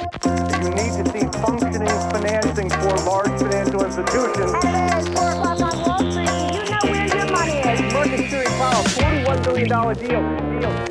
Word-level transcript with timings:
You 0.00 0.70
need 0.70 0.92
to 0.96 1.04
see 1.12 1.26
functioning 1.44 1.88
financing 2.10 2.70
for 2.70 2.94
large 3.10 3.34
financial 3.38 3.84
institutions. 3.84 4.52
Hello, 4.62 4.98
it's 4.98 5.08
4 5.08 5.30
o'clock 5.30 5.60
on 5.60 5.74
Wall 5.84 5.98
Street. 6.10 6.30
You 6.56 6.70
know 6.70 6.84
where 6.90 7.06
your 7.16 7.26
money 7.30 7.58
is. 7.58 7.92
Market 7.92 8.30
Theory 8.30 8.46
Powell, 8.46 8.84
$41 8.84 9.44
billion 9.44 9.68
deal. 9.68 10.60
deal. 10.60 10.90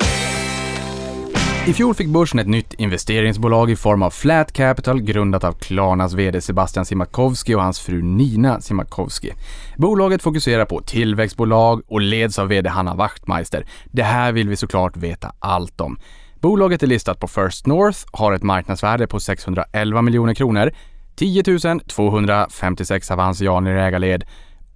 I 1.66 1.72
fjol 1.72 1.94
fick 1.94 2.08
börsen 2.08 2.38
ett 2.38 2.46
nytt 2.46 2.74
investeringsbolag 2.74 3.70
i 3.70 3.76
form 3.76 4.02
av 4.02 4.10
Flat 4.10 4.52
Capital 4.52 5.00
grundat 5.00 5.44
av 5.44 5.52
Klarnas 5.52 6.12
VD 6.12 6.40
Sebastian 6.40 6.86
Simakowski 6.86 7.54
och 7.54 7.62
hans 7.62 7.80
fru 7.80 8.02
Nina 8.02 8.60
Simakowski. 8.60 9.32
Bolaget 9.76 10.22
fokuserar 10.22 10.64
på 10.64 10.80
tillväxtbolag 10.80 11.82
och 11.86 12.00
leds 12.00 12.38
av 12.38 12.48
VD 12.48 12.68
Hanna 12.68 12.94
Wachtmeister. 12.94 13.66
Det 13.84 14.02
här 14.02 14.32
vill 14.32 14.48
vi 14.48 14.56
såklart 14.56 14.96
veta 14.96 15.32
allt 15.38 15.80
om. 15.80 15.98
Bolaget 16.40 16.82
är 16.82 16.86
listat 16.86 17.20
på 17.20 17.28
First 17.28 17.66
North, 17.66 17.98
har 18.12 18.32
ett 18.32 18.42
marknadsvärde 18.42 19.06
på 19.06 19.20
611 19.20 20.02
miljoner 20.02 20.34
kronor, 20.34 20.72
10 21.16 21.42
256 21.86 23.10
avansianer 23.10 23.76
i 23.76 23.80
ägarled 23.80 24.24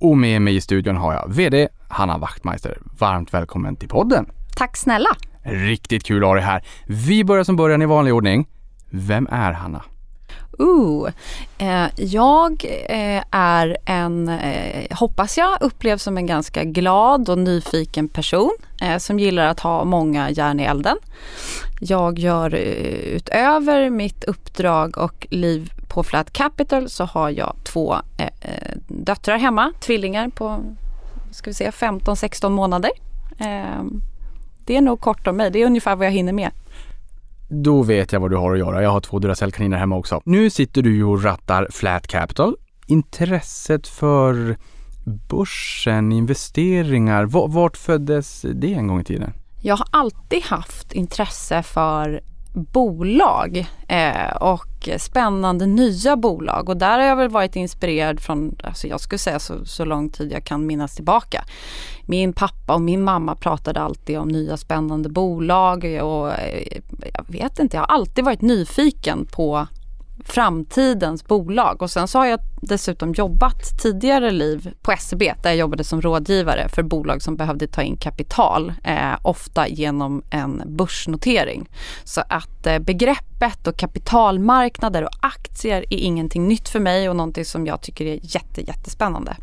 och 0.00 0.18
med 0.18 0.42
mig 0.42 0.56
i 0.56 0.60
studion 0.60 0.96
har 0.96 1.12
jag 1.14 1.32
VD 1.34 1.68
Hanna 1.88 2.18
Wachtmeister. 2.18 2.78
Varmt 2.98 3.34
välkommen 3.34 3.76
till 3.76 3.88
podden! 3.88 4.26
Tack 4.56 4.76
snälla. 4.76 5.08
Riktigt 5.42 6.04
kul 6.04 6.22
att 6.24 6.28
ha 6.28 6.34
dig 6.34 6.44
här. 6.44 6.64
Vi 6.86 7.24
börjar 7.24 7.44
som 7.44 7.56
början 7.56 7.82
i 7.82 7.86
vanlig 7.86 8.14
ordning. 8.14 8.46
Vem 8.90 9.28
är 9.30 9.52
Hanna? 9.52 9.82
Ooh. 10.58 11.10
eh, 11.58 11.86
jag 11.96 12.64
eh, 12.88 13.22
är 13.30 13.76
en, 13.84 14.28
eh, 14.28 14.96
hoppas 14.96 15.38
jag, 15.38 15.58
upplevs 15.60 16.02
som 16.02 16.16
en 16.16 16.26
ganska 16.26 16.64
glad 16.64 17.28
och 17.28 17.38
nyfiken 17.38 18.08
person 18.08 18.56
eh, 18.80 18.98
som 18.98 19.18
gillar 19.18 19.46
att 19.46 19.60
ha 19.60 19.84
många 19.84 20.30
järn 20.30 20.60
i 20.60 20.62
elden. 20.62 20.96
Jag 21.80 22.18
gör 22.18 22.54
eh, 22.54 22.60
utöver 23.16 23.90
mitt 23.90 24.24
uppdrag 24.24 24.98
och 24.98 25.26
liv 25.30 25.72
på 25.88 26.02
Flat 26.02 26.32
Capital 26.32 26.88
så 26.88 27.04
har 27.04 27.30
jag 27.30 27.56
två 27.64 27.94
eh, 27.94 28.26
eh 28.26 28.76
döttrar 28.88 29.38
hemma, 29.38 29.72
tvillingar 29.80 30.28
på 30.28 30.60
ska 31.30 31.50
vi 31.50 31.54
säga 31.54 31.70
15-16 31.70 32.48
månader. 32.48 32.90
Eh, 33.38 33.82
det 34.64 34.76
är 34.76 34.80
nog 34.80 35.00
kort 35.00 35.26
om 35.26 35.36
mig, 35.36 35.50
det 35.50 35.62
är 35.62 35.66
ungefär 35.66 35.96
vad 35.96 36.06
jag 36.06 36.12
hinner 36.12 36.32
med. 36.32 36.50
Då 37.48 37.82
vet 37.82 38.12
jag 38.12 38.20
vad 38.20 38.30
du 38.30 38.36
har 38.36 38.52
att 38.52 38.58
göra. 38.58 38.82
Jag 38.82 38.90
har 38.90 39.00
två 39.00 39.18
Duracell-kaniner 39.18 39.76
hemma 39.76 39.96
också. 39.96 40.20
Nu 40.24 40.50
sitter 40.50 40.82
du 40.82 40.96
ju 40.96 41.04
och 41.04 41.22
rattar 41.22 41.68
Flat 41.70 42.06
Capital. 42.06 42.56
Intresset 42.86 43.88
för 43.88 44.56
börsen, 45.28 46.12
investeringar, 46.12 47.24
vart 47.48 47.76
föddes 47.76 48.44
det 48.54 48.74
en 48.74 48.86
gång 48.86 49.00
i 49.00 49.04
tiden? 49.04 49.32
Jag 49.62 49.76
har 49.76 49.86
alltid 49.90 50.42
haft 50.42 50.92
intresse 50.92 51.62
för 51.62 52.20
bolag 52.54 53.66
eh, 53.88 54.36
och 54.40 54.88
spännande 54.98 55.66
nya 55.66 56.16
bolag 56.16 56.68
och 56.68 56.76
där 56.76 56.98
har 56.98 57.06
jag 57.06 57.16
väl 57.16 57.28
varit 57.28 57.56
inspirerad 57.56 58.20
från, 58.20 58.56
alltså 58.62 58.86
jag 58.86 59.00
skulle 59.00 59.18
säga 59.18 59.38
så, 59.38 59.64
så 59.64 59.84
lång 59.84 60.10
tid 60.10 60.32
jag 60.32 60.44
kan 60.44 60.66
minnas 60.66 60.94
tillbaka. 60.94 61.44
Min 62.06 62.32
pappa 62.32 62.74
och 62.74 62.80
min 62.80 63.02
mamma 63.02 63.34
pratade 63.34 63.80
alltid 63.80 64.18
om 64.18 64.28
nya 64.28 64.56
spännande 64.56 65.08
bolag 65.08 65.84
och 65.84 66.32
eh, 66.32 66.78
jag 67.14 67.24
vet 67.28 67.58
inte, 67.58 67.76
jag 67.76 67.82
har 67.82 67.94
alltid 67.94 68.24
varit 68.24 68.42
nyfiken 68.42 69.26
på 69.26 69.66
framtidens 70.24 71.26
bolag 71.26 71.82
och 71.82 71.90
sen 71.90 72.08
så 72.08 72.18
har 72.18 72.26
jag 72.26 72.40
dessutom 72.62 73.12
jobbat 73.12 73.78
tidigare 73.82 74.30
liv 74.30 74.74
på 74.82 74.94
SEB 74.98 75.20
där 75.20 75.50
jag 75.50 75.56
jobbade 75.56 75.84
som 75.84 76.02
rådgivare 76.02 76.68
för 76.68 76.82
bolag 76.82 77.22
som 77.22 77.36
behövde 77.36 77.66
ta 77.66 77.82
in 77.82 77.96
kapital, 77.96 78.72
eh, 78.84 79.14
ofta 79.22 79.68
genom 79.68 80.22
en 80.30 80.62
börsnotering. 80.66 81.68
Så 82.04 82.22
att 82.28 82.66
eh, 82.66 82.78
begreppet 82.78 83.66
och 83.66 83.76
kapitalmarknader 83.76 85.04
och 85.04 85.10
aktier 85.20 85.84
är 85.90 85.98
ingenting 85.98 86.48
nytt 86.48 86.68
för 86.68 86.80
mig 86.80 87.08
och 87.08 87.16
någonting 87.16 87.44
som 87.44 87.66
jag 87.66 87.82
tycker 87.82 88.06
är 88.06 88.18
jätte, 88.22 88.66
jättespännande. 88.66 89.36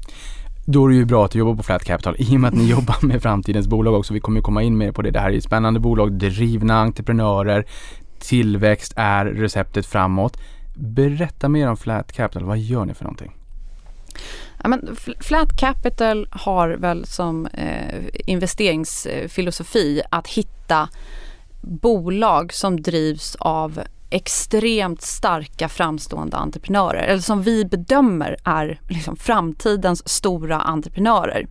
Då 0.65 0.85
är 0.85 0.89
det 0.89 0.95
ju 0.95 1.05
bra 1.05 1.25
att 1.25 1.31
du 1.31 1.39
jobbar 1.39 1.55
på 1.55 1.63
Flat 1.63 1.83
Capital 1.83 2.15
i 2.19 2.35
och 2.35 2.39
med 2.39 2.47
att 2.47 2.53
ni 2.53 2.65
jobbar 2.69 3.05
med 3.05 3.21
framtidens 3.21 3.67
bolag 3.67 3.93
också. 3.93 4.13
Vi 4.13 4.19
kommer 4.19 4.39
ju 4.39 4.43
komma 4.43 4.63
in 4.63 4.77
mer 4.77 4.91
på 4.91 5.01
det. 5.01 5.11
Det 5.11 5.19
här 5.19 5.29
är 5.29 5.33
ju 5.33 5.41
spännande 5.41 5.79
bolag, 5.79 6.11
drivna 6.13 6.81
entreprenörer. 6.81 7.65
Tillväxt 8.19 8.93
är 8.95 9.25
receptet 9.25 9.85
framåt. 9.85 10.37
Berätta 10.81 11.49
mer 11.49 11.67
om 11.67 11.77
Flat 11.77 12.11
Capital. 12.11 12.43
Vad 12.43 12.57
gör 12.57 12.85
ni 12.85 12.93
för 12.93 13.03
någonting? 13.03 13.31
Ja, 14.63 14.69
men 14.69 14.95
Flat 15.19 15.57
Capital 15.59 16.27
har 16.31 16.69
väl 16.69 17.05
som 17.05 17.45
eh, 17.45 18.03
investeringsfilosofi 18.13 20.01
att 20.09 20.27
hitta 20.27 20.89
bolag 21.61 22.53
som 22.53 22.81
drivs 22.81 23.35
av 23.39 23.81
extremt 24.09 25.01
starka 25.01 25.69
framstående 25.69 26.37
entreprenörer 26.37 27.03
eller 27.03 27.21
som 27.21 27.41
vi 27.41 27.65
bedömer 27.65 28.37
är 28.43 28.79
liksom 28.89 29.15
framtidens 29.15 30.09
stora 30.09 30.61
entreprenörer. 30.61 31.47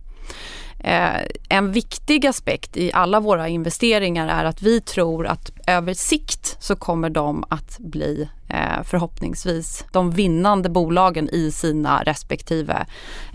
Eh, 0.83 1.21
en 1.49 1.71
viktig 1.71 2.25
aspekt 2.25 2.77
i 2.77 2.91
alla 2.93 3.19
våra 3.19 3.47
investeringar 3.47 4.27
är 4.27 4.45
att 4.45 4.61
vi 4.61 4.81
tror 4.81 5.27
att 5.27 5.51
över 5.67 5.93
sikt 5.93 6.57
så 6.59 6.75
kommer 6.75 7.09
de 7.09 7.43
att 7.49 7.79
bli 7.79 8.29
eh, 8.49 8.83
förhoppningsvis 8.83 9.85
de 9.91 10.11
vinnande 10.11 10.69
bolagen 10.69 11.29
i 11.29 11.51
sina 11.51 12.03
respektive 12.03 12.85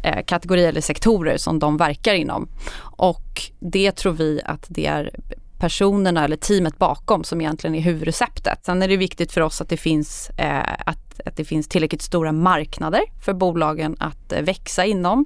eh, 0.03 0.25
kategorier 0.25 0.69
eller 0.69 0.81
sektorer 0.81 1.37
som 1.37 1.59
de 1.59 1.77
verkar 1.77 2.15
inom. 2.15 2.49
Och 2.81 3.43
det 3.59 3.93
tror 3.93 4.13
vi 4.13 4.41
att 4.45 4.67
det 4.69 4.87
är 4.87 5.11
personerna 5.59 6.25
eller 6.25 6.37
teamet 6.37 6.79
bakom 6.79 7.25
som 7.25 7.41
egentligen 7.41 7.75
är 7.75 7.81
huvudreceptet. 7.81 8.65
Sen 8.65 8.83
är 8.83 8.89
det 8.89 8.97
viktigt 8.97 9.33
för 9.33 9.41
oss 9.41 9.61
att 9.61 9.69
det 9.69 9.77
finns, 9.77 10.31
eh, 10.31 10.73
att, 10.87 11.21
att 11.27 11.37
det 11.37 11.45
finns 11.45 11.69
tillräckligt 11.69 12.03
stora 12.03 12.33
marknader 12.33 13.01
för 13.25 13.33
bolagen 13.33 13.97
att 14.01 14.33
eh, 14.33 14.43
växa 14.43 14.85
inom 14.85 15.25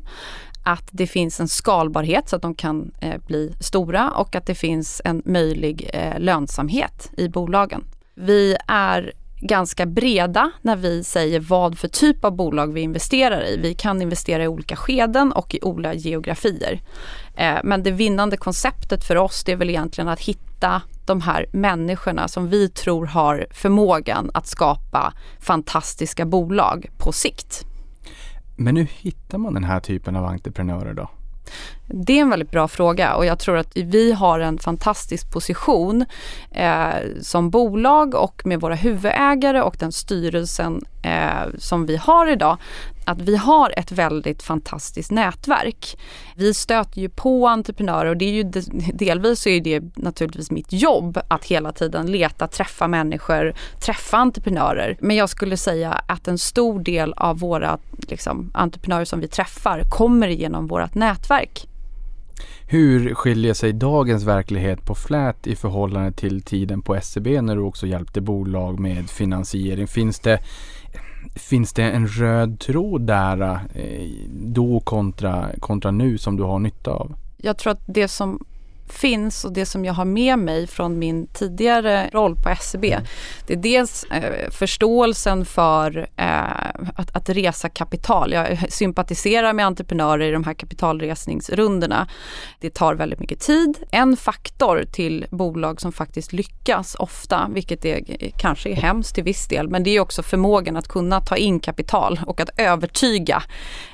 att 0.62 0.88
det 0.90 1.06
finns 1.06 1.40
en 1.40 1.48
skalbarhet 1.48 2.28
så 2.28 2.36
att 2.36 2.42
de 2.42 2.54
kan 2.54 2.90
eh, 3.00 3.20
bli 3.26 3.54
stora 3.60 4.10
och 4.10 4.36
att 4.36 4.46
det 4.46 4.54
finns 4.54 5.02
en 5.04 5.22
möjlig 5.24 5.90
eh, 5.92 6.18
lönsamhet 6.18 7.10
i 7.16 7.28
bolagen. 7.28 7.84
Vi 8.14 8.56
är 8.66 9.12
ganska 9.40 9.86
breda 9.86 10.50
när 10.62 10.76
vi 10.76 11.04
säger 11.04 11.40
vad 11.40 11.78
för 11.78 11.88
typ 11.88 12.24
av 12.24 12.36
bolag 12.36 12.72
vi 12.72 12.80
investerar 12.80 13.44
i. 13.44 13.56
Vi 13.56 13.74
kan 13.74 14.02
investera 14.02 14.44
i 14.44 14.48
olika 14.48 14.76
skeden 14.76 15.32
och 15.32 15.54
i 15.54 15.58
olika 15.62 15.94
geografier. 15.94 16.82
Eh, 17.36 17.58
men 17.64 17.82
det 17.82 17.90
vinnande 17.90 18.36
konceptet 18.36 19.04
för 19.04 19.16
oss 19.16 19.44
det 19.44 19.52
är 19.52 19.56
väl 19.56 19.70
egentligen 19.70 20.08
att 20.08 20.20
hitta 20.20 20.82
de 21.06 21.20
här 21.20 21.46
människorna 21.52 22.28
som 22.28 22.48
vi 22.48 22.68
tror 22.68 23.06
har 23.06 23.46
förmågan 23.50 24.30
att 24.34 24.46
skapa 24.46 25.12
fantastiska 25.40 26.24
bolag 26.26 26.90
på 26.98 27.12
sikt. 27.12 27.66
Men 28.62 28.76
hur 28.76 28.84
hittar 28.84 29.38
man 29.38 29.54
den 29.54 29.64
här 29.64 29.80
typen 29.80 30.16
av 30.16 30.24
entreprenörer 30.24 30.94
då? 30.94 31.10
Det 31.92 32.12
är 32.12 32.20
en 32.20 32.30
väldigt 32.30 32.50
bra 32.50 32.68
fråga 32.68 33.14
och 33.14 33.26
jag 33.26 33.38
tror 33.38 33.56
att 33.56 33.76
vi 33.76 34.12
har 34.12 34.40
en 34.40 34.58
fantastisk 34.58 35.32
position 35.32 36.04
eh, 36.50 36.94
som 37.20 37.50
bolag 37.50 38.14
och 38.14 38.42
med 38.44 38.60
våra 38.60 38.74
huvudägare 38.74 39.62
och 39.62 39.76
den 39.78 39.92
styrelsen 39.92 40.84
eh, 41.02 41.48
som 41.58 41.86
vi 41.86 41.96
har 41.96 42.26
idag. 42.26 42.56
Att 43.04 43.20
vi 43.20 43.36
har 43.36 43.72
ett 43.76 43.92
väldigt 43.92 44.42
fantastiskt 44.42 45.10
nätverk. 45.10 45.98
Vi 46.36 46.54
stöter 46.54 47.00
ju 47.00 47.08
på 47.08 47.48
entreprenörer 47.48 48.10
och 48.10 48.16
det 48.16 48.24
är 48.24 48.32
ju 48.32 48.42
delvis 48.94 49.40
så 49.40 49.48
är 49.48 49.60
det 49.60 49.96
naturligtvis 49.96 50.50
mitt 50.50 50.72
jobb 50.72 51.20
att 51.28 51.44
hela 51.44 51.72
tiden 51.72 52.06
leta, 52.06 52.48
träffa 52.48 52.88
människor, 52.88 53.54
träffa 53.80 54.16
entreprenörer. 54.16 54.96
Men 55.00 55.16
jag 55.16 55.28
skulle 55.28 55.56
säga 55.56 56.02
att 56.06 56.28
en 56.28 56.38
stor 56.38 56.80
del 56.80 57.12
av 57.12 57.38
våra 57.38 57.78
liksom, 58.08 58.50
entreprenörer 58.54 59.04
som 59.04 59.20
vi 59.20 59.28
träffar 59.28 59.82
kommer 59.90 60.28
genom 60.28 60.66
vårt 60.66 60.94
nätverk. 60.94 61.66
Hur 62.72 63.14
skiljer 63.14 63.54
sig 63.54 63.72
dagens 63.72 64.24
verklighet 64.24 64.84
på 64.84 64.94
Flät 64.94 65.46
i 65.46 65.56
förhållande 65.56 66.12
till 66.12 66.42
tiden 66.42 66.82
på 66.82 67.00
SEB 67.02 67.26
när 67.26 67.56
du 67.56 67.62
också 67.62 67.86
hjälpte 67.86 68.20
bolag 68.20 68.80
med 68.80 69.10
finansiering? 69.10 69.86
Finns 69.86 70.20
det, 70.20 70.40
finns 71.34 71.72
det 71.72 71.82
en 71.82 72.06
röd 72.06 72.60
tråd 72.60 73.00
där 73.00 73.60
eh, 73.74 74.10
då 74.32 74.80
kontra, 74.80 75.48
kontra 75.60 75.90
nu 75.90 76.18
som 76.18 76.36
du 76.36 76.42
har 76.42 76.58
nytta 76.58 76.90
av? 76.90 77.14
Jag 77.36 77.58
tror 77.58 77.72
att 77.72 77.82
det 77.86 78.08
som 78.08 78.44
finns 78.92 79.44
och 79.44 79.52
det 79.52 79.66
som 79.66 79.84
jag 79.84 79.94
har 79.94 80.04
med 80.04 80.38
mig 80.38 80.66
från 80.66 80.98
min 80.98 81.26
tidigare 81.26 82.10
roll 82.12 82.36
på 82.36 82.54
SEB. 82.60 82.84
Det 83.46 83.52
är 83.52 83.56
dels 83.56 84.04
eh, 84.04 84.50
förståelsen 84.50 85.44
för 85.44 86.08
eh, 86.16 86.80
att, 86.94 87.16
att 87.16 87.28
resa 87.28 87.68
kapital. 87.68 88.32
Jag 88.32 88.72
sympatiserar 88.72 89.52
med 89.52 89.66
entreprenörer 89.66 90.28
i 90.28 90.30
de 90.30 90.44
här 90.44 90.54
kapitalresningsrundorna. 90.54 92.08
Det 92.60 92.74
tar 92.74 92.94
väldigt 92.94 93.20
mycket 93.20 93.40
tid. 93.40 93.78
En 93.90 94.16
faktor 94.16 94.84
till 94.92 95.26
bolag 95.30 95.80
som 95.80 95.92
faktiskt 95.92 96.32
lyckas 96.32 96.96
ofta, 96.98 97.48
vilket 97.54 97.84
är, 97.84 98.30
kanske 98.38 98.70
är 98.70 98.74
hemskt 98.74 99.14
till 99.14 99.24
viss 99.24 99.48
del, 99.48 99.68
men 99.68 99.82
det 99.82 99.90
är 99.90 100.00
också 100.00 100.22
förmågan 100.22 100.76
att 100.76 100.88
kunna 100.88 101.20
ta 101.20 101.36
in 101.36 101.60
kapital 101.60 102.20
och 102.26 102.40
att 102.40 102.50
övertyga. 102.56 103.42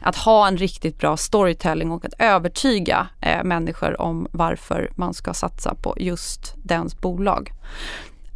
Att 0.00 0.16
ha 0.16 0.48
en 0.48 0.56
riktigt 0.56 0.98
bra 0.98 1.16
storytelling 1.16 1.90
och 1.90 2.04
att 2.04 2.14
övertyga 2.18 3.06
eh, 3.20 3.44
människor 3.44 4.00
om 4.00 4.28
varför 4.32 4.85
man 4.94 5.14
ska 5.14 5.34
satsa 5.34 5.74
på 5.74 5.94
just 5.98 6.54
dens 6.56 7.00
bolag. 7.00 7.52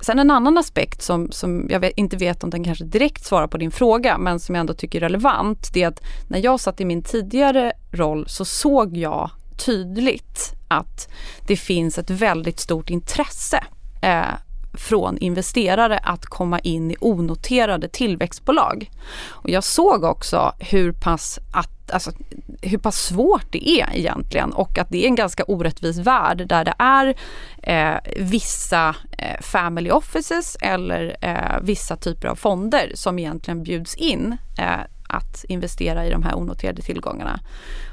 Sen 0.00 0.19
en 0.19 0.31
annan 0.31 0.58
aspekt 0.58 1.02
som, 1.02 1.32
som 1.32 1.67
jag 1.70 1.81
vet, 1.81 1.93
inte 1.97 2.17
vet 2.17 2.44
om 2.44 2.50
den 2.50 2.64
kanske 2.64 2.85
direkt 2.85 3.25
svarar 3.25 3.47
på 3.47 3.58
din 3.58 3.70
fråga 3.70 4.19
men 4.19 4.41
som 4.41 4.55
jag 4.55 4.61
ändå 4.61 4.75
tycker 4.75 4.99
är 4.99 5.00
relevant. 5.00 5.70
Det 5.73 5.82
är 5.82 5.88
att 5.88 6.02
när 6.29 6.38
jag 6.38 6.61
satt 6.61 6.81
i 6.81 6.85
min 6.85 7.02
tidigare 7.02 7.73
roll 7.91 8.29
så 8.29 8.44
såg 8.44 8.97
jag 8.97 9.31
tydligt 9.67 10.55
att 10.69 11.08
det 11.47 11.56
finns 11.56 11.99
ett 11.99 12.11
väldigt 12.11 12.61
stort 12.61 12.91
intresse 12.91 13.64
eh, 14.02 14.35
från 14.73 15.19
investerare 15.19 15.99
att 15.99 16.26
komma 16.26 16.58
in 16.58 16.91
i 16.91 16.97
onoterade 17.00 17.88
tillväxtbolag. 17.88 18.91
Och 19.29 19.50
jag 19.50 19.64
såg 19.64 20.05
också 20.05 20.52
hur 20.58 20.93
pass, 20.93 21.38
att, 21.52 21.80
alltså, 21.90 22.12
hur 22.62 22.78
pass 22.78 22.96
svårt 22.96 23.46
det 23.50 23.69
är 23.69 23.96
egentligen. 23.96 24.52
Och 24.52 24.78
att 24.78 24.88
det 24.90 25.04
är 25.04 25.08
en 25.08 25.14
ganska 25.14 25.44
orättvis 25.44 25.98
värld 25.98 26.46
där 26.46 26.64
det 26.64 26.75
är 26.78 27.14
eh, 27.62 28.00
vissa 28.16 28.96
eh, 29.19 29.40
family 29.40 29.90
offices 29.90 30.56
eller 30.60 31.16
eh, 31.20 31.60
vissa 31.62 31.96
typer 31.96 32.28
av 32.28 32.34
fonder 32.34 32.92
som 32.94 33.19
egentligen 33.19 33.62
bjuds 33.62 33.94
in 33.94 34.37
eh, 34.58 34.81
att 35.11 35.45
investera 35.49 36.07
i 36.07 36.11
de 36.11 36.23
här 36.23 36.35
onoterade 36.35 36.83
tillgångarna. 36.83 37.41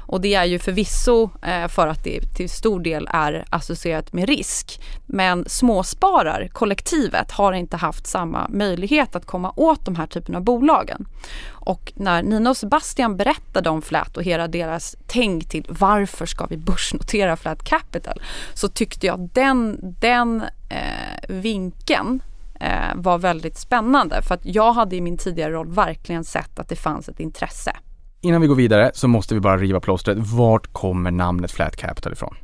Och 0.08 0.20
det 0.20 0.34
är 0.34 0.44
ju 0.44 0.58
förvisso 0.58 1.30
eh, 1.42 1.68
för 1.68 1.86
att 1.86 2.04
det 2.04 2.20
till 2.36 2.50
stor 2.50 2.80
del 2.80 3.08
är 3.12 3.44
associerat 3.50 4.12
med 4.12 4.28
risk. 4.28 4.80
Men 5.06 5.44
småspararkollektivet 5.48 7.30
har 7.30 7.52
inte 7.52 7.76
haft 7.76 8.06
samma 8.06 8.48
möjlighet 8.48 9.16
att 9.16 9.26
komma 9.26 9.52
åt 9.56 9.84
de 9.84 9.96
här 9.96 10.06
typen 10.06 10.34
av 10.34 10.42
bolagen. 10.42 11.08
Och 11.50 11.92
när 11.96 12.22
Nina 12.22 12.50
och 12.50 12.56
Sebastian 12.56 13.16
berättade 13.16 13.70
om 13.70 13.82
Flat 13.82 14.16
och 14.16 14.22
hela 14.22 14.48
deras 14.48 14.96
tänk 15.06 15.48
till 15.48 15.66
varför 15.68 16.26
ska 16.26 16.46
vi 16.46 16.56
börsnotera 16.56 17.36
Flat 17.36 17.64
Capital 17.64 18.22
så 18.54 18.68
tyckte 18.68 19.06
jag 19.06 19.30
den, 19.32 19.78
den 20.00 20.42
eh, 20.68 21.28
vinkeln 21.28 22.20
eh, 22.60 22.94
var 22.94 23.18
väldigt 23.18 23.58
spännande 23.58 24.22
för 24.22 24.34
att 24.34 24.46
jag 24.46 24.72
hade 24.72 24.96
i 24.96 25.00
min 25.00 25.16
tidigare 25.16 25.52
roll 25.52 25.68
verkligen 25.68 26.24
sett 26.24 26.58
att 26.58 26.68
det 26.68 26.76
fanns 26.76 27.08
ett 27.08 27.20
intresse. 27.20 27.76
Innan 28.20 28.40
vi 28.40 28.46
går 28.46 28.54
vidare 28.54 28.90
så 28.94 29.08
måste 29.08 29.34
vi 29.34 29.40
bara 29.40 29.56
riva 29.56 29.80
plåstret. 29.80 30.18
Vart 30.18 30.72
kommer 30.72 31.10
namnet 31.10 31.50
Flat 31.50 31.76
Capital 31.76 32.12
ifrån? 32.12 32.34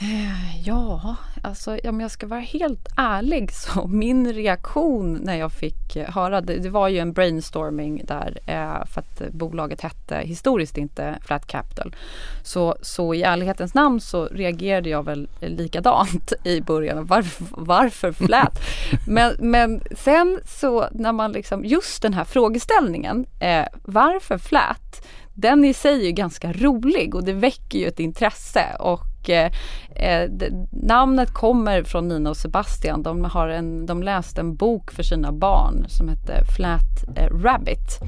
Eh, 0.00 0.60
ja, 0.64 1.16
alltså 1.42 1.78
om 1.84 2.00
jag 2.00 2.10
ska 2.10 2.26
vara 2.26 2.40
helt 2.40 2.88
ärlig 2.96 3.52
så 3.52 3.86
min 3.88 4.32
reaktion 4.32 5.14
när 5.14 5.36
jag 5.36 5.52
fick 5.52 5.96
eh, 5.96 6.10
höra 6.10 6.40
det, 6.40 6.58
det 6.58 6.70
var 6.70 6.88
ju 6.88 6.98
en 6.98 7.12
brainstorming 7.12 8.02
där 8.04 8.38
eh, 8.46 8.86
för 8.86 9.00
att 9.00 9.32
bolaget 9.32 9.80
hette 9.80 10.16
historiskt 10.16 10.78
inte 10.78 11.18
Flat 11.26 11.46
Capital. 11.46 11.96
Så, 12.42 12.76
så 12.82 13.14
i 13.14 13.22
ärlighetens 13.22 13.74
namn 13.74 14.00
så 14.00 14.26
reagerade 14.26 14.88
jag 14.88 15.02
väl 15.02 15.28
likadant 15.40 16.32
i 16.44 16.60
början. 16.60 17.06
Varför, 17.06 17.46
varför 17.50 18.12
Flat? 18.26 18.58
men, 19.06 19.36
men 19.38 19.82
sen 19.96 20.40
så 20.44 20.88
när 20.92 21.12
man 21.12 21.32
liksom, 21.32 21.64
just 21.64 22.02
den 22.02 22.14
här 22.14 22.24
frågeställningen, 22.24 23.26
eh, 23.40 23.66
varför 23.84 24.38
Flat? 24.38 25.06
Den 25.38 25.64
i 25.64 25.74
sig 25.74 26.06
är 26.06 26.12
ganska 26.12 26.52
rolig 26.52 27.14
och 27.14 27.24
det 27.24 27.32
väcker 27.32 27.78
ju 27.78 27.86
ett 27.86 28.00
intresse 28.00 28.76
och 28.78 29.15
eh, 29.28 29.52
eh, 29.94 30.30
namnet 30.70 31.34
kommer 31.34 31.82
från 31.82 32.08
Nina 32.08 32.30
och 32.30 32.36
Sebastian. 32.36 33.02
De, 33.02 33.24
har 33.24 33.48
en, 33.48 33.86
de 33.86 34.02
läste 34.02 34.40
en 34.40 34.56
bok 34.56 34.90
för 34.90 35.02
sina 35.02 35.32
barn 35.32 35.84
som 35.88 36.08
hette 36.08 36.44
Flat 36.56 37.04
eh, 37.16 37.30
Rabbit. 37.42 38.00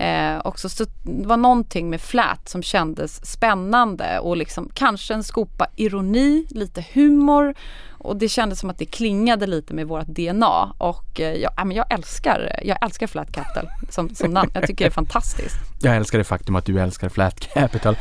Eh, 0.00 0.40
också, 0.44 0.68
så 0.68 0.84
det 1.02 1.26
var 1.26 1.36
någonting 1.36 1.90
med 1.90 2.00
Flat 2.00 2.48
som 2.48 2.62
kändes 2.62 3.26
spännande 3.26 4.18
och 4.18 4.36
liksom 4.36 4.70
kanske 4.74 5.14
en 5.14 5.24
skopa 5.24 5.66
ironi, 5.76 6.46
lite 6.50 6.84
humor 6.92 7.54
och 8.02 8.16
det 8.16 8.28
kändes 8.28 8.60
som 8.60 8.70
att 8.70 8.78
det 8.78 8.84
klingade 8.84 9.46
lite 9.46 9.74
med 9.74 9.86
vårt 9.88 10.06
DNA 10.06 10.72
och 10.78 11.20
eh, 11.20 11.32
jag, 11.32 11.52
men 11.66 11.76
jag 11.76 11.92
älskar, 11.92 12.60
jag 12.64 12.84
älskar 12.84 13.06
Flat 13.06 13.32
Capital 13.32 13.68
som, 13.88 14.14
som 14.14 14.30
namn. 14.30 14.50
Jag 14.54 14.66
tycker 14.66 14.84
det 14.84 14.88
är 14.88 14.90
fantastiskt. 14.90 15.56
Jag 15.82 15.96
älskar 15.96 16.18
det 16.18 16.24
faktum 16.24 16.56
att 16.56 16.64
du 16.64 16.80
älskar 16.80 17.08
Flat 17.08 17.40
Capital. 17.40 17.96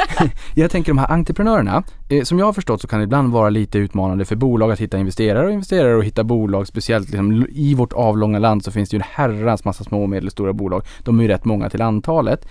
jag 0.54 0.70
tänker 0.70 0.90
de 0.90 0.98
här 0.98 1.10
entreprenörerna, 1.10 1.82
eh, 2.08 2.22
som 2.22 2.38
jag 2.38 2.46
har 2.46 2.52
förstått 2.52 2.80
så 2.80 2.86
kan 2.86 2.98
det 2.98 3.04
ibland 3.04 3.32
vara 3.32 3.50
lite 3.50 3.78
utmanande 3.78 4.24
för 4.24 4.36
bolag 4.36 4.72
att 4.72 4.80
hitta 4.80 4.98
investerare 4.98 5.46
och 5.46 5.52
investerare 5.52 5.96
och 5.96 6.04
hitta 6.04 6.24
bolag. 6.24 6.66
Speciellt 6.66 7.08
liksom, 7.08 7.46
i 7.50 7.74
vårt 7.74 7.92
avlånga 7.92 8.38
land 8.38 8.64
så 8.64 8.70
finns 8.70 8.90
det 8.90 8.96
ju 8.96 8.98
en 8.98 9.08
herrans 9.10 9.64
massa 9.64 9.84
små 9.84 10.02
och 10.02 10.08
medelstora 10.08 10.52
bolag. 10.52 10.82
De 11.02 11.18
är 11.18 11.22
ju 11.22 11.28
rätt 11.38 11.44
många 11.44 11.70
till 11.70 11.82
antalet. 11.82 12.48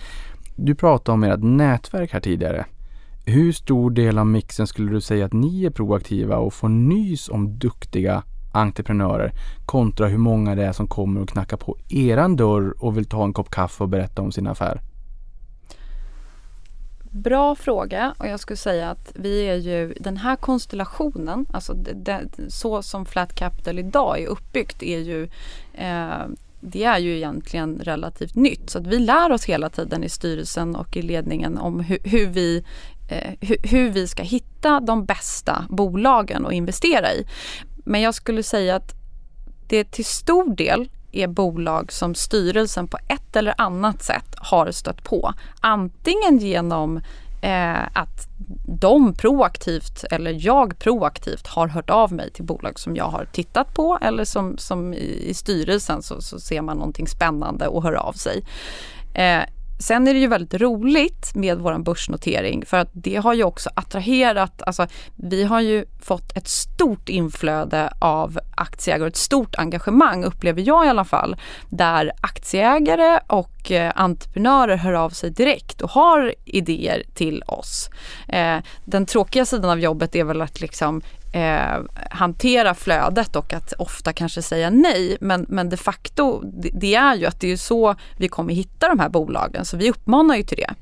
Du 0.56 0.74
pratade 0.74 1.14
om 1.14 1.24
ert 1.24 1.42
nätverk 1.42 2.12
här 2.12 2.20
tidigare. 2.20 2.66
Hur 3.26 3.52
stor 3.52 3.90
del 3.90 4.18
av 4.18 4.26
mixen 4.26 4.66
skulle 4.66 4.92
du 4.92 5.00
säga 5.00 5.26
att 5.26 5.32
ni 5.32 5.64
är 5.64 5.70
proaktiva 5.70 6.36
och 6.36 6.54
får 6.54 6.68
nys 6.68 7.28
om 7.28 7.58
duktiga 7.58 8.22
entreprenörer 8.52 9.32
kontra 9.66 10.06
hur 10.06 10.18
många 10.18 10.54
det 10.54 10.64
är 10.64 10.72
som 10.72 10.86
kommer 10.86 11.20
och 11.20 11.28
knackar 11.28 11.56
på 11.56 11.76
eran 11.88 12.36
dörr 12.36 12.74
och 12.78 12.96
vill 12.96 13.04
ta 13.04 13.24
en 13.24 13.32
kopp 13.32 13.50
kaffe 13.50 13.84
och 13.84 13.88
berätta 13.88 14.22
om 14.22 14.32
sin 14.32 14.46
affär? 14.46 14.80
Bra 17.10 17.54
fråga 17.54 18.14
och 18.18 18.26
jag 18.26 18.40
skulle 18.40 18.56
säga 18.56 18.90
att 18.90 19.12
vi 19.14 19.48
är 19.48 19.54
ju 19.54 19.94
den 20.00 20.16
här 20.16 20.36
konstellationen, 20.36 21.46
alltså 21.52 21.72
det, 21.74 21.92
det, 21.92 22.28
så 22.48 22.82
som 22.82 23.06
Flat 23.06 23.34
Capital 23.34 23.78
idag 23.78 24.22
är 24.22 24.26
uppbyggt 24.26 24.82
är 24.82 24.98
ju 24.98 25.28
eh, 25.74 26.26
det 26.60 26.84
är 26.84 26.98
ju 26.98 27.16
egentligen 27.16 27.80
relativt 27.84 28.34
nytt 28.34 28.70
så 28.70 28.78
att 28.78 28.86
vi 28.86 28.98
lär 28.98 29.32
oss 29.32 29.44
hela 29.44 29.70
tiden 29.70 30.04
i 30.04 30.08
styrelsen 30.08 30.76
och 30.76 30.96
i 30.96 31.02
ledningen 31.02 31.58
om 31.58 31.80
hur, 31.80 31.98
hur 32.04 32.26
vi 32.26 32.64
eh, 33.10 33.48
hu 33.48 33.56
hur 33.62 33.90
vi 33.90 34.08
ska 34.08 34.22
hitta 34.22 34.80
de 34.80 35.04
bästa 35.04 35.64
bolagen 35.68 36.46
att 36.46 36.52
investera 36.52 37.12
i. 37.12 37.26
Men 37.84 38.00
jag 38.00 38.14
skulle 38.14 38.42
säga 38.42 38.76
att 38.76 38.94
det 39.68 39.84
till 39.84 40.04
stor 40.04 40.56
del 40.56 40.88
är 41.12 41.26
bolag 41.26 41.92
som 41.92 42.14
styrelsen 42.14 42.88
på 42.88 42.98
ett 43.08 43.36
eller 43.36 43.54
annat 43.58 44.02
sätt 44.02 44.34
har 44.36 44.70
stött 44.70 45.04
på. 45.04 45.32
Antingen 45.60 46.38
genom 46.38 47.00
eh, 47.40 47.86
att 47.92 48.28
de 48.80 49.14
proaktivt 49.14 50.04
eller 50.10 50.46
jag 50.46 50.78
proaktivt 50.78 51.46
har 51.46 51.68
hört 51.68 51.90
av 51.90 52.12
mig 52.12 52.30
till 52.30 52.44
bolag 52.44 52.78
som 52.78 52.96
jag 52.96 53.08
har 53.08 53.24
tittat 53.24 53.74
på 53.74 53.98
eller 54.02 54.24
som, 54.24 54.58
som 54.58 54.94
i, 54.94 55.28
i 55.28 55.34
styrelsen 55.34 56.02
så, 56.02 56.20
så 56.20 56.40
ser 56.40 56.62
man 56.62 56.76
någonting 56.76 57.08
spännande 57.08 57.66
och 57.66 57.82
hör 57.82 57.92
av 57.92 58.12
sig. 58.12 58.44
Eh, 59.14 59.42
Sen 59.78 60.08
är 60.08 60.14
det 60.14 60.20
ju 60.20 60.26
väldigt 60.26 60.60
roligt 60.60 61.34
med 61.34 61.58
vår 61.58 61.78
börsnotering 61.78 62.66
för 62.66 62.76
att 62.76 62.90
det 62.92 63.16
har 63.16 63.34
ju 63.34 63.44
också 63.44 63.70
attraherat, 63.74 64.62
alltså 64.62 64.86
vi 65.16 65.44
har 65.44 65.60
ju 65.60 65.84
fått 66.02 66.36
ett 66.36 66.48
stort 66.48 67.08
inflöde 67.08 67.92
av 67.98 68.38
aktieägare, 68.54 69.08
ett 69.08 69.16
stort 69.16 69.54
engagemang 69.54 70.24
upplever 70.24 70.62
jag 70.62 70.86
i 70.86 70.88
alla 70.88 71.04
fall, 71.04 71.36
där 71.68 72.12
aktieägare 72.20 73.20
och 73.26 73.72
eh, 73.72 73.92
entreprenörer 73.96 74.76
hör 74.76 74.92
av 74.92 75.10
sig 75.10 75.30
direkt 75.30 75.80
och 75.80 75.90
har 75.90 76.34
idéer 76.44 77.02
till 77.14 77.42
oss. 77.42 77.90
Eh, 78.28 78.56
den 78.84 79.06
tråkiga 79.06 79.44
sidan 79.44 79.70
av 79.70 79.80
jobbet 79.80 80.16
är 80.16 80.24
väl 80.24 80.42
att 80.42 80.60
liksom 80.60 81.02
eh, 81.32 81.78
hantera 82.10 82.74
flödet 82.74 83.36
och 83.36 83.52
att 83.52 83.72
ofta 83.72 84.12
kanske 84.12 84.42
säga 84.42 84.70
nej. 84.70 85.16
Men, 85.20 85.46
men 85.48 85.68
de 85.68 85.76
facto, 85.76 86.42
det, 86.44 86.70
det, 86.74 86.94
är 86.94 87.14
ju 87.14 87.26
att 87.26 87.40
det 87.40 87.52
är 87.52 87.56
så 87.56 87.94
vi 88.16 88.28
kommer 88.28 88.54
hitta 88.54 88.88
de 88.88 88.98
här 88.98 89.08
bolagen. 89.08 89.64
Så 89.64 89.76
vi 89.76 89.90
uppmanar 89.90 90.36
ju 90.36 90.42
till 90.42 90.56
det. 90.56 90.74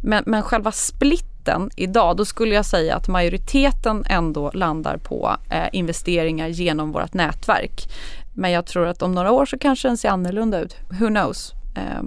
Men, 0.00 0.24
men 0.26 0.42
själva 0.42 0.72
splitten 0.72 1.70
idag, 1.76 2.16
då 2.16 2.24
skulle 2.24 2.54
jag 2.54 2.66
säga 2.66 2.96
att 2.96 3.08
majoriteten 3.08 4.04
ändå 4.08 4.50
landar 4.54 4.96
på 4.96 5.36
eh, 5.50 5.68
investeringar 5.72 6.48
genom 6.48 6.92
vårt 6.92 7.14
nätverk. 7.14 7.88
Men 8.34 8.50
jag 8.50 8.66
tror 8.66 8.86
att 8.86 9.02
om 9.02 9.12
några 9.12 9.30
år 9.30 9.46
så 9.46 9.58
kanske 9.58 9.88
den 9.88 9.96
ser 9.96 10.08
annorlunda 10.08 10.60
ut. 10.60 10.76
Who 10.88 11.06
knows? 11.06 11.52
Eh, 11.76 12.02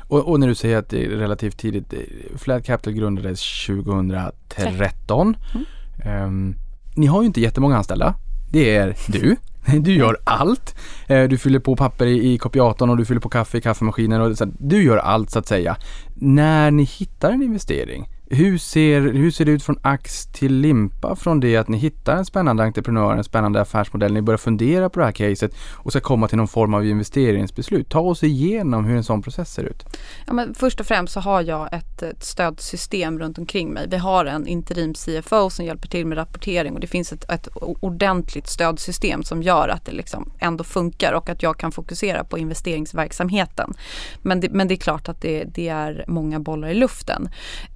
och, 0.00 0.28
och, 0.28 0.40
när 0.40 0.48
du 0.48 0.54
säger 0.54 0.76
att 0.76 0.88
det 0.88 1.04
är 1.04 1.08
relativt 1.08 1.58
tidigt, 1.58 1.92
eh, 1.92 1.98
Flat 2.36 2.64
Capital 2.64 2.92
grundades 2.92 3.66
2013. 3.66 5.36
Mm. 5.54 6.24
Um, 6.24 6.54
ni 6.94 7.06
har 7.06 7.22
ju 7.22 7.26
inte 7.26 7.40
jättemånga 7.40 7.76
anställda. 7.76 8.14
Det 8.50 8.76
är 8.76 8.96
du. 9.06 9.36
Du 9.80 9.94
gör 9.94 10.18
allt. 10.24 10.74
Eh, 11.06 11.24
du 11.24 11.38
fyller 11.38 11.58
på 11.58 11.76
papper 11.76 12.06
i, 12.06 12.38
kopiatorn 12.38 12.90
och 12.90 12.96
du 12.96 13.04
fyller 13.04 13.20
på 13.20 13.28
kaffe 13.28 13.58
i 13.58 13.60
kaffemaskinen. 13.60 14.20
Och 14.20 14.38
så, 14.38 14.44
du 14.58 14.82
gör 14.82 14.96
allt 14.96 15.30
så 15.30 15.38
att 15.38 15.48
säga. 15.48 15.76
När 16.14 16.70
ni 16.70 16.82
hittar 16.82 17.30
en 17.30 17.42
investering, 17.42 18.08
hur 18.26 18.58
ser, 18.58 19.00
hur 19.00 19.30
ser 19.30 19.44
det 19.44 19.50
ut 19.50 19.62
från 19.62 19.78
ax 19.82 20.26
till 20.26 20.54
limpa 20.54 21.16
från 21.16 21.40
det 21.40 21.56
att 21.56 21.68
ni 21.68 21.76
hittar 21.76 22.16
en 22.16 22.24
spännande 22.24 22.64
entreprenör, 22.64 23.16
en 23.16 23.24
spännande 23.24 23.60
affärsmodell, 23.60 24.12
ni 24.12 24.22
börjar 24.22 24.38
fundera 24.38 24.90
på 24.90 24.98
det 24.98 25.04
här 25.04 25.12
caset 25.12 25.54
och 25.72 25.90
ska 25.90 26.00
komma 26.00 26.28
till 26.28 26.36
någon 26.36 26.48
form 26.48 26.74
av 26.74 26.86
investeringsbeslut. 26.86 27.88
Ta 27.88 28.00
oss 28.00 28.22
igenom 28.22 28.84
hur 28.84 28.96
en 28.96 29.04
sån 29.04 29.22
process 29.22 29.52
ser 29.52 29.62
ut. 29.62 29.84
Ja, 30.26 30.32
men 30.32 30.54
först 30.54 30.80
och 30.80 30.86
främst 30.86 31.12
så 31.12 31.20
har 31.20 31.42
jag 31.42 31.72
ett, 31.72 32.02
ett 32.02 32.24
stödsystem 32.24 33.18
runt 33.18 33.38
omkring 33.38 33.70
mig. 33.70 33.86
Vi 33.88 33.96
har 33.96 34.24
en 34.24 34.46
interim 34.46 34.94
CFO 34.94 35.50
som 35.50 35.64
hjälper 35.64 35.88
till 35.88 36.06
med 36.06 36.18
rapportering 36.18 36.74
och 36.74 36.80
det 36.80 36.86
finns 36.86 37.12
ett, 37.12 37.30
ett 37.30 37.48
ordentligt 37.80 38.48
stödsystem 38.48 39.22
som 39.22 39.42
gör 39.42 39.68
att 39.68 39.84
det 39.84 39.92
liksom 39.92 40.32
ändå 40.38 40.64
funkar 40.64 41.12
och 41.12 41.28
att 41.28 41.42
jag 41.42 41.58
kan 41.58 41.72
fokusera 41.72 42.24
på 42.24 42.38
investeringsverksamheten. 42.38 43.74
Men 44.22 44.40
det, 44.40 44.48
men 44.50 44.68
det 44.68 44.74
är 44.74 44.76
klart 44.76 45.08
att 45.08 45.20
det, 45.20 45.44
det 45.44 45.68
är 45.68 46.04
många 46.08 46.40
bollar 46.40 46.68
i 46.68 46.74
luften. 46.74 47.28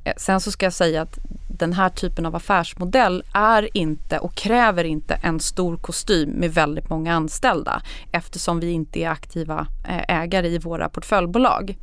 Eh, 0.05 0.13
sen 0.17 0.38
sen 0.41 0.45
så 0.45 0.51
ska 0.51 0.67
jag 0.67 0.73
säga 0.73 1.03
att 1.03 1.19
den 1.49 1.73
här 1.73 1.89
typen 1.89 2.27
av 2.27 2.37
affärsmodell 2.37 3.23
är 3.35 3.77
inte 3.77 4.19
och 4.19 4.35
kräver 4.35 4.85
inte 4.85 5.15
en 5.15 5.41
stor 5.41 5.77
kostym 5.77 6.31
med 6.31 6.55
väldigt 6.55 6.91
många 6.91 7.15
anställda 7.15 7.83
eftersom 8.13 8.61
vi 8.61 8.71
inte 8.71 9.01
är 9.01 9.09
aktiva 9.09 9.67
eh, 9.89 10.23
ägare 10.23 10.49
i 10.49 10.59
våra 10.59 10.89
portföljbolag. 10.89 11.77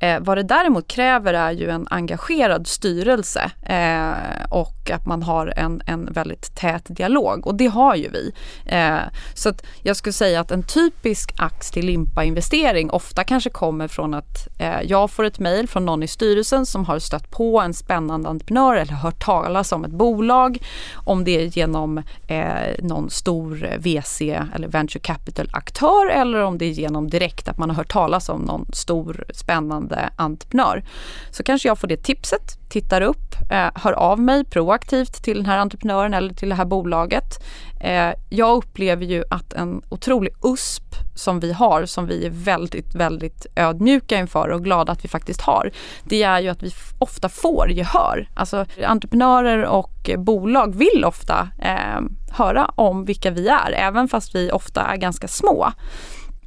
Eh, 0.00 0.20
vad 0.20 0.38
det 0.38 0.42
däremot 0.42 0.88
kräver 0.88 1.34
är 1.34 1.52
ju 1.52 1.70
en 1.70 1.86
engagerad 1.90 2.66
styrelse 2.66 3.50
eh, 3.62 4.44
och 4.50 4.90
att 4.90 5.06
man 5.06 5.22
har 5.22 5.52
en, 5.56 5.82
en 5.86 6.12
väldigt 6.12 6.54
tät 6.54 6.84
dialog 6.86 7.46
och 7.46 7.54
det 7.54 7.66
har 7.66 7.94
ju 7.94 8.08
vi. 8.10 8.32
Eh, 8.66 8.98
så 9.34 9.48
att 9.48 9.66
jag 9.82 9.96
skulle 9.96 10.12
säga 10.12 10.40
att 10.40 10.50
en 10.50 10.62
typisk 10.62 11.34
ax 11.36 11.70
till 11.70 11.86
limpa-investering 11.86 12.90
ofta 12.90 13.24
kanske 13.24 13.50
kommer 13.50 13.88
från 13.88 14.14
att 14.14 14.48
eh, 14.58 14.82
jag 14.82 15.10
får 15.10 15.24
ett 15.24 15.38
mejl 15.38 15.68
från 15.68 15.86
någon 15.86 16.02
i 16.02 16.08
styrelsen 16.08 16.66
som 16.66 16.84
har 16.84 16.98
stött 16.98 17.30
på 17.30 17.60
en 17.60 17.74
spännande 17.74 18.28
entreprenör 18.28 18.76
eller 18.76 18.92
hört 18.92 19.24
talas 19.24 19.72
om 19.72 19.84
ett 19.84 19.90
bolag. 19.90 20.58
Om 20.94 21.24
det 21.24 21.42
är 21.42 21.58
genom 21.58 21.98
eh, 22.28 22.74
någon 22.78 23.10
stor 23.10 23.68
VC 23.78 24.20
eller 24.54 24.68
venture 24.68 25.00
capital-aktör 25.00 26.06
eller 26.10 26.42
om 26.42 26.58
det 26.58 26.64
är 26.64 26.70
genom 26.70 27.10
direkt 27.10 27.48
att 27.48 27.58
man 27.58 27.70
har 27.70 27.76
hört 27.76 27.92
talas 27.92 28.28
om 28.28 28.40
någon 28.40 28.66
stor 28.72 29.24
spännande 29.30 29.87
blivande 29.88 30.10
entreprenör. 30.16 30.84
Så 31.30 31.42
kanske 31.42 31.68
jag 31.68 31.78
får 31.78 31.88
det 31.88 31.96
tipset, 31.96 32.58
tittar 32.68 33.00
upp, 33.00 33.34
eh, 33.50 33.70
hör 33.74 33.92
av 33.92 34.20
mig 34.20 34.44
proaktivt 34.44 35.24
till 35.24 35.36
den 35.36 35.46
här 35.46 35.58
entreprenören 35.58 36.14
eller 36.14 36.34
till 36.34 36.48
det 36.48 36.54
här 36.54 36.64
bolaget. 36.64 37.44
Eh, 37.80 38.12
jag 38.30 38.56
upplever 38.56 39.04
ju 39.04 39.24
att 39.30 39.52
en 39.52 39.82
otrolig 39.88 40.32
USP 40.42 40.94
som 41.14 41.40
vi 41.40 41.52
har, 41.52 41.86
som 41.86 42.06
vi 42.06 42.26
är 42.26 42.30
väldigt, 42.30 42.94
väldigt 42.94 43.46
ödmjuka 43.56 44.18
inför 44.18 44.48
och 44.48 44.64
glada 44.64 44.92
att 44.92 45.04
vi 45.04 45.08
faktiskt 45.08 45.40
har, 45.40 45.70
det 46.04 46.22
är 46.22 46.40
ju 46.40 46.48
att 46.48 46.62
vi 46.62 46.70
ofta 46.98 47.28
får 47.28 47.70
gehör. 47.70 48.28
Alltså 48.34 48.66
entreprenörer 48.84 49.64
och 49.64 50.10
bolag 50.18 50.76
vill 50.76 51.04
ofta 51.04 51.48
eh, 51.58 52.00
höra 52.30 52.70
om 52.76 53.04
vilka 53.04 53.30
vi 53.30 53.48
är, 53.48 53.72
även 53.72 54.08
fast 54.08 54.34
vi 54.34 54.50
ofta 54.52 54.82
är 54.82 54.96
ganska 54.96 55.28
små. 55.28 55.72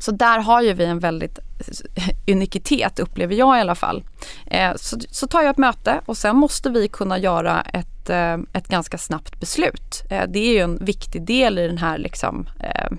Så 0.02 0.12
där 0.12 0.40
har 0.40 0.62
ju 0.62 0.74
vi 0.74 0.86
en 0.86 1.00
väldigt 1.00 1.40
Eh, 1.96 2.34
unikitet 2.34 3.00
upplever 3.00 3.36
jag 3.36 3.58
i 3.58 3.62
alla 3.62 3.76
fall. 3.76 4.04
Eh, 4.46 4.72
så, 4.76 4.98
så 5.12 5.28
tar 5.28 5.42
jag 5.42 5.50
ett 5.50 5.58
möte 5.58 6.02
och 6.06 6.18
sen 6.18 6.36
måste 6.36 6.70
vi 6.70 6.88
kunna 6.88 7.18
göra 7.18 7.62
ett, 7.62 8.10
eh, 8.10 8.38
ett 8.54 8.68
ganska 8.68 8.98
snabbt 8.98 9.40
beslut. 9.40 10.04
Eh, 10.10 10.24
det 10.28 10.40
är 10.40 10.54
ju 10.54 10.60
en 10.60 10.86
viktig 10.86 11.26
del 11.26 11.60
i 11.60 11.68
den 11.68 11.78
här 11.78 11.98
liksom 11.98 12.50
eh, 12.60 12.92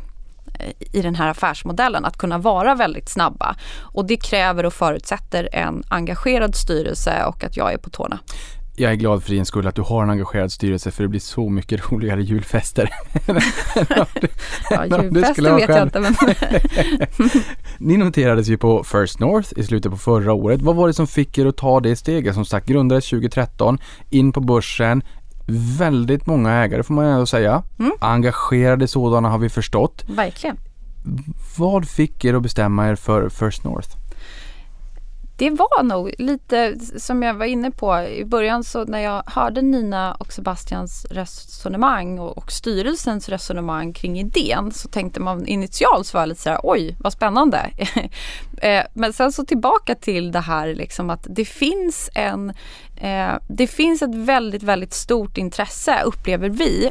i 0.92 1.02
den 1.02 1.14
här 1.14 1.28
affärsmodellen, 1.28 2.04
att 2.04 2.16
kunna 2.16 2.38
vara 2.38 2.75
väldigt 2.75 3.09
snabba. 3.09 3.57
Och 3.81 4.07
det 4.07 4.16
kräver 4.16 4.66
och 4.66 4.73
förutsätter 4.73 5.49
en 5.52 5.83
engagerad 5.88 6.54
styrelse 6.54 7.25
och 7.25 7.45
att 7.45 7.57
jag 7.57 7.73
är 7.73 7.78
på 7.78 7.90
tårna 7.90 8.19
jag 8.76 8.93
är 8.93 8.97
glad 8.97 9.23
för 9.23 9.31
din 9.31 9.47
skull 9.47 9.67
att 9.67 9.75
du 9.75 9.83
har 9.83 10.02
en 10.02 10.11
engagerad 10.11 10.52
styrelse 10.52 10.91
för 10.91 11.02
det 11.02 11.09
blir 11.09 11.21
så 11.21 11.49
mycket 11.49 11.93
roligare 11.93 12.23
julfester. 12.23 12.91
ja, 14.71 14.87
julfester 15.02 15.55
vet 15.55 15.69
jag 15.69 15.83
inte 15.83 16.00
men... 16.00 16.14
Ni 17.79 17.97
noterades 17.97 18.49
ju 18.49 18.59
på 18.59 18.85
First 18.85 19.21
North 19.21 19.52
i 19.57 19.62
slutet 19.62 19.93
på 19.93 19.99
förra 19.99 20.33
året. 20.33 20.62
Vad 20.62 20.76
var 20.76 20.87
det 20.87 20.95
som 20.95 21.07
fick 21.07 21.38
er 21.38 21.47
att 21.47 21.57
ta 21.57 21.81
det 21.81 21.97
steget? 21.97 22.35
Som 22.35 22.45
sagt, 22.45 22.67
grundades 22.67 23.11
2013, 23.11 23.79
in 24.11 24.33
på 24.33 24.41
börsen, 24.41 25.02
väldigt 25.79 26.26
många 26.26 26.52
ägare 26.52 26.83
får 26.83 26.95
man 26.95 27.05
ändå 27.05 27.26
säga. 27.26 27.62
Mm. 27.79 27.93
Engagerade 28.00 28.88
sådana 28.88 29.29
har 29.29 29.38
vi 29.38 29.49
förstått. 29.49 30.05
Verkligen. 30.09 30.57
Vad 31.59 31.88
fick 31.88 32.25
er 32.25 32.35
att 32.35 32.43
bestämma 32.43 32.88
er 32.88 32.95
för 32.95 33.29
First 33.29 33.64
North? 33.64 34.02
Det 35.43 35.51
var 35.51 35.83
nog 35.83 36.15
lite 36.19 36.79
som 36.97 37.23
jag 37.23 37.35
var 37.35 37.47
inne 37.47 37.71
på 37.71 38.01
i 38.01 38.25
början 38.25 38.65
så 38.65 38.85
när 38.85 38.99
jag 38.99 39.23
hörde 39.27 39.63
Nina 39.63 40.15
och 40.15 40.33
Sebastians 40.33 41.07
resonemang 41.11 42.19
och, 42.19 42.39
och 42.39 42.53
styrelsens 42.53 43.29
resonemang 43.29 43.93
kring 43.93 44.21
idén 44.21 44.73
så 44.73 44.89
tänkte 44.89 45.21
man 45.21 45.47
initialt 45.47 46.07
så 46.07 46.17
var 46.17 46.23
jag 46.23 46.29
lite 46.29 46.43
så 46.43 46.51
här 46.51 46.61
oj 46.63 46.97
vad 46.99 47.13
spännande. 47.13 47.71
Eh, 48.63 48.85
men 48.95 49.13
sen 49.13 49.33
så 49.33 49.45
tillbaka 49.45 49.95
till 49.95 50.33
det 50.33 50.41
här 50.41 50.75
liksom 50.75 51.11
att 51.11 51.27
det 51.31 51.45
finns 51.45 52.11
en 52.15 52.51
eh, 52.97 53.33
det 53.49 53.67
finns 53.67 54.03
ett 54.03 54.15
väldigt 54.15 54.63
väldigt 54.63 54.93
stort 54.93 55.39
intresse 55.39 56.03
upplever 56.03 56.49
vi 56.49 56.91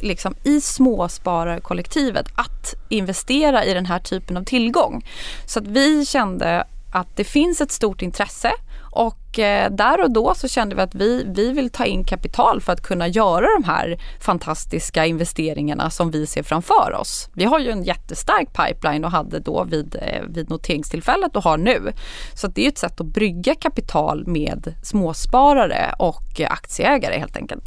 liksom 0.00 0.34
i 0.44 0.60
småspararkollektivet 0.60 2.26
att 2.34 2.74
investera 2.88 3.64
i 3.64 3.74
den 3.74 3.86
här 3.86 3.98
typen 3.98 4.36
av 4.36 4.44
tillgång. 4.44 5.04
Så 5.46 5.58
att 5.58 5.66
vi 5.66 6.06
kände 6.06 6.64
att 6.92 7.16
det 7.16 7.24
finns 7.24 7.60
ett 7.60 7.72
stort 7.72 8.02
intresse 8.02 8.52
och 8.92 9.38
eh, 9.38 9.70
där 9.70 10.02
och 10.02 10.10
då 10.10 10.34
så 10.34 10.48
kände 10.48 10.74
vi 10.74 10.82
att 10.82 10.94
vi, 10.94 11.24
vi 11.34 11.52
vill 11.52 11.70
ta 11.70 11.84
in 11.84 12.04
kapital 12.04 12.60
för 12.60 12.72
att 12.72 12.82
kunna 12.82 13.08
göra 13.08 13.46
de 13.60 13.64
här 13.64 14.00
fantastiska 14.20 15.06
investeringarna 15.06 15.90
som 15.90 16.10
vi 16.10 16.26
ser 16.26 16.42
framför 16.42 16.92
oss. 17.00 17.28
Vi 17.34 17.44
har 17.44 17.58
ju 17.58 17.70
en 17.70 17.84
jättestark 17.84 18.48
pipeline 18.52 19.04
och 19.04 19.10
hade 19.10 19.38
då 19.38 19.64
vid, 19.64 19.96
eh, 20.02 20.22
vid 20.28 20.50
noteringstillfället 20.50 21.36
och 21.36 21.44
har 21.44 21.56
nu. 21.56 21.92
Så 22.34 22.46
det 22.46 22.64
är 22.64 22.68
ett 22.68 22.78
sätt 22.78 23.00
att 23.00 23.06
brygga 23.06 23.54
kapital 23.54 24.26
med 24.26 24.74
småsparare 24.82 25.94
och 25.98 26.40
aktieägare 26.48 27.18
helt 27.18 27.36
enkelt. 27.36 27.64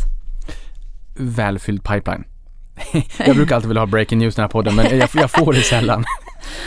Välfylld 1.17 1.83
pipeline. 1.83 2.23
jag 3.25 3.35
brukar 3.35 3.55
alltid 3.55 3.67
vilja 3.67 3.81
ha 3.81 3.87
breaking 3.87 4.19
news 4.19 4.33
i 4.33 4.35
den 4.35 4.43
här 4.43 4.49
podden 4.49 4.75
men 4.75 4.97
jag, 4.97 5.09
jag 5.13 5.31
får 5.31 5.53
det 5.53 5.61
sällan. 5.61 6.05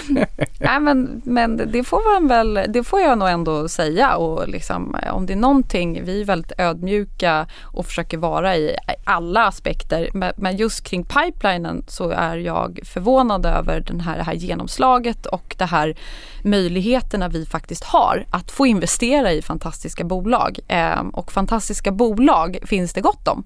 Nej, 0.59 0.81
men, 0.81 1.23
men 1.25 1.57
det 1.57 1.85
får 1.85 2.15
man 2.15 2.29
väl, 2.29 2.73
det 2.73 2.85
får 2.85 3.01
jag 3.01 3.19
nog 3.19 3.29
ändå 3.29 3.69
säga 3.69 4.17
och 4.17 4.49
liksom, 4.49 4.97
om 5.13 5.27
det 5.27 5.33
är 5.33 5.37
någonting, 5.37 6.05
vi 6.05 6.21
är 6.21 6.25
väldigt 6.25 6.53
ödmjuka 6.59 7.47
och 7.63 7.87
försöker 7.87 8.19
vara 8.19 8.57
i 8.57 8.77
alla 9.05 9.47
aspekter. 9.47 10.11
Men, 10.13 10.33
men 10.37 10.57
just 10.57 10.85
kring 10.85 11.05
pipelinen 11.05 11.85
så 11.89 12.11
är 12.11 12.37
jag 12.37 12.81
förvånad 12.85 13.47
över 13.47 13.81
den 13.81 14.01
här, 14.01 14.17
det 14.17 14.23
här 14.23 14.35
genomslaget 14.35 15.27
och 15.27 15.55
de 15.59 15.65
här 15.65 15.97
möjligheterna 16.43 17.29
vi 17.29 17.47
faktiskt 17.47 17.85
har 17.85 18.27
att 18.31 18.51
få 18.51 18.67
investera 18.67 19.33
i 19.33 19.43
fantastiska 19.43 20.05
bolag. 20.05 20.59
Eh, 20.69 21.01
och 21.13 21.33
fantastiska 21.33 21.93
bolag 21.93 22.59
finns 22.63 22.93
det 22.93 23.01
gott 23.01 23.29
om. 23.29 23.45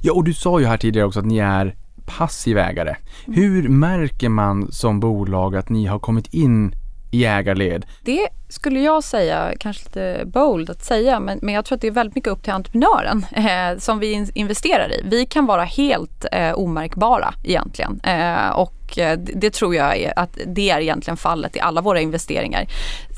Ja, 0.00 0.12
och 0.12 0.24
du 0.24 0.34
sa 0.34 0.60
ju 0.60 0.66
här 0.66 0.76
tidigare 0.76 1.06
också 1.06 1.18
att 1.20 1.26
ni 1.26 1.38
är 1.38 1.76
passiv 2.06 2.58
ägare. 2.58 2.96
Hur 3.26 3.68
märker 3.68 4.28
man 4.28 4.72
som 4.72 5.00
bolag 5.00 5.56
att 5.56 5.68
ni 5.68 5.86
har 5.86 5.98
kommit 5.98 6.34
in 6.34 6.74
i 7.14 7.24
ägarled? 7.24 7.86
Det 8.02 8.28
skulle 8.48 8.80
jag 8.80 9.04
säga, 9.04 9.52
kanske 9.58 9.84
lite 9.84 10.22
bold 10.26 10.70
att 10.70 10.84
säga, 10.84 11.20
men, 11.20 11.38
men 11.42 11.54
jag 11.54 11.64
tror 11.64 11.76
att 11.76 11.80
det 11.80 11.86
är 11.86 11.92
väldigt 11.92 12.14
mycket 12.14 12.32
upp 12.32 12.42
till 12.42 12.52
entreprenören 12.52 13.26
eh, 13.32 13.78
som 13.78 13.98
vi 13.98 14.12
in, 14.12 14.30
investerar 14.34 14.92
i. 14.92 15.02
Vi 15.04 15.26
kan 15.26 15.46
vara 15.46 15.64
helt 15.64 16.24
eh, 16.32 16.52
omärkbara 16.52 17.34
egentligen 17.44 18.00
eh, 18.04 18.48
och 18.48 18.98
eh, 18.98 19.18
det, 19.18 19.32
det 19.34 19.50
tror 19.50 19.74
jag 19.74 19.96
är 19.96 20.18
att 20.18 20.38
det 20.46 20.70
är 20.70 20.80
egentligen 20.80 21.16
fallet 21.16 21.56
i 21.56 21.60
alla 21.60 21.80
våra 21.80 22.00
investeringar. 22.00 22.66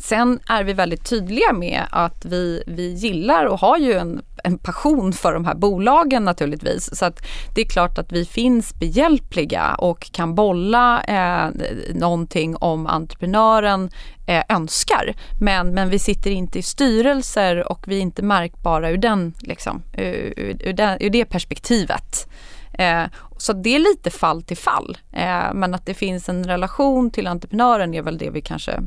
Sen 0.08 0.40
är 0.48 0.64
vi 0.64 0.72
väldigt 0.72 1.04
tydliga 1.04 1.52
med 1.52 1.82
att 1.90 2.25
vi, 2.25 2.62
vi 2.66 2.92
gillar 2.92 3.44
och 3.44 3.60
har 3.60 3.78
ju 3.78 3.92
en, 3.92 4.22
en 4.44 4.58
passion 4.58 5.12
för 5.12 5.32
de 5.32 5.44
här 5.44 5.54
bolagen 5.54 6.25
naturligtvis. 6.25 6.98
Så 6.98 7.04
att 7.04 7.26
det 7.54 7.60
är 7.60 7.68
klart 7.68 7.98
att 7.98 8.12
vi 8.12 8.25
finns 8.25 8.75
behjälpliga 8.75 9.75
och 9.75 10.10
kan 10.12 10.34
bolla 10.34 11.02
eh, 11.02 11.50
någonting 11.94 12.56
om 12.56 12.86
entreprenören 12.86 13.90
eh, 14.26 14.42
önskar. 14.48 15.14
Men, 15.40 15.75
men 15.75 15.88
vi 15.88 15.98
sitter 15.98 16.30
inte 16.30 16.58
i 16.58 16.62
styrelser 16.62 17.72
och 17.72 17.88
vi 17.88 17.96
är 17.96 18.00
inte 18.00 18.22
märkbara 18.22 18.90
ur, 18.90 18.98
den, 18.98 19.34
liksom, 19.38 19.82
ur, 19.92 20.34
ur, 20.60 20.72
den, 20.72 20.98
ur 21.00 21.10
det 21.10 21.25
perspektivet. 21.25 22.28
Eh, 22.72 23.04
så 23.38 23.52
det 23.52 23.75
är 23.75 23.78
lite 23.78 24.10
fall 24.10 24.42
till 24.42 24.56
fall. 24.56 24.98
Eh, 25.12 25.54
men 25.54 25.75
att 25.75 25.86
det 25.86 25.94
finns 25.94 26.28
en 26.28 26.44
relation 26.44 27.10
till 27.10 27.26
entreprenören 27.26 27.94
är 27.94 28.02
väl 28.02 28.18
det 28.18 28.30
vi 28.30 28.40
kanske 28.40 28.80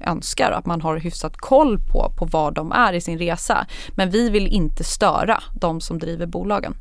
önskar. 0.00 0.50
Att 0.50 0.66
man 0.66 0.80
har 0.80 0.96
hyfsat 0.96 1.36
koll 1.36 1.78
på, 1.78 2.12
på 2.16 2.24
var 2.24 2.50
de 2.50 2.72
är 2.72 2.92
i 2.92 3.00
sin 3.00 3.18
resa. 3.18 3.66
Men 3.90 4.10
vi 4.10 4.30
vill 4.30 4.46
inte 4.46 4.84
störa 4.84 5.42
de 5.60 5.80
som 5.80 5.98
driver 5.98 6.26
bolagen. 6.26 6.74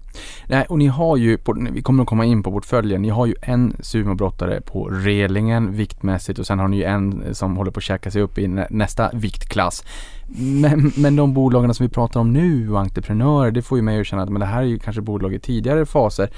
Nej, 0.48 0.66
och 0.70 0.78
ni 0.78 0.88
har 0.88 1.18
ju, 1.18 1.38
vi 1.72 1.82
kommer 1.82 2.04
att 2.04 2.10
komma 2.10 2.26
in 2.26 2.44
på 2.44 2.52
portföljen, 2.52 3.02
ni 3.02 3.10
har 3.10 3.26
ju 3.26 3.36
en 3.42 3.76
sumobrottare 3.80 4.62
på 4.62 4.88
relingen 4.88 5.72
viktmässigt 5.72 6.40
och 6.40 6.48
sen 6.48 6.60
har 6.60 6.68
ni 6.68 6.78
ju 6.78 6.84
en 6.84 7.36
som 7.36 7.58
håller 7.58 7.72
på 7.72 7.78
att 7.78 7.84
käka 7.84 8.12
sig 8.12 8.22
upp 8.22 8.38
i 8.38 8.48
nästa 8.70 9.10
viktklass. 9.14 9.84
Men, 10.38 10.92
men 10.98 11.16
de 11.16 11.34
bolagen 11.34 11.74
som 11.74 11.86
vi 11.86 11.94
pratar 11.94 12.20
om 12.20 12.34
nu 12.34 12.72
och 12.72 12.80
entreprenörer, 12.80 13.52
det 13.52 13.62
får 13.62 13.78
ju 13.78 13.82
mig 13.82 14.02
att 14.02 14.08
känna 14.08 14.24
att 14.24 14.30
men 14.30 14.40
det 14.40 14.46
här 14.46 14.62
är 14.62 14.66
ju 14.66 14.80
kanske 14.80 15.02
bolag 15.02 15.34
i 15.34 15.40
tidigare 15.40 15.86
faser. 15.86 16.30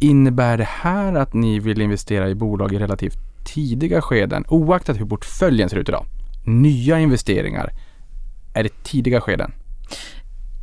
Innebär 0.00 0.58
det 0.58 0.68
här 0.68 1.14
att 1.14 1.34
ni 1.34 1.58
vill 1.58 1.80
investera 1.80 2.28
i 2.28 2.34
bolag 2.34 2.72
i 2.72 2.78
relativt 2.78 3.27
tidiga 3.44 4.02
skeden, 4.02 4.44
oaktat 4.48 5.00
hur 5.00 5.06
portföljen 5.06 5.68
ser 5.68 5.76
ut 5.76 5.88
idag? 5.88 6.06
Nya 6.46 6.98
investeringar, 6.98 7.72
är 8.54 8.62
det 8.62 8.84
tidiga 8.84 9.20
skeden? 9.20 9.52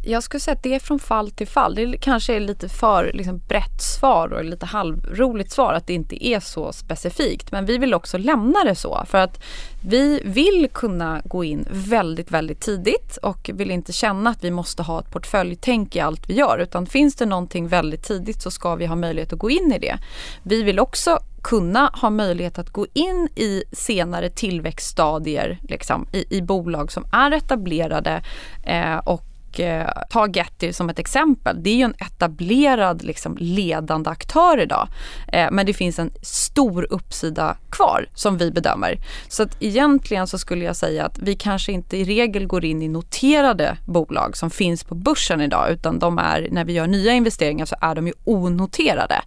Jag 0.07 0.23
skulle 0.23 0.41
säga 0.41 0.55
att 0.55 0.63
det 0.63 0.75
är 0.75 0.79
från 0.79 0.99
fall 0.99 1.31
till 1.31 1.47
fall. 1.47 1.75
Det 1.75 1.97
kanske 1.97 2.35
är 2.35 2.39
lite 2.39 2.69
för 2.69 3.11
liksom, 3.13 3.41
brett 3.47 3.81
svar 3.81 4.33
och 4.33 4.43
lite 4.43 4.65
halvroligt 4.65 5.51
svar 5.51 5.73
att 5.73 5.87
det 5.87 5.93
inte 5.93 6.27
är 6.27 6.39
så 6.39 6.73
specifikt. 6.73 7.51
Men 7.51 7.65
vi 7.65 7.77
vill 7.77 7.93
också 7.93 8.17
lämna 8.17 8.63
det 8.63 8.75
så 8.75 9.03
för 9.05 9.17
att 9.17 9.43
vi 9.81 10.21
vill 10.25 10.69
kunna 10.73 11.21
gå 11.25 11.43
in 11.43 11.67
väldigt, 11.71 12.31
väldigt 12.31 12.61
tidigt 12.61 13.17
och 13.17 13.49
vill 13.53 13.71
inte 13.71 13.93
känna 13.93 14.29
att 14.29 14.43
vi 14.43 14.51
måste 14.51 14.83
ha 14.83 14.99
ett 14.99 15.11
portföljtänk 15.11 15.95
i 15.95 15.99
allt 15.99 16.29
vi 16.29 16.33
gör 16.33 16.57
utan 16.57 16.85
finns 16.85 17.15
det 17.15 17.25
någonting 17.25 17.67
väldigt 17.67 18.03
tidigt 18.03 18.41
så 18.41 18.51
ska 18.51 18.75
vi 18.75 18.85
ha 18.85 18.95
möjlighet 18.95 19.33
att 19.33 19.39
gå 19.39 19.49
in 19.49 19.73
i 19.75 19.79
det. 19.79 19.97
Vi 20.43 20.63
vill 20.63 20.79
också 20.79 21.19
kunna 21.45 21.91
ha 21.93 22.09
möjlighet 22.09 22.59
att 22.59 22.69
gå 22.69 22.85
in 22.93 23.29
i 23.35 23.63
senare 23.71 24.29
tillväxtstadier 24.29 25.59
liksom, 25.61 26.07
i, 26.11 26.37
i 26.37 26.41
bolag 26.41 26.91
som 26.91 27.05
är 27.11 27.31
etablerade 27.31 28.23
eh, 28.63 28.97
och 28.97 29.23
eh, 29.59 29.87
ta 30.09 30.27
Getty 30.27 30.73
som 30.73 30.89
ett 30.89 30.99
exempel. 30.99 31.63
Det 31.63 31.69
är 31.69 31.75
ju 31.75 31.83
en 31.83 31.95
etablerad 31.99 33.03
liksom, 33.03 33.37
ledande 33.39 34.09
aktör 34.09 34.61
idag. 34.61 34.87
Eh, 35.27 35.47
men 35.51 35.65
det 35.65 35.73
finns 35.73 35.99
en 35.99 36.11
stor 36.21 36.87
uppsida 36.89 37.57
kvar 37.71 38.09
som 38.13 38.37
vi 38.37 38.51
bedömer. 38.51 38.99
Så 39.27 39.43
att 39.43 39.57
egentligen 39.59 40.27
så 40.27 40.37
skulle 40.37 40.65
jag 40.65 40.75
säga 40.75 41.05
att 41.05 41.19
vi 41.19 41.35
kanske 41.35 41.71
inte 41.71 41.97
i 41.97 42.03
regel 42.03 42.47
går 42.47 42.65
in 42.65 42.81
i 42.81 42.87
noterade 42.87 43.77
bolag 43.85 44.37
som 44.37 44.49
finns 44.49 44.83
på 44.83 44.95
börsen 44.95 45.41
idag 45.41 45.71
utan 45.71 45.99
de 45.99 46.17
är, 46.17 46.47
när 46.51 46.65
vi 46.65 46.73
gör 46.73 46.87
nya 46.87 47.13
investeringar 47.13 47.65
så 47.65 47.75
är 47.81 47.95
de 47.95 48.07
ju 48.07 48.13
onoterade. 48.23 49.21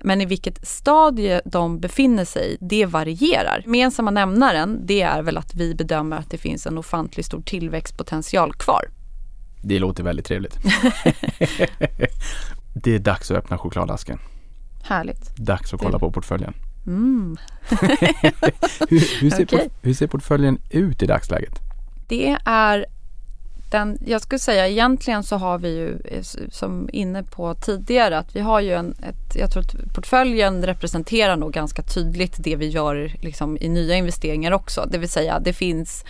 Men 0.00 0.20
i 0.20 0.26
vilket 0.26 0.68
stadie 0.68 1.40
de 1.44 1.80
befinner 1.80 2.24
sig 2.24 2.52
i, 2.52 2.56
det 2.60 2.86
varierar. 2.86 3.62
Gemensamma 3.64 4.10
nämnaren, 4.10 4.80
det 4.86 5.02
är 5.02 5.22
väl 5.22 5.36
att 5.36 5.54
vi 5.54 5.74
bedömer 5.74 6.16
att 6.16 6.30
det 6.30 6.38
finns 6.38 6.66
en 6.66 6.78
ofantligt 6.78 7.26
stor 7.26 7.40
tillväxtpotential 7.40 8.52
kvar. 8.52 8.84
Det 9.64 9.78
låter 9.78 10.02
väldigt 10.02 10.26
trevligt. 10.26 10.58
det 12.74 12.94
är 12.94 12.98
dags 12.98 13.30
att 13.30 13.36
öppna 13.36 13.58
chokladasken. 13.58 14.18
Härligt. 14.82 15.36
Dags 15.36 15.74
att 15.74 15.80
kolla 15.80 15.98
på 15.98 16.10
portföljen. 16.10 16.54
Mm. 16.86 17.36
hur, 18.88 19.20
hur, 19.20 19.30
ser 19.30 19.44
Okej. 19.44 19.58
port, 19.58 19.72
hur 19.82 19.94
ser 19.94 20.06
portföljen 20.06 20.58
ut 20.70 21.02
i 21.02 21.06
dagsläget? 21.06 21.60
Det 22.08 22.36
är 22.44 22.86
den, 23.70 23.98
jag 24.06 24.20
skulle 24.20 24.38
säga 24.38 24.68
egentligen 24.68 25.22
så 25.22 25.36
har 25.36 25.58
vi 25.58 25.68
ju 25.68 25.98
eh, 26.04 26.22
som 26.50 26.88
inne 26.92 27.22
på 27.22 27.54
tidigare 27.54 28.18
att 28.18 28.36
vi 28.36 28.40
har 28.40 28.60
ju 28.60 28.72
en, 28.72 28.90
ett, 28.90 29.36
jag 29.36 29.50
tror 29.50 29.62
att 29.62 29.94
portföljen 29.94 30.66
representerar 30.66 31.36
nog 31.36 31.52
ganska 31.52 31.82
tydligt 31.82 32.36
det 32.38 32.56
vi 32.56 32.68
gör 32.68 33.12
liksom 33.20 33.58
i 33.60 33.68
nya 33.68 33.94
investeringar 33.94 34.52
också. 34.52 34.88
Det 34.90 34.98
vill 34.98 35.08
säga 35.08 35.40
det 35.40 35.52
finns 35.52 36.04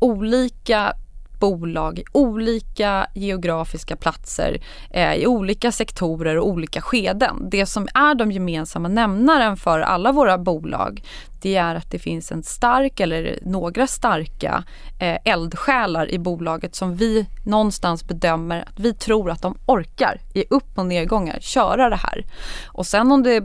olika 0.00 0.92
bolag 1.40 1.98
i 1.98 2.04
olika 2.12 3.06
geografiska 3.14 3.96
platser, 3.96 4.62
eh, 4.90 5.14
i 5.14 5.26
olika 5.26 5.72
sektorer 5.72 6.36
och 6.38 6.48
olika 6.48 6.80
skeden. 6.80 7.48
Det 7.50 7.66
som 7.66 7.88
är 7.94 8.14
de 8.14 8.32
gemensamma 8.32 8.88
nämnaren 8.88 9.56
för 9.56 9.80
alla 9.80 10.12
våra 10.12 10.38
bolag 10.38 11.02
det 11.42 11.56
är 11.56 11.74
att 11.74 11.90
det 11.90 11.98
finns 11.98 12.32
en 12.32 12.42
stark 12.42 13.00
eller 13.00 13.38
några 13.42 13.86
starka 13.86 14.64
eh, 15.00 15.18
eldsjälar 15.24 16.10
i 16.10 16.18
bolaget 16.18 16.74
som 16.74 16.96
vi 16.96 17.26
någonstans 17.46 18.04
bedömer 18.04 18.64
att 18.66 18.80
vi 18.80 18.94
tror 18.94 19.30
att 19.30 19.42
de 19.42 19.58
orkar 19.66 20.20
i 20.34 20.44
upp 20.50 20.78
och 20.78 20.86
nedgångar 20.86 21.38
köra 21.40 21.88
det 21.88 21.96
här. 21.96 22.24
Och 22.66 22.86
sen 22.86 23.12
om 23.12 23.22
det, 23.22 23.42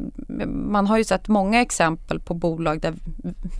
man 0.47 0.87
har 0.87 0.97
ju 0.97 1.03
sett 1.03 1.27
många 1.27 1.61
exempel 1.61 2.19
på 2.19 2.33
bolag 2.33 2.81
där 2.81 2.93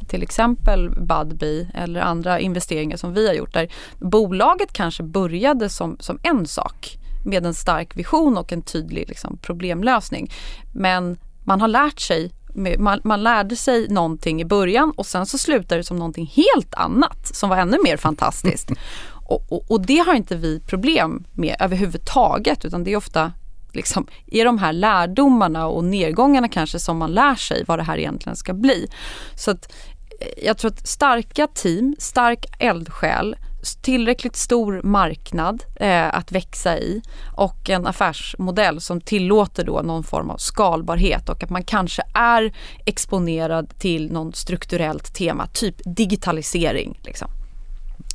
till 0.08 0.24
exempel 0.24 0.90
Budbee 0.90 1.72
eller 1.74 2.02
andra 2.02 2.40
investeringar 2.40 2.98
som 2.98 3.14
vi 3.14 3.28
har 3.28 3.34
gjort 3.34 3.54
där 3.54 3.72
bolaget 4.00 4.74
kanske 4.74 5.04
började 5.04 5.70
som, 5.70 5.98
som 6.00 6.20
en 6.24 6.48
sak 6.48 6.98
med 7.26 7.46
en 7.46 7.54
stark 7.54 7.98
vision 7.98 8.38
och 8.38 8.54
en 8.54 8.62
tydlig 8.62 9.10
liksom, 9.10 9.38
problemlösning. 9.38 10.32
Men 10.74 11.18
man 11.44 11.62
har 11.62 11.68
lärt 11.68 12.00
sig 12.00 12.32
man, 12.78 13.00
man 13.04 13.24
lärde 13.24 13.56
sig 13.56 13.88
någonting 13.90 14.42
i 14.42 14.46
början 14.46 14.92
och 14.96 15.06
sen 15.06 15.26
så 15.26 15.38
slutade 15.38 15.80
det 15.80 15.84
som 15.84 15.98
någonting 15.98 16.32
helt 16.36 16.74
annat 16.74 17.36
som 17.36 17.50
var 17.50 17.58
ännu 17.58 17.78
mer 17.84 17.98
fantastiskt. 17.98 18.70
Och, 19.28 19.52
och, 19.52 19.72
och 19.72 19.86
det 19.86 19.98
har 19.98 20.14
inte 20.14 20.36
vi 20.36 20.60
problem 20.60 21.26
med 21.32 21.56
överhuvudtaget 21.60 22.66
utan 22.66 22.84
det 22.84 22.94
är 22.94 22.98
ofta 22.98 23.32
liksom, 23.74 24.08
i 24.26 24.42
de 24.42 24.58
här 24.58 24.74
lärdomarna 24.74 25.68
och 25.68 25.84
nedgångarna 25.84 26.50
kanske 26.50 26.80
som 26.80 26.98
man 26.98 27.12
lär 27.12 27.36
sig 27.36 27.64
vad 27.68 27.80
det 27.80 27.84
här 27.84 27.98
egentligen 27.98 28.36
ska 28.36 28.54
bli. 28.54 28.88
Så 29.36 29.52
att 29.52 29.74
eh, 30.20 30.46
jag 30.46 30.58
tror 30.58 30.72
att 30.72 30.88
starka 30.88 31.48
team, 31.48 31.96
stark 32.00 32.46
eldsjäl, 32.60 33.36
tillräckligt 33.66 34.36
stor 34.36 34.82
marknad 34.84 35.64
eh, 35.76 36.16
att 36.16 36.32
växa 36.32 36.78
i 36.78 37.02
och 37.36 37.70
en 37.70 37.88
affärsmodell 37.88 38.82
som 38.82 39.02
tillåter 39.02 39.66
då 39.66 39.82
någon 39.82 40.04
form 40.04 40.30
av 40.30 40.38
skalbarhet 40.38 41.30
och 41.30 41.44
att 41.44 41.50
man 41.50 41.64
kanske 41.64 42.04
är 42.14 42.54
exponerad 42.86 43.80
till 43.80 44.12
någon 44.12 44.34
strukturellt 44.34 45.16
tema, 45.16 45.48
typ 45.48 45.76
digitalisering. 45.86 47.00
Liksom. 47.04 47.28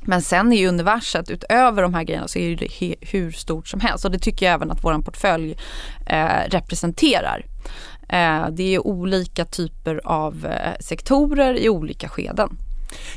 Men 0.02 0.22
sen 0.22 0.52
är 0.52 0.56
ju 0.56 0.68
universet 0.68 1.30
utöver 1.30 1.82
de 1.82 1.94
här 1.94 2.02
grejerna 2.02 2.28
så 2.28 2.38
är 2.38 2.56
det 2.56 2.94
hur 3.00 3.32
stort 3.32 3.68
som 3.68 3.80
helst 3.80 4.04
och 4.04 4.10
det 4.10 4.18
tycker 4.18 4.46
jag 4.46 4.54
även 4.54 4.70
att 4.70 4.84
vår 4.84 5.02
portfölj 5.02 5.56
eh, 6.06 6.48
representerar. 6.48 7.46
Eh, 8.08 8.48
det 8.50 8.74
är 8.74 8.86
olika 8.86 9.44
typer 9.44 10.00
av 10.04 10.46
eh, 10.46 10.80
sektorer 10.80 11.54
i 11.54 11.68
olika 11.68 12.08
skeden. 12.08 12.58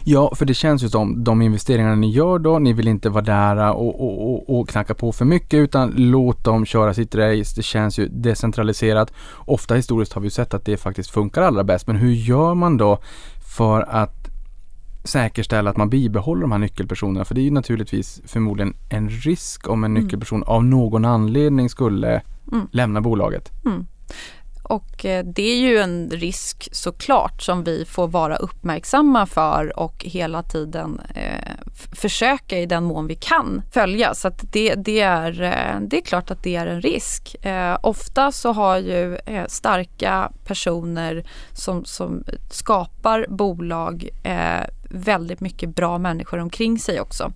Ja, 0.03 0.35
för 0.35 0.45
det 0.45 0.53
känns 0.53 0.83
ju 0.83 0.89
som 0.89 1.23
de 1.23 1.41
investeringarna 1.41 1.95
ni 1.95 2.11
gör 2.11 2.39
då, 2.39 2.59
ni 2.59 2.73
vill 2.73 2.87
inte 2.87 3.09
vara 3.09 3.23
där 3.23 3.71
och, 3.73 4.01
och, 4.01 4.33
och, 4.33 4.59
och 4.59 4.69
knacka 4.69 4.93
på 4.93 5.11
för 5.11 5.25
mycket 5.25 5.57
utan 5.57 5.93
låt 5.95 6.43
dem 6.43 6.65
köra 6.65 6.93
sitt 6.93 7.15
race. 7.15 7.53
Det 7.55 7.63
känns 7.63 7.99
ju 7.99 8.07
decentraliserat. 8.07 9.13
Ofta 9.35 9.75
historiskt 9.75 10.13
har 10.13 10.21
vi 10.21 10.29
sett 10.29 10.53
att 10.53 10.65
det 10.65 10.77
faktiskt 10.77 11.09
funkar 11.09 11.41
allra 11.41 11.63
bäst. 11.63 11.87
Men 11.87 11.95
hur 11.95 12.11
gör 12.11 12.53
man 12.53 12.77
då 12.77 12.97
för 13.55 13.81
att 13.81 14.29
säkerställa 15.03 15.69
att 15.69 15.77
man 15.77 15.89
bibehåller 15.89 16.41
de 16.41 16.51
här 16.51 16.59
nyckelpersonerna? 16.59 17.25
För 17.25 17.35
det 17.35 17.41
är 17.41 17.45
ju 17.45 17.51
naturligtvis 17.51 18.21
förmodligen 18.25 18.75
en 18.89 19.09
risk 19.09 19.69
om 19.69 19.83
en 19.83 19.93
nyckelperson 19.93 20.43
av 20.43 20.63
någon 20.65 21.05
anledning 21.05 21.69
skulle 21.69 22.21
Mm. 22.51 22.67
lämna 22.71 23.01
bolaget. 23.01 23.51
Och 24.63 25.05
eh, 25.05 25.25
det 25.25 25.51
är 25.51 25.57
ju 25.57 25.77
en 25.77 26.09
risk 26.09 26.69
såklart 26.71 27.41
som 27.41 27.63
vi 27.63 27.85
får 27.85 28.07
vara 28.07 28.35
uppmärksamma 28.35 29.25
för 29.25 29.79
och 29.79 30.05
hela 30.05 30.43
tiden 30.43 31.01
eh, 31.15 31.51
försöka 31.91 32.59
i 32.59 32.65
den 32.65 32.83
mån 32.83 33.07
vi 33.07 33.15
kan 33.15 33.61
följa. 33.71 34.13
Så 34.13 34.27
att 34.27 34.53
det, 34.53 34.75
det, 34.75 34.99
är, 34.99 35.41
eh, 35.41 35.81
det 35.81 35.97
är 35.97 36.01
klart 36.01 36.31
att 36.31 36.43
det 36.43 36.55
är 36.55 36.67
en 36.67 36.81
risk. 36.81 37.45
Eh, 37.45 37.77
ofta 37.81 38.31
så 38.31 38.51
har 38.51 38.77
ju 38.77 39.15
eh, 39.15 39.45
starka 39.47 40.31
personer 40.45 41.25
som, 41.53 41.85
som 41.85 42.23
skapar 42.51 43.25
bolag 43.29 44.09
eh, 44.23 44.63
väldigt 44.93 45.39
mycket 45.39 45.75
bra 45.75 45.97
människor 45.97 46.39
omkring 46.39 46.79
sig 46.79 47.01
också. 47.01 47.31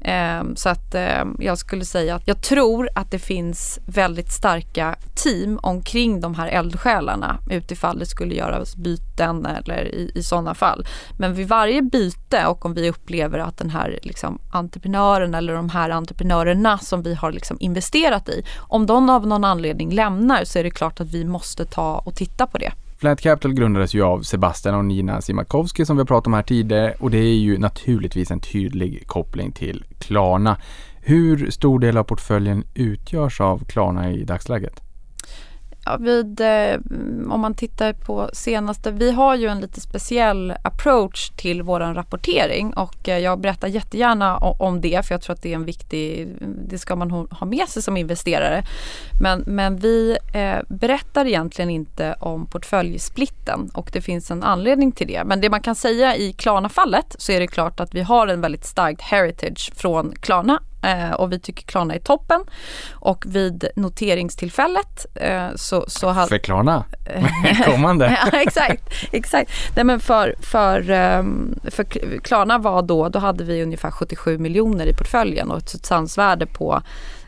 Ehm, 0.00 0.56
så 0.56 0.68
att 0.68 0.94
ehm, 0.94 1.36
jag 1.38 1.58
skulle 1.58 1.84
säga 1.84 2.14
att 2.14 2.28
jag 2.28 2.42
tror 2.42 2.88
att 2.94 3.10
det 3.10 3.18
finns 3.18 3.78
väldigt 3.86 4.32
starka 4.32 4.96
team 5.14 5.58
omkring 5.62 6.20
de 6.20 6.34
här 6.34 6.48
eldsjälarna 6.48 7.38
utifall 7.50 7.98
det 7.98 8.06
skulle 8.06 8.34
göras 8.34 8.76
byten 8.76 9.46
eller 9.46 9.84
i, 9.84 10.12
i 10.14 10.22
sådana 10.22 10.54
fall. 10.54 10.86
Men 11.18 11.34
vid 11.34 11.48
varje 11.48 11.82
byte 11.82 12.46
och 12.46 12.64
om 12.64 12.74
vi 12.74 12.90
upplever 12.90 13.38
att 13.38 13.58
den 13.58 13.70
här 13.70 13.98
liksom, 14.02 14.38
entreprenören 14.50 15.34
eller 15.34 15.54
de 15.54 15.68
här 15.68 15.90
entreprenörerna 15.90 16.78
som 16.78 17.02
vi 17.02 17.14
har 17.14 17.32
liksom 17.32 17.56
investerat 17.60 18.28
i, 18.28 18.44
om 18.58 18.86
de 18.86 19.10
av 19.10 19.26
någon 19.26 19.44
anledning 19.44 19.92
lämnar 19.92 20.44
så 20.44 20.58
är 20.58 20.64
det 20.64 20.70
klart 20.70 21.00
att 21.00 21.10
vi 21.10 21.24
måste 21.24 21.64
ta 21.64 21.98
och 21.98 22.14
titta 22.14 22.46
på 22.46 22.58
det. 22.58 22.72
Plant 23.00 23.20
Capital 23.20 23.54
grundades 23.54 23.94
ju 23.94 24.02
av 24.02 24.22
Sebastian 24.22 24.74
och 24.74 24.84
Nina 24.84 25.20
Simakowski 25.20 25.86
som 25.86 25.96
vi 25.96 26.00
har 26.00 26.06
pratat 26.06 26.26
om 26.26 26.32
här 26.34 26.42
tidigare 26.42 26.94
och 26.98 27.10
det 27.10 27.18
är 27.18 27.34
ju 27.34 27.58
naturligtvis 27.58 28.30
en 28.30 28.40
tydlig 28.40 29.06
koppling 29.06 29.52
till 29.52 29.84
Klarna. 29.98 30.56
Hur 31.00 31.50
stor 31.50 31.78
del 31.78 31.96
av 31.96 32.04
portföljen 32.04 32.64
utgörs 32.74 33.40
av 33.40 33.64
Klarna 33.64 34.12
i 34.12 34.24
dagsläget? 34.24 34.89
Ja, 35.84 35.96
vid, 35.96 36.40
eh, 36.40 36.74
om 37.30 37.40
man 37.40 37.54
tittar 37.54 37.92
på 37.92 38.30
senaste, 38.32 38.90
vi 38.90 39.10
har 39.12 39.34
ju 39.34 39.46
en 39.48 39.60
lite 39.60 39.80
speciell 39.80 40.54
approach 40.64 41.30
till 41.30 41.62
våran 41.62 41.94
rapportering 41.94 42.72
och 42.72 43.08
eh, 43.08 43.18
jag 43.18 43.40
berättar 43.40 43.68
jättegärna 43.68 44.38
o- 44.38 44.56
om 44.58 44.80
det 44.80 45.06
för 45.06 45.14
jag 45.14 45.22
tror 45.22 45.34
att 45.34 45.42
det 45.42 45.50
är 45.50 45.54
en 45.54 45.64
viktig, 45.64 46.28
det 46.68 46.78
ska 46.78 46.96
man 46.96 47.10
ha 47.10 47.26
ha 47.30 47.46
med 47.46 47.68
sig 47.68 47.82
som 47.82 47.96
investerare. 47.96 48.64
Men, 49.22 49.44
men 49.46 49.76
vi 49.76 50.16
eh, 50.34 50.58
berättar 50.68 51.26
egentligen 51.26 51.70
inte 51.70 52.14
om 52.20 52.46
portföljsplitten 52.46 53.70
och 53.74 53.90
det 53.92 54.00
finns 54.00 54.30
en 54.30 54.42
anledning 54.42 54.92
till 54.92 55.06
det. 55.06 55.24
Men 55.24 55.40
det 55.40 55.50
man 55.50 55.60
kan 55.60 55.74
säga 55.74 56.16
i 56.16 56.32
Klarna-fallet 56.32 57.16
så 57.18 57.32
är 57.32 57.40
det 57.40 57.46
klart 57.46 57.80
att 57.80 57.94
vi 57.94 58.00
har 58.00 58.26
en 58.28 58.40
väldigt 58.40 58.64
starkt 58.64 59.00
heritage 59.02 59.72
från 59.74 60.14
Klarna 60.20 60.62
och 61.16 61.32
vi 61.32 61.38
tycker 61.38 61.62
Klarna 61.62 61.94
är 61.94 61.98
toppen. 61.98 62.40
Och 62.92 63.24
vid 63.28 63.68
noteringstillfället 63.76 65.06
eh, 65.14 65.48
så, 65.54 65.84
så 65.88 66.08
hade... 66.08 66.28
För 66.28 66.38
Klarna? 66.38 66.84
Kommande? 67.64 68.18
ja, 68.32 68.40
exakt, 68.40 68.82
exakt. 69.12 69.50
Nej, 69.76 69.84
men 69.84 70.00
för, 70.00 70.34
för, 70.40 70.90
ehm, 70.90 71.58
för 71.70 71.84
Klarna 72.18 72.58
var 72.58 72.82
då, 72.82 73.08
då 73.08 73.18
hade 73.18 73.44
vi 73.44 73.62
ungefär 73.62 73.90
77 73.90 74.38
miljoner 74.38 74.86
i 74.86 74.94
portföljen 74.94 75.50
och 75.50 75.58
ett 75.58 75.68
substansvärde 75.68 76.46
på 76.46 76.74
eh, 76.74 76.82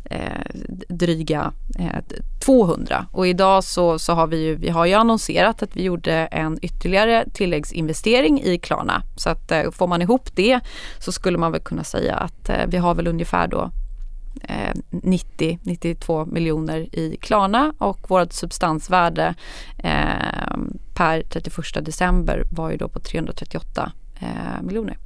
Eh, 0.05 0.61
dryga 0.89 1.53
eh, 1.79 2.17
200. 2.45 3.07
Och 3.13 3.27
idag 3.27 3.65
så, 3.65 3.99
så 3.99 4.13
har 4.13 4.27
vi 4.27 4.45
ju, 4.45 4.55
vi 4.55 4.69
har 4.69 4.87
ju 4.87 4.95
annonserat 4.95 5.63
att 5.63 5.77
vi 5.77 5.83
gjorde 5.83 6.13
en 6.13 6.59
ytterligare 6.63 7.25
tilläggsinvestering 7.33 8.43
i 8.43 8.59
Klarna. 8.59 9.03
Så 9.17 9.31
att 9.31 9.51
eh, 9.51 9.71
får 9.71 9.87
man 9.87 10.03
ihop 10.03 10.29
det 10.35 10.61
så 10.99 11.13
skulle 11.13 11.39
man 11.39 11.53
väl 11.53 11.61
kunna 11.61 11.85
säga 11.85 12.17
att 12.17 12.49
eh, 12.49 12.67
vi 12.67 12.77
har 12.77 12.95
väl 12.95 13.07
ungefär 13.07 13.47
då 13.47 13.71
eh, 14.43 14.75
90-92 14.91 16.33
miljoner 16.33 16.95
i 16.95 17.17
Klarna 17.21 17.73
och 17.79 18.11
vårt 18.11 18.33
substansvärde 18.33 19.35
eh, 19.79 20.57
per 20.95 21.23
31 21.23 21.85
december 21.85 22.45
var 22.51 22.71
ju 22.71 22.77
då 22.77 22.89
på 22.89 23.01
338 23.01 23.93
eh, 24.21 24.63
miljoner. 24.63 24.99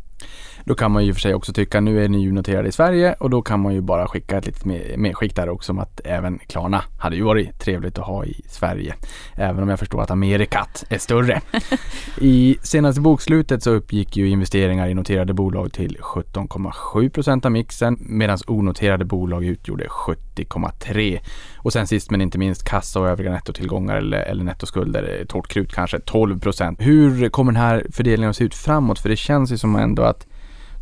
Då 0.67 0.75
kan 0.75 0.91
man 0.93 1.05
ju 1.05 1.15
för 1.15 1.21
sig 1.21 1.35
också 1.35 1.53
tycka, 1.53 1.81
nu 1.81 2.05
är 2.05 2.09
ni 2.09 2.23
ju 2.23 2.33
noterade 2.33 2.69
i 2.69 2.73
Sverige 2.73 3.13
och 3.13 3.31
då 3.31 3.43
kan 3.43 3.61
man 3.61 3.75
ju 3.75 3.81
bara 3.81 4.09
skicka 4.09 4.39
ett 4.39 4.47
litet 4.47 4.65
medskick 4.97 5.37
där 5.37 5.49
också 5.49 5.73
om 5.73 5.79
att 5.79 6.01
även 6.05 6.39
Klarna 6.39 6.83
hade 6.99 7.17
ju 7.17 7.23
varit 7.23 7.59
trevligt 7.59 7.99
att 7.99 8.07
ha 8.07 8.25
i 8.25 8.43
Sverige. 8.49 8.95
Även 9.35 9.63
om 9.63 9.69
jag 9.69 9.79
förstår 9.79 10.03
att 10.03 10.11
Amerikat 10.11 10.85
är 10.89 10.99
större. 10.99 11.41
I 12.21 12.57
senaste 12.63 13.01
bokslutet 13.01 13.63
så 13.63 13.71
uppgick 13.71 14.17
ju 14.17 14.29
investeringar 14.29 14.89
i 14.89 14.95
noterade 14.95 15.35
bolag 15.35 15.73
till 15.73 15.99
17,7 16.01 17.09
procent 17.09 17.45
av 17.45 17.53
mixen 17.53 17.97
medan 18.01 18.39
onoterade 18.47 19.05
bolag 19.05 19.45
utgjorde 19.45 19.87
70,3. 19.87 21.19
Och 21.57 21.73
sen 21.73 21.87
sist 21.87 22.11
men 22.11 22.21
inte 22.21 22.39
minst 22.39 22.65
kassa 22.65 23.01
och 23.01 23.09
övriga 23.09 23.31
nettotillgångar 23.31 23.97
eller, 23.97 24.19
eller 24.19 24.45
nettoskulder, 24.45 25.25
torrt 25.29 25.49
krut 25.49 25.73
kanske 25.73 26.01
12 26.01 26.41
procent. 26.41 26.81
Hur 26.81 27.29
kommer 27.29 27.53
den 27.53 27.63
här 27.63 27.87
fördelningen 27.93 28.31
att 28.31 28.37
se 28.37 28.45
ut 28.45 28.55
framåt? 28.55 28.99
För 28.99 29.09
det 29.09 29.17
känns 29.17 29.53
ju 29.53 29.59
som 29.59 29.77
ändå 29.77 30.03
att 30.03 30.27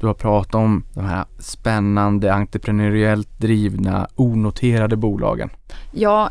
du 0.05 0.09
har 0.09 0.15
pratat 0.15 0.55
om 0.55 0.85
de 0.95 1.05
här 1.05 1.25
spännande, 1.39 2.35
entreprenöriellt 2.35 3.39
drivna, 3.39 4.09
onoterade 4.15 4.97
bolagen. 4.97 5.51
Ja, 5.97 6.31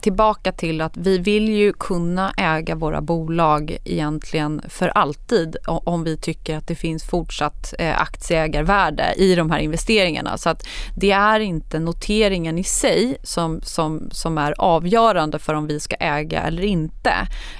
tillbaka 0.00 0.52
till 0.52 0.80
att 0.80 0.96
vi 0.96 1.18
vill 1.18 1.48
ju 1.48 1.72
kunna 1.72 2.32
äga 2.36 2.74
våra 2.74 3.00
bolag 3.00 3.76
egentligen 3.84 4.62
för 4.68 4.88
alltid 4.88 5.56
om 5.66 6.04
vi 6.04 6.16
tycker 6.16 6.56
att 6.56 6.68
det 6.68 6.74
finns 6.74 7.04
fortsatt 7.04 7.74
eh, 7.78 8.00
aktieägarvärde 8.00 9.14
i 9.16 9.34
de 9.34 9.50
här 9.50 9.58
investeringarna. 9.58 10.36
Så 10.36 10.50
att 10.50 10.66
det 10.96 11.10
är 11.10 11.40
inte 11.40 11.78
noteringen 11.78 12.58
i 12.58 12.64
sig 12.64 13.16
som, 13.22 13.60
som, 13.62 14.08
som 14.12 14.38
är 14.38 14.54
avgörande 14.58 15.38
för 15.38 15.54
om 15.54 15.66
vi 15.66 15.80
ska 15.80 15.96
äga 15.96 16.42
eller 16.42 16.62
inte. 16.62 17.12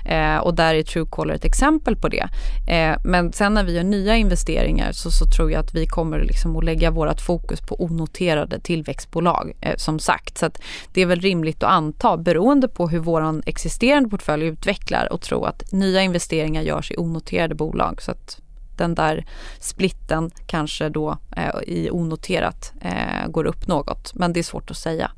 Eh, 0.07 0.37
och 0.37 0.55
där 0.55 0.75
är 0.75 0.83
Truecaller 0.83 1.35
ett 1.35 1.45
exempel 1.45 1.97
på 1.97 2.09
det. 2.09 2.29
Eh, 2.69 2.97
men 3.05 3.33
sen 3.33 3.55
när 3.55 3.65
vi 3.65 3.77
gör 3.77 3.85
nya 3.85 4.17
investeringar 4.17 4.93
så, 4.93 5.11
så 5.11 5.25
tror 5.27 5.53
jag 5.53 5.61
att 5.61 5.75
vi 5.75 5.87
kommer 5.87 6.19
liksom 6.19 6.57
att 6.57 6.65
lägga 6.65 6.91
vårt 6.91 7.21
fokus 7.21 7.61
på 7.61 7.85
onoterade 7.85 8.61
tillväxtbolag 8.61 9.53
eh, 9.61 9.77
som 9.77 9.99
sagt. 9.99 10.39
Så 10.39 10.47
att 10.47 10.61
det 10.95 11.03
är 11.03 11.07
väl 11.07 11.21
rimligt 11.21 11.63
att 11.63 11.71
anta 11.71 12.17
beroende 12.17 12.69
på 12.69 12.89
hur 12.89 12.99
vår 12.99 13.43
existerande 13.47 14.09
portfölj 14.09 14.47
utvecklar 14.47 15.13
och 15.13 15.21
tro 15.21 15.45
att 15.45 15.73
nya 15.73 16.03
investeringar 16.03 16.63
görs 16.63 16.91
i 16.91 16.97
onoterade 16.97 17.55
bolag. 17.55 18.03
Så 18.03 18.11
att 18.11 18.41
den 18.77 18.95
där 18.95 19.27
splitten 19.59 20.31
kanske 20.47 20.89
då 20.89 21.19
eh, 21.37 21.49
i 21.67 21.91
onoterat 21.91 22.73
eh, 22.81 23.29
går 23.29 23.45
upp 23.45 23.67
något. 23.67 24.15
Men 24.15 24.33
det 24.33 24.41
är 24.41 24.45
svårt 24.45 24.71
att 24.71 24.77
säga. 24.77 25.11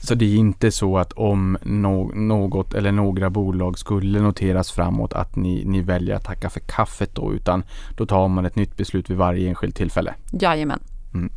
Så 0.00 0.14
det 0.14 0.24
är 0.24 0.36
inte 0.36 0.70
så 0.70 0.98
att 0.98 1.12
om 1.12 1.58
no 1.62 2.12
något 2.14 2.74
eller 2.74 2.92
några 2.92 3.30
bolag 3.30 3.78
skulle 3.78 4.20
noteras 4.20 4.72
framåt 4.72 5.12
att 5.12 5.36
ni, 5.36 5.64
ni 5.64 5.80
väljer 5.80 6.16
att 6.16 6.24
tacka 6.24 6.50
för 6.50 6.60
kaffet 6.60 7.14
då 7.14 7.34
utan 7.34 7.64
då 7.96 8.06
tar 8.06 8.28
man 8.28 8.46
ett 8.46 8.56
nytt 8.56 8.76
beslut 8.76 9.10
vid 9.10 9.16
varje 9.16 9.48
enskilt 9.48 9.76
tillfälle? 9.76 10.14
Jajamän. 10.40 10.80
Mm. 11.14 11.32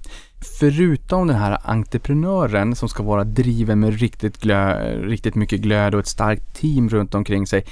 Förutom 0.60 1.28
den 1.28 1.38
här 1.38 1.58
entreprenören 1.63 2.75
som 2.75 2.89
ska 2.89 3.04
vara 3.04 3.23
driven 3.23 3.80
med 3.80 3.99
riktigt, 3.99 4.38
glö, 4.38 4.91
riktigt 4.95 5.36
mycket 5.36 5.60
glöd 5.62 5.93
och 5.93 5.99
ett 5.99 6.08
starkt 6.08 6.56
team 6.56 6.89
runt 6.89 7.15
omkring 7.15 7.47
sig. 7.47 7.65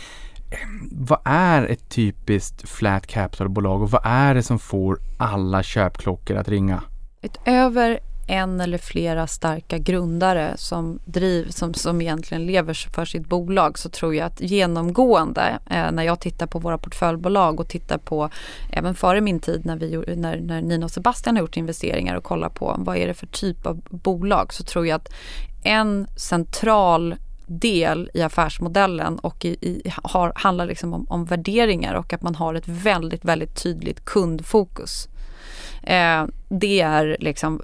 Vad 0.91 1.19
är 1.23 1.65
ett 1.65 1.89
typiskt 1.89 2.69
flat 2.69 3.07
capital-bolag 3.07 3.81
och 3.81 3.91
vad 3.91 4.01
är 4.03 4.35
det 4.35 4.43
som 4.43 4.59
får 4.59 4.99
alla 5.17 5.63
köpklockor 5.63 6.37
att 6.37 6.49
ringa? 6.49 6.83
Utöver 7.21 7.99
en 8.27 8.61
eller 8.61 8.77
flera 8.77 9.27
starka 9.27 9.77
grundare 9.77 10.53
som, 10.57 10.99
driv, 11.05 11.49
som, 11.49 11.73
som 11.73 12.01
egentligen 12.01 12.45
lever 12.45 12.73
för 12.93 13.05
sitt 13.05 13.27
bolag 13.27 13.79
så 13.79 13.89
tror 13.89 14.15
jag 14.15 14.25
att 14.25 14.41
genomgående 14.41 15.59
eh, 15.69 15.91
när 15.91 16.03
jag 16.03 16.19
tittar 16.19 16.47
på 16.47 16.59
våra 16.59 16.77
portföljbolag 16.77 17.59
och 17.59 17.67
tittar 17.67 17.97
på 17.97 18.29
även 18.69 18.95
före 18.95 19.21
min 19.21 19.39
tid 19.39 19.65
när, 19.65 19.75
vi, 19.75 20.15
när, 20.15 20.39
när 20.39 20.61
Nina 20.61 20.85
och 20.85 20.91
Sebastian 20.91 21.35
har 21.35 21.41
gjort 21.41 21.57
investeringar 21.57 22.15
och 22.15 22.23
kollar 22.23 22.49
på 22.49 22.75
vad 22.79 22.97
är 22.97 23.07
det 23.07 23.13
för 23.13 23.27
typ 23.27 23.65
av 23.65 23.81
bolag 23.89 24.53
så 24.53 24.63
tror 24.63 24.87
jag 24.87 24.95
att 24.95 25.09
en 25.63 26.07
central 26.15 27.15
del 27.47 28.09
i 28.13 28.21
affärsmodellen 28.21 29.19
och 29.19 29.45
i, 29.45 29.49
i, 29.49 29.93
har, 30.03 30.33
handlar 30.35 30.65
liksom 30.65 30.93
om, 30.93 31.05
om 31.09 31.25
värderingar 31.25 31.93
och 31.93 32.13
att 32.13 32.21
man 32.21 32.35
har 32.35 32.53
ett 32.53 32.67
väldigt, 32.67 33.25
väldigt 33.25 33.63
tydligt 33.63 34.05
kundfokus. 34.05 35.07
Eh, 35.83 36.25
det 36.49 36.81
är 36.81 37.17
liksom 37.19 37.61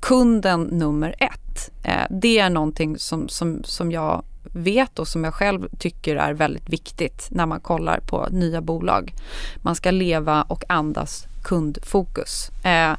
kunden 0.00 0.62
nummer 0.62 1.14
ett. 1.18 1.70
Eh, 1.82 2.06
det 2.10 2.38
är 2.38 2.50
någonting 2.50 2.98
som, 2.98 3.28
som, 3.28 3.64
som 3.64 3.92
jag 3.92 4.24
vet 4.52 4.98
och 4.98 5.08
som 5.08 5.24
jag 5.24 5.34
själv 5.34 5.68
tycker 5.78 6.16
är 6.16 6.34
väldigt 6.34 6.68
viktigt 6.68 7.28
när 7.30 7.46
man 7.46 7.60
kollar 7.60 8.00
på 8.00 8.26
nya 8.30 8.60
bolag. 8.60 9.14
Man 9.56 9.74
ska 9.74 9.90
leva 9.90 10.42
och 10.42 10.64
andas 10.68 11.26
kundfokus. 11.48 12.50
Eh, 12.64 12.92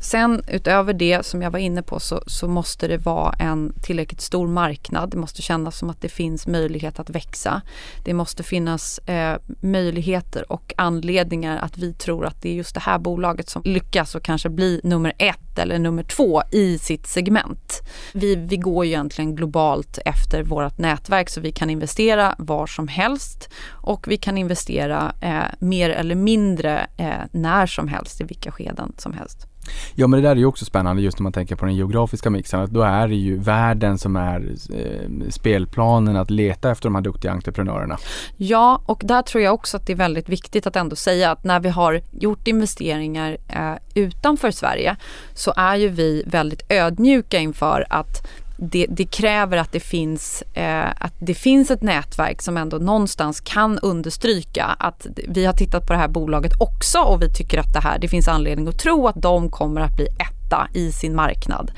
sen 0.00 0.42
utöver 0.48 0.92
det 0.92 1.26
som 1.26 1.42
jag 1.42 1.50
var 1.50 1.58
inne 1.58 1.82
på 1.82 2.00
så, 2.00 2.22
så, 2.26 2.48
måste 2.48 2.88
det 2.88 2.98
vara 2.98 3.32
en 3.32 3.72
tillräckligt 3.82 4.20
stor 4.20 4.48
marknad. 4.48 5.10
Det 5.10 5.16
måste 5.16 5.42
kännas 5.42 5.78
som 5.78 5.90
att 5.90 6.00
det 6.00 6.08
finns 6.08 6.46
möjlighet 6.46 7.00
att 7.00 7.10
växa. 7.10 7.62
Det 8.04 8.14
måste 8.14 8.42
finnas 8.42 8.98
eh, 8.98 9.38
möjligheter 9.60 10.52
och 10.52 10.74
anledningar 10.76 11.58
att 11.58 11.78
vi 11.78 11.94
tror 11.94 12.26
att 12.26 12.42
det 12.42 12.48
är 12.48 12.54
just 12.54 12.74
det 12.74 12.80
här 12.80 12.98
bolaget 12.98 13.48
som 13.48 13.62
lyckas 13.64 14.14
och 14.14 14.22
kanske 14.22 14.48
blir 14.48 14.80
nummer 14.84 15.12
ett 15.18 15.58
eller 15.58 15.78
nummer 15.78 16.02
två 16.02 16.42
i 16.50 16.78
sitt 16.78 17.06
segment. 17.06 17.82
Vi, 18.12 18.36
vi 18.36 18.56
går 18.56 18.84
ju 18.84 18.90
egentligen 18.90 19.36
globalt 19.36 19.98
efter 20.04 20.42
vårt 20.42 20.78
nätverk 20.78 21.30
så 21.30 21.40
vi 21.40 21.52
kan 21.52 21.70
investera 21.70 22.34
var 22.38 22.66
som 22.66 22.88
helst 22.88 23.48
och 23.66 24.08
vi 24.08 24.16
kan 24.16 24.38
investera 24.38 25.12
eh, 25.20 25.42
mer 25.58 25.90
eller 25.90 26.14
mindre 26.14 26.86
eh, 26.96 27.22
när 27.32 27.66
som 27.66 27.88
helst 27.88 27.91
i 28.20 28.24
vilka 28.24 28.52
skeden 28.52 28.92
som 28.98 29.12
helst. 29.12 29.46
Ja 29.94 30.06
men 30.06 30.22
det 30.22 30.28
där 30.28 30.36
är 30.36 30.40
ju 30.40 30.46
också 30.46 30.64
spännande 30.64 31.02
just 31.02 31.18
när 31.18 31.22
man 31.22 31.32
tänker 31.32 31.56
på 31.56 31.64
den 31.64 31.76
geografiska 31.76 32.30
mixen. 32.30 32.60
Att 32.60 32.70
då 32.70 32.82
är 32.82 33.08
det 33.08 33.14
ju 33.14 33.38
världen 33.38 33.98
som 33.98 34.16
är 34.16 34.54
eh, 34.70 35.30
spelplanen 35.30 36.16
att 36.16 36.30
leta 36.30 36.70
efter 36.70 36.84
de 36.88 36.94
här 36.94 37.02
duktiga 37.02 37.32
entreprenörerna. 37.32 37.98
Ja 38.36 38.82
och 38.86 39.02
där 39.04 39.22
tror 39.22 39.44
jag 39.44 39.54
också 39.54 39.76
att 39.76 39.86
det 39.86 39.92
är 39.92 39.96
väldigt 39.96 40.28
viktigt 40.28 40.66
att 40.66 40.76
ändå 40.76 40.96
säga 40.96 41.30
att 41.30 41.44
när 41.44 41.60
vi 41.60 41.68
har 41.68 42.00
gjort 42.10 42.48
investeringar 42.48 43.36
eh, 43.48 43.74
utanför 43.94 44.50
Sverige 44.50 44.96
så 45.34 45.52
är 45.56 45.76
ju 45.76 45.88
vi 45.88 46.22
väldigt 46.26 46.62
ödmjuka 46.68 47.38
inför 47.38 47.86
att 47.90 48.26
det, 48.70 48.86
det, 48.90 49.04
kräver 49.04 49.56
att 49.56 49.72
det, 49.72 49.80
finns, 49.80 50.42
eh, 50.52 50.90
att 50.98 51.14
det 51.18 51.34
finns 51.34 51.70
ett 51.70 51.82
nätverk 51.82 52.42
som 52.42 52.56
ändå 52.56 52.78
någonstans 52.78 53.40
kan 53.40 53.78
understryka 53.78 54.64
att 54.64 55.06
vi 55.28 55.46
har 55.46 55.52
tittat 55.52 55.86
på 55.86 55.92
det 55.92 55.98
här 55.98 56.08
bolaget 56.08 56.52
också 56.60 56.98
och 56.98 57.22
vi 57.22 57.34
tycker 57.34 57.58
att 57.58 57.72
det 57.72 57.80
här, 57.80 57.98
det 57.98 58.08
finns 58.08 58.28
anledning 58.28 58.68
att 58.68 58.78
tro 58.78 59.06
att 59.06 59.22
de 59.22 59.50
kommer 59.50 59.80
att 59.80 59.96
bli 59.96 60.06
etta 60.06 60.68
i 60.74 60.92
sin 60.92 61.14
marknad. 61.14 61.72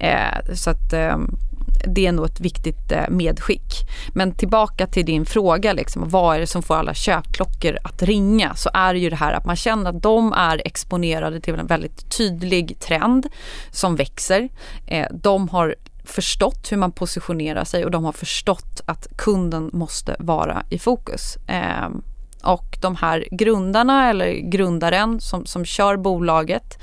Eh, 0.00 0.54
så 0.54 0.70
att 0.70 0.92
eh, 0.92 1.16
det 1.86 2.06
är 2.06 2.12
nog 2.12 2.26
ett 2.26 2.40
viktigt 2.40 2.92
eh, 2.92 3.08
medskick. 3.08 3.72
Men 4.14 4.34
tillbaka 4.34 4.86
till 4.86 5.06
din 5.06 5.26
fråga, 5.26 5.72
liksom, 5.72 6.08
vad 6.08 6.36
är 6.36 6.40
det 6.40 6.46
som 6.46 6.62
får 6.62 6.74
alla 6.74 6.94
köpklockor 6.94 7.78
att 7.84 8.02
ringa? 8.02 8.54
Så 8.54 8.70
är 8.74 8.94
det 8.94 9.00
ju 9.00 9.10
det 9.10 9.16
här 9.16 9.32
att 9.32 9.46
man 9.46 9.56
känner 9.56 9.90
att 9.90 10.02
de 10.02 10.32
är 10.32 10.62
exponerade 10.64 11.40
till 11.40 11.54
en 11.54 11.66
väldigt 11.66 12.16
tydlig 12.16 12.78
trend 12.80 13.26
som 13.70 13.96
växer. 13.96 14.48
Eh, 14.86 15.06
de 15.12 15.48
har 15.48 15.74
förstått 16.04 16.72
hur 16.72 16.76
man 16.76 16.92
positionerar 16.92 17.64
sig 17.64 17.84
och 17.84 17.90
de 17.90 18.04
har 18.04 18.12
förstått 18.12 18.80
att 18.86 19.08
kunden 19.16 19.70
måste 19.72 20.16
vara 20.18 20.62
i 20.70 20.78
fokus. 20.78 21.36
Eh, 21.36 21.88
och 22.42 22.78
de 22.80 22.96
här 22.96 23.28
grundarna 23.30 24.10
eller 24.10 24.32
grundaren 24.32 25.20
som, 25.20 25.46
som 25.46 25.64
kör 25.64 25.96
bolaget 25.96 26.78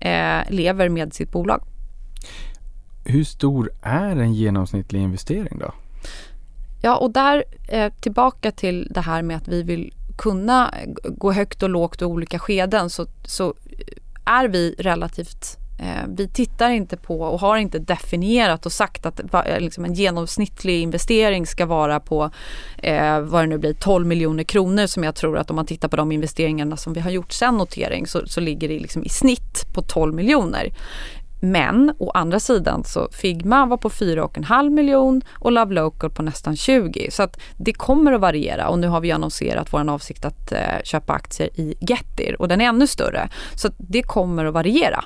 eh, 0.00 0.40
lever 0.48 0.88
med 0.88 1.14
sitt 1.14 1.32
bolag. 1.32 1.62
Hur 3.04 3.24
stor 3.24 3.70
är 3.82 4.16
en 4.16 4.34
genomsnittlig 4.34 5.00
investering 5.00 5.58
då? 5.58 5.74
Ja, 6.82 6.96
och 6.96 7.10
där 7.10 7.44
eh, 7.68 7.92
tillbaka 8.00 8.52
till 8.52 8.88
det 8.90 9.00
här 9.00 9.22
med 9.22 9.36
att 9.36 9.48
vi 9.48 9.62
vill 9.62 9.94
kunna 10.18 10.74
gå 11.04 11.32
högt 11.32 11.62
och 11.62 11.70
lågt 11.70 12.02
i 12.02 12.04
olika 12.04 12.38
skeden 12.38 12.90
så, 12.90 13.06
så 13.24 13.54
är 14.24 14.48
vi 14.48 14.74
relativt 14.78 15.59
Eh, 15.82 16.04
vi 16.08 16.28
tittar 16.28 16.70
inte 16.70 16.96
på 16.96 17.20
och 17.20 17.40
har 17.40 17.56
inte 17.56 17.78
definierat 17.78 18.66
och 18.66 18.72
sagt 18.72 19.06
att 19.06 19.20
eh, 19.46 19.60
liksom 19.60 19.84
en 19.84 19.94
genomsnittlig 19.94 20.82
investering 20.82 21.46
ska 21.46 21.66
vara 21.66 22.00
på 22.00 22.30
eh, 22.78 23.20
vad 23.20 23.42
det 23.42 23.46
nu 23.46 23.58
blir 23.58 23.74
12 23.74 24.06
miljoner 24.06 24.44
kronor 24.44 24.86
som 24.86 25.04
jag 25.04 25.14
tror 25.14 25.38
att 25.38 25.50
om 25.50 25.56
man 25.56 25.66
tittar 25.66 25.88
på 25.88 25.96
de 25.96 26.12
investeringarna 26.12 26.76
som 26.76 26.92
vi 26.92 27.00
har 27.00 27.10
gjort 27.10 27.32
sen 27.32 27.56
notering 27.56 28.06
så, 28.06 28.26
så 28.26 28.40
ligger 28.40 28.68
det 28.68 28.78
liksom 28.78 29.04
i 29.04 29.08
snitt 29.08 29.66
på 29.74 29.82
12 29.82 30.14
miljoner. 30.14 30.72
Men 31.42 31.92
å 31.98 32.10
andra 32.10 32.40
sidan 32.40 32.84
så 32.84 33.08
Figma 33.12 33.66
var 33.66 33.76
på 33.76 33.90
4,5 33.90 34.70
miljon 34.70 35.22
och 35.32 35.52
Love 35.52 35.74
Local 35.74 36.10
på 36.10 36.22
nästan 36.22 36.56
20. 36.56 37.10
Så 37.10 37.22
att 37.22 37.40
det 37.56 37.72
kommer 37.72 38.12
att 38.12 38.20
variera 38.20 38.68
och 38.68 38.78
nu 38.78 38.86
har 38.86 39.00
vi 39.00 39.12
annonserat 39.12 39.72
vår 39.72 39.90
avsikt 39.90 40.24
att 40.24 40.52
eh, 40.52 40.58
köpa 40.84 41.12
aktier 41.12 41.60
i 41.60 41.74
Getir 41.80 42.36
och 42.40 42.48
den 42.48 42.60
är 42.60 42.64
ännu 42.64 42.86
större. 42.86 43.28
Så 43.54 43.68
att 43.68 43.74
det 43.78 44.02
kommer 44.02 44.44
att 44.44 44.54
variera. 44.54 45.04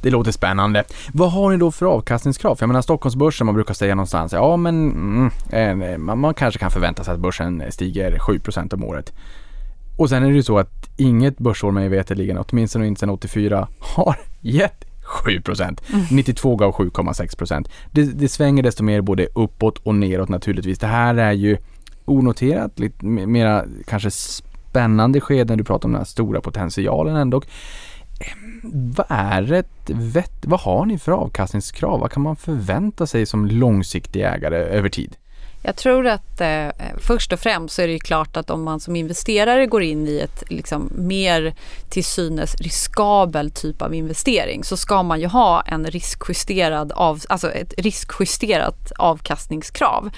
Det 0.00 0.10
låter 0.10 0.32
spännande. 0.32 0.84
Vad 1.12 1.32
har 1.32 1.50
ni 1.50 1.56
då 1.56 1.70
för 1.70 1.86
avkastningskrav? 1.86 2.56
För 2.56 2.62
jag 2.62 2.68
menar 2.68 2.82
Stockholmsbörsen, 2.82 3.46
man 3.46 3.54
brukar 3.54 3.74
säga 3.74 3.94
någonstans, 3.94 4.32
ja 4.32 4.56
men 4.56 4.90
mm, 4.90 5.30
eh, 5.50 5.98
man, 5.98 6.18
man 6.18 6.34
kanske 6.34 6.60
kan 6.60 6.70
förvänta 6.70 7.04
sig 7.04 7.14
att 7.14 7.20
börsen 7.20 7.62
stiger 7.70 8.18
7% 8.18 8.74
om 8.74 8.84
året. 8.84 9.12
Och 9.96 10.08
sen 10.08 10.22
är 10.22 10.28
det 10.28 10.34
ju 10.34 10.42
så 10.42 10.58
att 10.58 10.90
inget 10.96 11.38
börsår 11.38 11.70
mig 11.70 11.88
veterligen, 11.88 12.38
åtminstone 12.38 12.86
inte 12.86 13.00
sedan 13.00 13.10
84, 13.10 13.68
har 13.80 14.16
gett 14.40 14.84
7 15.04 15.42
Mm. 15.92 16.06
92 16.10 16.56
gav 16.56 16.72
7,6 16.72 17.68
det, 17.90 18.02
det 18.02 18.28
svänger 18.28 18.62
desto 18.62 18.82
mer 18.84 19.00
både 19.00 19.28
uppåt 19.34 19.78
och 19.78 19.94
neråt 19.94 20.28
naturligtvis. 20.28 20.78
Det 20.78 20.86
här 20.86 21.14
är 21.14 21.32
ju 21.32 21.56
onoterat, 22.04 22.78
lite 22.78 23.06
mera 23.06 23.64
kanske 23.86 24.10
spännande 24.10 25.20
skeden. 25.20 25.58
Du 25.58 25.64
pratar 25.64 25.88
om 25.88 25.92
den 25.92 26.00
här 26.00 26.06
stora 26.06 26.40
potentialen 26.40 27.16
ändå. 27.16 27.42
Vad 28.96 29.06
är 29.08 29.52
ett 29.52 29.90
vett, 29.90 30.46
vad 30.46 30.60
har 30.60 30.86
ni 30.86 30.98
för 30.98 31.12
avkastningskrav? 31.12 32.00
Vad 32.00 32.10
kan 32.10 32.22
man 32.22 32.36
förvänta 32.36 33.06
sig 33.06 33.26
som 33.26 33.46
långsiktig 33.46 34.22
ägare 34.22 34.56
över 34.56 34.88
tid? 34.88 35.16
Jag 35.66 35.76
tror 35.76 36.06
att 36.06 36.40
eh, 36.40 36.68
först 36.98 37.32
och 37.32 37.40
främst 37.40 37.74
så 37.74 37.82
är 37.82 37.86
det 37.86 37.92
ju 37.92 37.98
klart 37.98 38.36
att 38.36 38.50
om 38.50 38.62
man 38.62 38.80
som 38.80 38.96
investerare 38.96 39.66
går 39.66 39.82
in 39.82 40.08
i 40.08 40.18
ett 40.18 40.42
liksom, 40.48 40.92
mer 40.94 41.54
till 41.88 42.04
synes 42.04 42.54
riskabel 42.54 43.50
typ 43.50 43.82
av 43.82 43.94
investering 43.94 44.64
så 44.64 44.76
ska 44.76 45.02
man 45.02 45.20
ju 45.20 45.26
ha 45.26 45.62
en 45.62 45.86
riskjusterad 45.86 46.92
av, 46.92 47.22
alltså 47.28 47.50
ett 47.50 47.74
riskjusterat 47.78 48.92
avkastningskrav. 48.98 50.10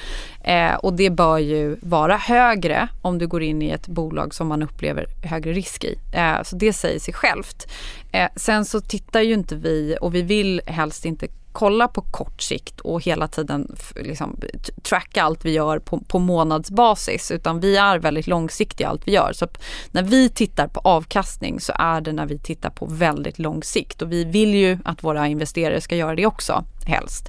Eh, 0.44 0.74
och 0.74 0.92
det 0.92 1.11
bör 1.11 1.38
ju 1.38 1.76
vara 1.82 2.16
högre 2.16 2.88
om 3.02 3.18
du 3.18 3.26
går 3.26 3.42
in 3.42 3.62
i 3.62 3.70
ett 3.70 3.87
bolag 3.87 4.35
som 4.35 4.48
man 4.48 4.62
upplever 4.62 5.06
högre 5.22 5.52
risk 5.52 5.85
i. 5.85 5.98
Eh, 6.12 6.42
så 6.42 6.56
det 6.56 6.72
säger 6.72 7.00
sig 7.00 7.14
självt. 7.14 7.66
Eh, 8.12 8.28
sen 8.37 8.64
så 8.64 8.80
tittar 8.80 9.20
ju 9.20 9.35
inte 9.35 9.56
vi 9.56 9.96
och 10.00 10.14
vi 10.14 10.22
vill 10.22 10.61
helst 10.66 11.04
inte 11.04 11.28
kolla 11.57 11.88
på 11.88 12.01
kort 12.01 12.42
sikt 12.42 12.81
och 12.81 13.03
hela 13.03 13.29
tiden 13.29 13.77
liksom, 13.95 14.40
tracka 14.83 15.23
allt 15.23 15.45
vi 15.45 15.51
gör 15.51 15.79
på, 15.79 15.99
på 15.99 16.19
månadsbasis 16.19 17.31
utan 17.31 17.61
vi 17.61 17.77
är 17.77 17.99
väldigt 17.99 18.27
långsiktiga 18.27 18.87
i 18.87 18.90
allt 18.90 19.09
vi 19.09 19.12
gör. 19.12 19.33
Så 19.33 19.49
när 19.90 20.03
vi 20.03 20.29
tittar 20.29 20.69
på 20.69 20.81
avkastning 20.85 21.61
så 21.61 21.73
är 21.79 22.01
det 22.01 22.12
när 22.12 22.27
vi 22.27 22.38
tittar 22.38 22.71
på 22.71 22.87
väldigt 22.87 23.38
lång 23.38 23.62
sikt 23.62 24.03
och 24.03 24.12
vi 24.12 24.25
vill 24.25 24.55
ju 24.55 24.79
att 24.85 25.05
våra 25.05 25.27
investerare 25.27 25.81
ska 25.81 25.97
göra 25.97 26.14
det 26.14 26.27
också 26.27 26.64
helst. 26.85 27.29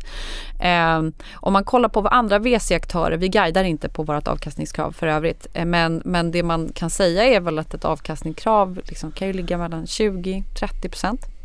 Eh, 0.61 1.01
om 1.33 1.53
man 1.53 1.63
kollar 1.63 1.89
på 1.89 2.01
vad 2.01 2.13
andra 2.13 2.39
VC-aktörer, 2.39 3.17
vi 3.17 3.27
guidar 3.27 3.63
inte 3.63 3.89
på 3.89 4.03
vårt 4.03 4.27
avkastningskrav 4.27 4.91
för 4.91 5.07
övrigt, 5.07 5.47
eh, 5.53 5.65
men, 5.65 6.01
men 6.05 6.31
det 6.31 6.43
man 6.43 6.69
kan 6.73 6.89
säga 6.89 7.23
är 7.23 7.39
väl 7.39 7.59
att 7.59 7.73
ett 7.73 7.85
avkastningskrav 7.85 8.81
liksom 8.85 9.11
kan 9.11 9.27
ju 9.27 9.33
ligga 9.33 9.57
mellan 9.57 9.85
20-30 9.85 10.89
procent 10.89 11.36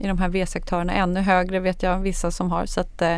i 0.00 0.06
de 0.06 0.18
här 0.18 0.28
V-sektorerna. 0.28 0.92
Ännu 0.92 1.20
högre 1.20 1.60
vet 1.60 1.82
jag 1.82 1.98
vissa 1.98 2.30
som 2.30 2.50
har. 2.50 2.66
Så 2.66 2.80
att, 2.80 3.02
eh, 3.02 3.16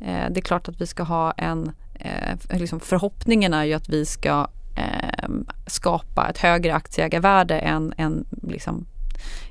eh, 0.00 0.30
det 0.30 0.40
är 0.40 0.42
klart 0.42 0.68
att 0.68 0.80
vi 0.80 0.86
ska 0.86 1.02
ha 1.02 1.32
en... 1.32 1.72
Eh, 1.94 2.58
liksom 2.58 2.80
förhoppningen 2.80 3.54
är 3.54 3.64
ju 3.64 3.72
att 3.72 3.88
vi 3.88 4.06
ska 4.06 4.46
eh, 4.76 5.28
skapa 5.66 6.28
ett 6.28 6.38
högre 6.38 6.74
aktieägarvärde 6.74 7.58
än 7.58 7.94
en 7.96 8.24
liksom, 8.42 8.86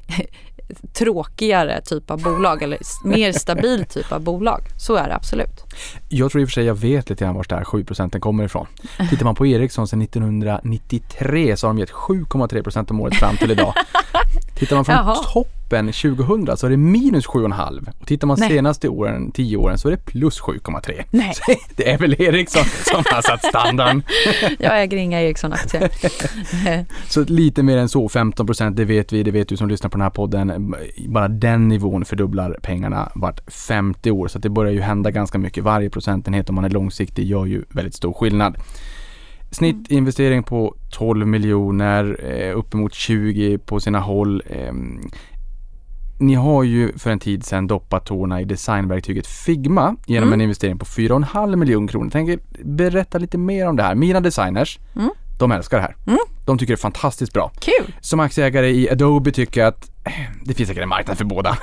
tråkigare 0.94 1.82
typ 1.82 2.12
av 2.12 2.22
bolag 2.22 2.64
eller 2.64 2.78
mer 3.04 3.32
stabil 3.32 3.86
typ 3.86 4.12
av 4.12 4.22
bolag. 4.22 4.62
Så 4.78 4.96
är 4.96 5.08
det 5.08 5.16
absolut. 5.16 5.66
Jag 6.10 6.32
tror 6.32 6.42
i 6.42 6.46
och 6.46 6.50
för 6.50 6.54
sig 6.54 6.66
jag 6.66 6.76
vet 6.76 7.10
lite 7.10 7.24
grann 7.24 7.36
var 7.36 7.46
det 7.50 7.56
här 7.56 7.64
7 7.64 7.84
procenten 7.84 8.22
kommer 8.22 8.44
ifrån. 8.44 8.68
Tittar 9.10 9.26
man 9.26 9.36
på 9.36 9.46
Ericsson 9.46 9.88
sedan 9.88 10.02
1993 10.02 11.58
så 11.58 11.68
har 11.68 11.74
de 11.74 11.80
gett 11.80 11.92
7,3 11.92 12.64
procent 12.64 12.92
om 12.92 13.02
året 13.02 13.16
fram 13.16 13.38
till 13.38 13.52
idag. 13.52 13.74
Tittar 14.56 14.76
man 14.76 14.86
från 14.86 14.96
Jaha. 14.96 15.16
Toppen 15.72 15.86
2000 15.86 16.58
så 16.58 16.66
är 16.66 16.70
det 16.70 16.78
minus 16.78 17.28
7,5 17.28 17.88
och 18.00 18.08
tittar 18.08 18.28
man 18.28 18.38
Nej. 18.40 18.50
senaste 18.50 18.90
åren, 18.90 19.32
10 19.32 19.58
åren, 19.58 19.78
så 19.78 19.88
är 19.88 19.92
det 19.92 20.06
plus 20.06 20.42
7,3. 20.42 21.04
Nej. 21.10 21.34
Så 21.34 21.54
det 21.76 21.92
är 21.92 21.98
väl 21.98 22.22
Ericsson 22.22 22.64
som 22.66 23.04
har 23.12 23.22
satt 23.22 23.46
standarden. 23.46 24.04
Jag 24.60 24.82
äger 24.82 24.98
inga 24.98 25.22
Ericsson-aktier. 25.22 25.90
så 27.10 27.24
lite 27.24 27.64
mer 27.64 27.78
än 27.78 27.90
så, 27.90 28.10
15 28.10 28.46
procent, 28.46 28.78
det 28.78 28.86
vet 28.86 29.14
vi, 29.14 29.24
det 29.24 29.32
vet 29.32 29.50
du 29.50 29.58
som 29.58 29.70
lyssnar 29.70 29.90
på 29.90 29.98
den 29.98 30.04
här 30.04 30.10
podden. 30.10 30.76
Bara 31.08 31.28
den 31.28 31.68
nivån 31.68 32.06
fördubblar 32.06 32.60
pengarna 32.62 33.12
vart 33.16 33.52
50 33.52 34.12
år, 34.12 34.28
så 34.28 34.40
det 34.40 34.50
börjar 34.50 34.74
ju 34.74 34.82
hända 34.82 35.12
ganska 35.12 35.38
mycket. 35.38 35.64
Varje 35.64 35.90
procentenhet 35.90 36.50
om 36.50 36.56
man 36.56 36.66
är 36.66 36.70
långsiktig 36.70 37.26
gör 37.26 37.46
ju 37.46 37.64
väldigt 37.70 37.96
stor 37.96 38.14
skillnad. 38.14 38.58
Snittinvestering 39.52 40.44
på 40.44 40.76
12 40.92 41.28
miljoner, 41.28 42.18
eh, 42.24 42.58
uppemot 42.58 42.94
20 42.94 43.58
på 43.58 43.80
sina 43.80 44.00
håll. 44.00 44.44
Eh, 44.50 44.74
ni 46.22 46.34
har 46.34 46.64
ju 46.64 46.98
för 46.98 47.10
en 47.10 47.20
tid 47.20 47.46
sedan 47.46 47.68
doppat 47.68 48.06
tårna 48.06 48.42
i 48.42 48.46
designverktyget 48.46 49.28
Figma 49.28 49.96
genom 50.06 50.30
mm. 50.30 50.34
en 50.34 50.42
investering 50.42 50.80
på 50.80 50.86
4,5 50.86 51.56
miljoner 51.56 51.88
kronor. 51.88 52.06
Jag 52.06 52.12
tänker 52.12 52.40
berätta 52.64 53.18
lite 53.18 53.38
mer 53.38 53.68
om 53.68 53.76
det 53.76 53.84
här. 53.84 53.96
Mina 53.96 54.20
designers, 54.20 54.80
mm. 54.96 55.10
De 55.42 55.52
älskar 55.52 55.78
det 55.78 55.84
här. 55.84 55.96
Mm. 56.08 56.20
De 56.46 56.58
tycker 56.58 56.74
det 56.74 56.76
är 56.76 56.82
fantastiskt 56.82 57.34
bra. 57.34 57.52
Kul! 57.60 57.94
Som 58.02 58.20
aktieägare 58.20 58.70
i 58.70 58.90
Adobe 58.90 59.32
tycker 59.32 59.62
jag 59.62 59.68
att 59.68 59.92
eh, 60.04 60.14
det 60.46 60.54
finns 60.54 60.70
säkert 60.70 60.84
en 60.84 60.90
marknad 60.90 61.18
för 61.18 61.26
båda. 61.26 61.58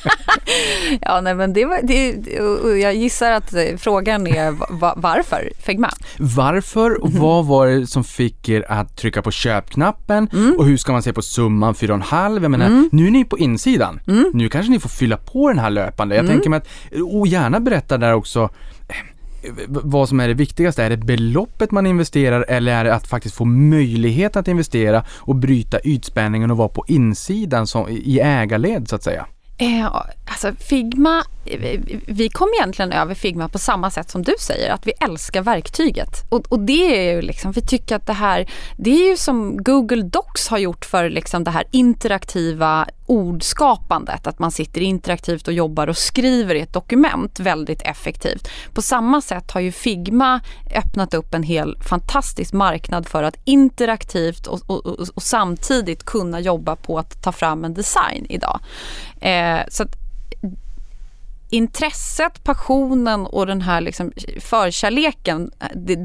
ja, 1.00 1.20
nej, 1.20 1.34
men 1.34 1.52
det, 1.52 1.64
var, 1.64 1.80
det, 1.82 2.80
jag 2.80 2.94
gissar 2.94 3.30
att 3.32 3.54
frågan 3.78 4.26
är 4.26 4.56
varför 5.00 5.52
Figma? 5.58 5.90
Varför 6.18 7.02
och 7.02 7.08
mm. 7.08 7.20
vad 7.20 7.46
var 7.46 7.66
det 7.66 7.86
som 7.86 8.04
fick 8.04 8.48
er 8.48 8.64
att 8.68 8.96
trycka 8.96 9.22
på 9.22 9.30
köpknappen 9.30 10.28
mm. 10.32 10.54
och 10.58 10.66
hur 10.66 10.76
ska 10.76 10.92
man 10.92 11.02
se 11.02 11.12
på 11.12 11.22
summan 11.22 11.74
4,5? 11.74 12.42
Jag 12.42 12.50
menar, 12.50 12.66
mm. 12.66 12.88
nu 12.92 13.06
är 13.06 13.10
ni 13.10 13.24
på 13.24 13.38
insidan. 13.38 14.00
Mm. 14.06 14.30
Nu 14.34 14.48
kanske 14.48 14.72
ni 14.72 14.80
får 14.80 14.88
fylla 14.88 15.16
på 15.16 15.48
den 15.48 15.58
här 15.58 15.70
löpande. 15.70 16.14
Jag 16.14 16.24
mm. 16.24 16.36
tänker 16.36 16.50
mig 16.50 16.56
att, 16.56 16.68
och 17.12 17.26
gärna 17.26 17.60
berätta 17.60 17.98
där 17.98 18.14
också 18.14 18.50
vad 19.68 20.08
som 20.08 20.20
är 20.20 20.28
det 20.28 20.34
viktigaste. 20.34 20.84
Är 20.84 20.90
det 20.90 20.96
beloppet 20.96 21.70
man 21.70 21.86
investerar 21.86 22.44
eller 22.48 22.72
är 22.72 22.84
det 22.84 22.94
att 22.94 23.06
faktiskt 23.06 23.34
få 23.34 23.44
möjlighet 23.44 24.36
att 24.36 24.48
investera 24.48 25.04
och 25.10 25.34
bryta 25.34 25.80
ytspänningen 25.80 26.50
och 26.50 26.56
vara 26.56 26.68
på 26.68 26.84
insidan 26.88 27.66
som, 27.66 27.88
i 27.88 28.20
ägarled 28.20 28.88
så 28.88 28.96
att 28.96 29.02
säga? 29.02 29.26
Eh, 29.58 29.86
alltså 30.26 30.52
Figma, 30.58 31.22
vi 32.06 32.28
kom 32.28 32.48
egentligen 32.58 32.92
över 32.92 33.14
Figma 33.14 33.48
på 33.48 33.58
samma 33.58 33.90
sätt 33.90 34.10
som 34.10 34.22
du 34.22 34.34
säger, 34.40 34.72
att 34.72 34.86
vi 34.86 34.92
älskar 35.00 35.42
verktyget. 35.42 36.24
Och, 36.28 36.46
och 36.48 36.60
det 36.60 37.08
är 37.08 37.14
ju 37.14 37.22
liksom, 37.22 37.52
vi 37.52 37.60
tycker 37.60 37.96
att 37.96 38.06
det 38.06 38.12
här, 38.12 38.50
det 38.76 38.90
är 38.90 39.10
ju 39.10 39.16
som 39.16 39.56
Google 39.62 40.02
Docs 40.02 40.48
har 40.48 40.58
gjort 40.58 40.84
för 40.84 41.10
liksom 41.10 41.44
det 41.44 41.50
här 41.50 41.64
interaktiva 41.70 42.86
ordskapandet, 43.06 44.26
att 44.26 44.38
man 44.38 44.50
sitter 44.50 44.80
interaktivt 44.80 45.48
och 45.48 45.54
jobbar 45.54 45.86
och 45.86 45.96
skriver 45.96 46.54
i 46.54 46.60
ett 46.60 46.72
dokument 46.72 47.40
väldigt 47.40 47.82
effektivt. 47.82 48.48
På 48.74 48.82
samma 48.82 49.20
sätt 49.20 49.50
har 49.50 49.60
ju 49.60 49.72
Figma 49.72 50.40
öppnat 50.74 51.14
upp 51.14 51.34
en 51.34 51.42
hel 51.42 51.78
fantastisk 51.82 52.52
marknad 52.52 53.08
för 53.08 53.22
att 53.22 53.36
interaktivt 53.44 54.46
och, 54.46 54.60
och, 54.66 54.86
och, 54.86 55.08
och 55.14 55.22
samtidigt 55.22 56.04
kunna 56.04 56.40
jobba 56.40 56.76
på 56.76 56.98
att 56.98 57.22
ta 57.22 57.32
fram 57.32 57.64
en 57.64 57.74
design 57.74 58.26
idag. 58.28 58.60
Eh, 59.20 59.60
så 59.68 59.82
att 59.82 60.05
intresset, 61.50 62.44
passionen 62.44 63.26
och 63.26 63.46
den 63.46 63.60
här 63.60 63.80
liksom 63.80 64.12
förkärleken, 64.40 65.50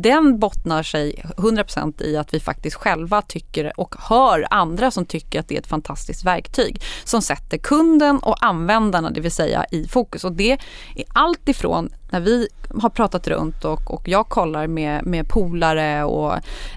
den 0.03 0.39
bottnar 0.39 0.83
sig 0.83 1.25
100% 1.37 2.03
i 2.03 2.17
att 2.17 2.33
vi 2.33 2.39
faktiskt 2.39 2.75
själva 2.75 3.21
tycker 3.21 3.79
och 3.79 3.95
hör 3.99 4.47
andra 4.49 4.91
som 4.91 5.05
tycker 5.05 5.39
att 5.39 5.47
det 5.47 5.55
är 5.55 5.59
ett 5.59 5.67
fantastiskt 5.67 6.23
verktyg 6.23 6.81
som 7.03 7.21
sätter 7.21 7.57
kunden 7.57 8.19
och 8.19 8.45
användarna, 8.45 9.09
det 9.09 9.21
vill 9.21 9.31
säga 9.31 9.65
i 9.71 9.87
fokus. 9.87 10.23
Och 10.23 10.31
det 10.31 10.51
är 10.51 11.05
allt 11.13 11.49
ifrån 11.49 11.89
när 12.11 12.19
vi 12.19 12.47
har 12.81 12.89
pratat 12.89 13.27
runt 13.27 13.65
och, 13.65 13.91
och 13.93 14.07
jag 14.07 14.29
kollar 14.29 14.67
med, 14.67 15.05
med 15.05 15.27
polare 15.27 16.03
och 16.03 16.33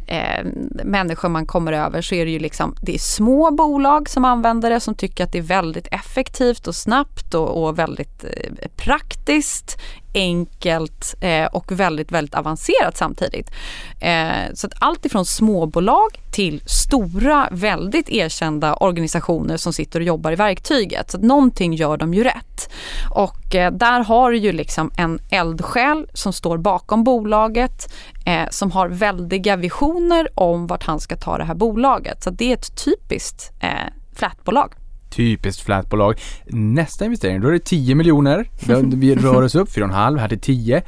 eh, 0.06 0.44
människor 0.84 1.28
man 1.28 1.46
kommer 1.46 1.72
över 1.72 2.02
så 2.02 2.14
är 2.14 2.24
det 2.24 2.30
ju 2.30 2.38
liksom 2.38 2.74
det 2.82 2.94
är 2.94 2.98
små 2.98 3.50
bolag 3.50 4.08
som 4.08 4.24
använder 4.24 4.70
det 4.70 4.80
som 4.80 4.94
tycker 4.94 5.24
att 5.24 5.32
det 5.32 5.38
är 5.38 5.42
väldigt 5.42 5.88
effektivt 5.90 6.66
och 6.66 6.74
snabbt 6.74 7.34
och, 7.34 7.64
och 7.64 7.78
väldigt 7.78 8.24
eh, 8.24 8.68
praktiskt 8.76 9.78
enkelt 10.14 11.14
eh, 11.20 11.46
och 11.46 11.72
väldigt, 11.72 12.12
väldigt 12.12 12.34
avancerat 12.34 12.96
samtidigt. 12.96 13.50
Eh, 14.00 14.54
så 14.54 14.66
att 14.66 14.72
allt 14.78 15.06
ifrån 15.06 15.24
småbolag 15.24 16.08
till 16.32 16.62
stora, 16.66 17.48
väldigt 17.50 18.08
erkända 18.08 18.74
organisationer 18.74 19.56
som 19.56 19.72
sitter 19.72 20.00
och 20.00 20.06
jobbar 20.06 20.32
i 20.32 20.36
verktyget. 20.36 21.10
Så 21.10 21.16
att 21.16 21.22
någonting 21.22 21.74
gör 21.74 21.96
de 21.96 22.14
ju 22.14 22.24
rätt. 22.24 22.70
Och 23.10 23.54
eh, 23.54 23.72
där 23.72 24.00
har 24.00 24.30
du 24.30 24.38
ju 24.38 24.52
liksom 24.52 24.90
en 24.96 25.18
eldsjäl 25.30 26.06
som 26.14 26.32
står 26.32 26.58
bakom 26.58 27.04
bolaget 27.04 27.92
eh, 28.26 28.48
som 28.50 28.70
har 28.72 28.88
väldiga 28.88 29.56
visioner 29.56 30.28
om 30.34 30.66
vart 30.66 30.84
han 30.84 31.00
ska 31.00 31.16
ta 31.16 31.38
det 31.38 31.44
här 31.44 31.54
bolaget. 31.54 32.22
Så 32.22 32.30
det 32.30 32.50
är 32.50 32.54
ett 32.54 32.84
typiskt 32.84 33.52
eh, 33.60 33.68
flätbolag 34.14 34.74
typiskt 35.16 35.62
flatbolag. 35.62 36.20
Nästa 36.46 37.04
investering, 37.04 37.40
då 37.40 37.48
är 37.48 37.52
det 37.52 37.64
10 37.64 37.94
miljoner. 37.94 38.50
Vi 38.96 39.14
rör 39.14 39.42
oss 39.42 39.54
upp 39.54 39.68
4,5 39.68 40.18
här 40.18 40.28
till 40.28 40.40
10. 40.40 40.82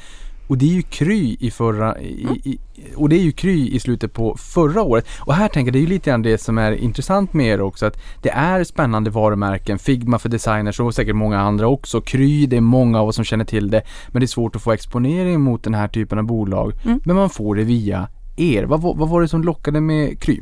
Och 0.46 0.58
det 0.58 0.64
är 0.64 0.74
ju 0.74 0.82
Kry 0.82 1.36
i 1.40 1.50
förra, 1.50 2.00
i, 2.00 2.26
i, 2.44 2.58
och 2.96 3.08
det 3.08 3.16
är 3.16 3.22
ju 3.22 3.32
Kry 3.32 3.68
i 3.68 3.80
slutet 3.80 4.12
på 4.12 4.36
förra 4.36 4.82
året. 4.82 5.06
Och 5.20 5.34
här 5.34 5.48
tänker 5.48 5.66
jag, 5.66 5.72
det 5.72 5.78
är 5.78 5.80
ju 5.80 5.86
lite 5.86 6.10
grann 6.10 6.22
det 6.22 6.38
som 6.38 6.58
är 6.58 6.72
intressant 6.72 7.32
med 7.32 7.46
er 7.46 7.60
också, 7.60 7.86
att 7.86 7.98
det 8.22 8.30
är 8.30 8.64
spännande 8.64 9.10
varumärken, 9.10 9.78
Figma 9.78 10.18
för 10.18 10.28
designers 10.28 10.80
och 10.80 10.94
säkert 10.94 11.14
många 11.14 11.40
andra 11.40 11.68
också. 11.68 12.00
Kry, 12.00 12.46
det 12.46 12.56
är 12.56 12.60
många 12.60 13.00
av 13.00 13.08
oss 13.08 13.16
som 13.16 13.24
känner 13.24 13.44
till 13.44 13.70
det, 13.70 13.82
men 14.08 14.20
det 14.20 14.24
är 14.24 14.28
svårt 14.28 14.56
att 14.56 14.62
få 14.62 14.72
exponering 14.72 15.40
mot 15.40 15.64
den 15.64 15.74
här 15.74 15.88
typen 15.88 16.18
av 16.18 16.24
bolag. 16.24 16.72
Mm. 16.84 17.00
Men 17.04 17.16
man 17.16 17.30
får 17.30 17.54
det 17.54 17.64
via 17.64 18.08
er. 18.36 18.64
Vad, 18.64 18.82
vad, 18.82 18.96
vad 18.96 19.08
var 19.08 19.20
det 19.20 19.28
som 19.28 19.42
lockade 19.42 19.80
med 19.80 20.20
Kry? 20.20 20.40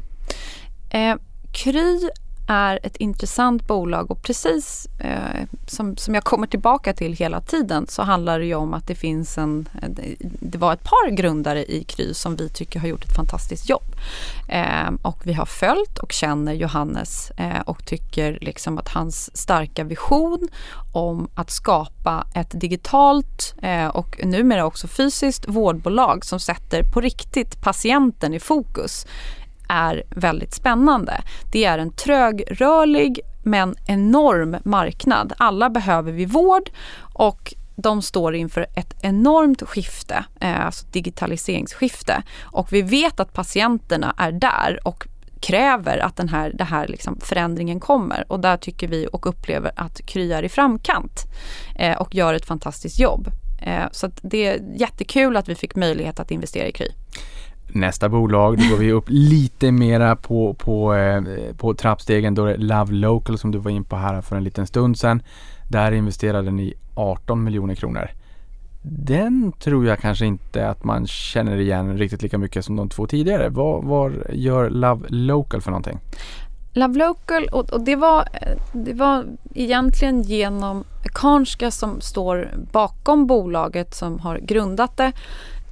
Eh, 0.90 1.14
Kry 1.52 2.08
är 2.46 2.80
ett 2.82 2.96
intressant 2.96 3.66
bolag 3.66 4.10
och 4.10 4.22
precis 4.22 4.88
eh, 4.98 5.46
som, 5.66 5.96
som 5.96 6.14
jag 6.14 6.24
kommer 6.24 6.46
tillbaka 6.46 6.92
till 6.92 7.12
hela 7.12 7.40
tiden 7.40 7.86
så 7.88 8.02
handlar 8.02 8.38
det 8.38 8.46
ju 8.46 8.54
om 8.54 8.74
att 8.74 8.86
det 8.86 8.94
finns 8.94 9.38
en, 9.38 9.68
det 10.40 10.58
var 10.58 10.72
ett 10.72 10.84
par 10.84 11.10
grundare 11.10 11.64
i 11.64 11.84
Kry 11.84 12.14
som 12.14 12.36
vi 12.36 12.48
tycker 12.48 12.80
har 12.80 12.88
gjort 12.88 13.04
ett 13.04 13.16
fantastiskt 13.16 13.68
jobb. 13.68 13.96
Eh, 14.48 14.90
och 15.02 15.26
vi 15.26 15.32
har 15.32 15.46
följt 15.46 15.98
och 15.98 16.12
känner 16.12 16.52
Johannes 16.52 17.30
eh, 17.30 17.60
och 17.60 17.86
tycker 17.86 18.38
liksom 18.40 18.78
att 18.78 18.88
hans 18.88 19.36
starka 19.36 19.84
vision 19.84 20.48
om 20.92 21.28
att 21.34 21.50
skapa 21.50 22.26
ett 22.34 22.60
digitalt 22.60 23.54
eh, 23.62 23.86
och 23.86 24.20
numera 24.24 24.66
också 24.66 24.88
fysiskt 24.88 25.48
vårdbolag 25.48 26.24
som 26.24 26.40
sätter 26.40 26.82
på 26.82 27.00
riktigt 27.00 27.62
patienten 27.62 28.34
i 28.34 28.40
fokus 28.40 29.06
är 29.68 30.02
väldigt 30.10 30.54
spännande. 30.54 31.22
Det 31.52 31.64
är 31.64 31.78
en 31.78 31.92
trögrörlig 31.92 33.20
men 33.42 33.74
enorm 33.86 34.56
marknad. 34.64 35.32
Alla 35.38 35.70
behöver 35.70 36.12
vi 36.12 36.24
vård 36.24 36.70
och 37.14 37.54
de 37.76 38.02
står 38.02 38.34
inför 38.34 38.66
ett 38.74 38.94
enormt 39.02 39.62
skifte, 39.62 40.24
eh, 40.40 40.66
alltså 40.66 40.86
digitaliseringsskifte. 40.86 42.22
Och 42.42 42.72
vi 42.72 42.82
vet 42.82 43.20
att 43.20 43.32
patienterna 43.32 44.14
är 44.18 44.32
där 44.32 44.80
och 44.84 45.06
kräver 45.40 45.98
att 45.98 46.16
den 46.16 46.28
här, 46.28 46.52
den 46.54 46.66
här 46.66 46.86
liksom 46.86 47.20
förändringen 47.20 47.80
kommer. 47.80 48.24
Och 48.28 48.40
där 48.40 48.56
tycker 48.56 48.88
vi 48.88 49.08
och 49.12 49.26
upplever 49.26 49.72
att 49.76 50.06
Kry 50.06 50.32
är 50.32 50.42
i 50.42 50.48
framkant 50.48 51.24
eh, 51.76 51.96
och 51.96 52.14
gör 52.14 52.34
ett 52.34 52.46
fantastiskt 52.46 52.98
jobb. 52.98 53.28
Eh, 53.62 53.84
så 53.92 54.10
det 54.22 54.46
är 54.46 54.62
jättekul 54.76 55.36
att 55.36 55.48
vi 55.48 55.54
fick 55.54 55.76
möjlighet 55.76 56.20
att 56.20 56.30
investera 56.30 56.66
i 56.66 56.72
Kry 56.72 56.88
nästa 57.68 58.08
bolag. 58.08 58.58
Då 58.58 58.70
går 58.70 58.76
vi 58.76 58.92
upp 58.92 59.04
lite 59.08 59.72
mera 59.72 60.16
på, 60.16 60.54
på, 60.54 60.94
eh, 60.94 61.22
på 61.56 61.74
trappstegen. 61.74 62.34
Då 62.34 62.44
är 62.44 62.52
det 62.52 62.64
Love 62.64 62.92
Local 62.92 63.38
som 63.38 63.50
du 63.50 63.58
var 63.58 63.70
in 63.70 63.84
på 63.84 63.96
här 63.96 64.20
för 64.20 64.36
en 64.36 64.44
liten 64.44 64.66
stund 64.66 64.98
sedan. 64.98 65.22
Där 65.68 65.92
investerade 65.92 66.50
ni 66.50 66.74
18 66.94 67.44
miljoner 67.44 67.74
kronor. 67.74 68.10
Den 68.86 69.52
tror 69.52 69.86
jag 69.86 69.98
kanske 69.98 70.26
inte 70.26 70.68
att 70.68 70.84
man 70.84 71.06
känner 71.06 71.56
igen 71.56 71.98
riktigt 71.98 72.22
lika 72.22 72.38
mycket 72.38 72.64
som 72.64 72.76
de 72.76 72.88
två 72.88 73.06
tidigare. 73.06 73.48
Vad, 73.48 73.84
vad 73.84 74.12
gör 74.32 74.70
Love 74.70 75.06
Local 75.08 75.60
för 75.60 75.70
någonting? 75.70 75.98
Love 76.72 76.98
Local 76.98 77.48
och, 77.52 77.72
och, 77.72 77.80
det, 77.80 77.96
var, 77.96 78.28
det 78.72 78.92
var 78.92 79.24
egentligen 79.54 80.22
genom 80.22 80.84
Karnska 81.02 81.70
som 81.70 82.00
står 82.00 82.50
bakom 82.72 83.26
bolaget 83.26 83.94
som 83.94 84.18
har 84.18 84.38
grundat 84.38 84.96
det 84.96 85.12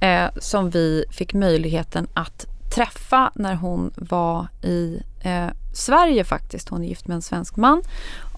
eh, 0.03 0.29
som 0.37 0.69
vi 0.69 1.05
fick 1.11 1.33
möjligheten 1.33 2.07
att 2.13 2.45
träffa 2.75 3.31
när 3.35 3.55
hon 3.55 3.91
var 3.95 4.47
i 4.61 5.03
eh, 5.21 5.47
Sverige 5.73 6.23
faktiskt. 6.23 6.69
Hon 6.69 6.83
är 6.83 6.87
gift 6.87 7.07
med 7.07 7.15
en 7.15 7.21
svensk 7.21 7.55
man. 7.55 7.81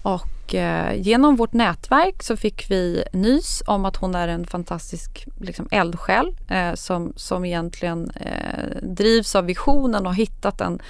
Och 0.02 0.54
eh, 0.54 1.00
genom 1.00 1.36
vårt 1.36 1.52
nätverk 1.52 2.22
så 2.22 2.36
fick 2.36 2.70
vi 2.70 3.04
nys 3.12 3.62
om 3.66 3.84
att 3.84 3.96
hon 3.96 4.14
är 4.14 4.28
en 4.28 4.46
fantastisk 4.46 5.28
liksom, 5.40 5.68
eldsjäl 5.70 6.36
eh, 6.48 6.74
som, 6.74 7.12
som 7.16 7.44
egentligen 7.44 8.10
eh, 8.10 8.76
drivs 8.82 9.34
av 9.34 9.44
visionen 9.44 10.06
och 10.06 10.10
har 10.10 10.16
hittat 10.16 10.60
en, 10.60 10.80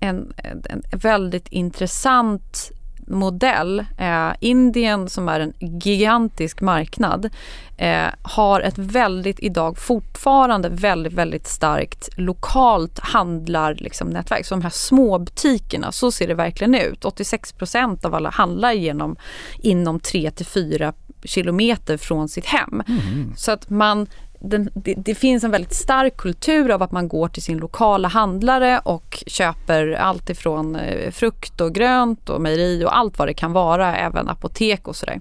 en, 0.00 0.34
en 0.44 0.82
väldigt 0.92 1.48
intressant 1.48 2.72
modell. 3.06 3.84
Eh, 3.98 4.32
Indien 4.40 5.08
som 5.08 5.28
är 5.28 5.40
en 5.40 5.52
gigantisk 5.60 6.60
marknad 6.60 7.30
eh, 7.76 8.06
har 8.22 8.60
ett 8.60 8.78
väldigt, 8.78 9.40
idag 9.40 9.78
fortfarande 9.78 10.68
väldigt, 10.68 11.12
väldigt 11.12 11.46
starkt 11.46 12.08
lokalt 12.16 12.98
handlarnätverk. 12.98 13.80
Liksom, 13.80 14.22
så 14.44 14.54
de 14.54 14.62
här 14.62 14.70
småbutikerna, 14.70 15.92
så 15.92 16.12
ser 16.12 16.28
det 16.28 16.34
verkligen 16.34 16.74
ut. 16.74 17.04
86 17.04 17.52
procent 17.52 18.04
av 18.04 18.14
alla 18.14 18.30
handlar 18.30 18.72
genom, 18.72 19.16
inom 19.58 20.00
3 20.00 20.30
till 20.30 20.46
4 20.46 20.92
kilometer 21.24 21.96
från 21.96 22.28
sitt 22.28 22.46
hem. 22.46 22.82
Mm. 22.88 23.32
Så 23.36 23.52
att 23.52 23.70
man 23.70 24.06
den, 24.44 24.70
det, 24.74 24.94
det, 24.94 25.14
finns 25.14 25.44
en 25.44 25.50
väldigt 25.50 25.74
stark 25.74 26.16
kultur 26.16 26.70
av 26.70 26.82
att 26.82 26.92
man 26.92 27.08
går 27.08 27.28
till 27.28 27.42
sin 27.42 27.58
lokala 27.58 28.08
handlare 28.08 28.80
och 28.84 29.24
köper 29.26 29.92
allt 29.92 30.30
ifrån 30.30 30.76
eh, 30.76 31.10
frukt 31.10 31.60
och 31.60 31.74
grönt 31.74 32.28
och 32.28 32.40
mejeri 32.40 32.84
och 32.84 32.96
allt 32.96 33.18
vad 33.18 33.28
det 33.28 33.34
kan 33.34 33.52
vara, 33.52 33.96
även 33.96 34.28
apotek 34.28 34.88
och 34.88 34.96
sådär. 34.96 35.20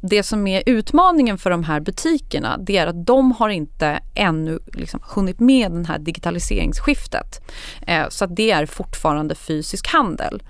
Det 0.00 0.22
som 0.22 0.46
är 0.46 0.62
utmaningen 0.66 1.38
för 1.38 1.50
de 1.50 1.64
här 1.64 1.80
butikerna 1.80 2.58
det 2.58 2.76
är 2.76 2.86
att 2.86 3.06
de 3.06 3.32
har 3.32 3.48
inte 3.48 4.00
ännu 4.14 4.58
liksom 4.72 5.00
hunnit 5.14 5.40
med 5.40 5.72
det 5.72 5.88
här 5.88 5.98
digitaliseringsskiftet. 5.98 7.40
Eh, 7.86 8.08
så 8.08 8.24
att 8.24 8.36
det 8.36 8.50
är 8.50 8.66
fortfarande 8.66 9.34
fysisk 9.34 9.86
handel. 9.88 10.42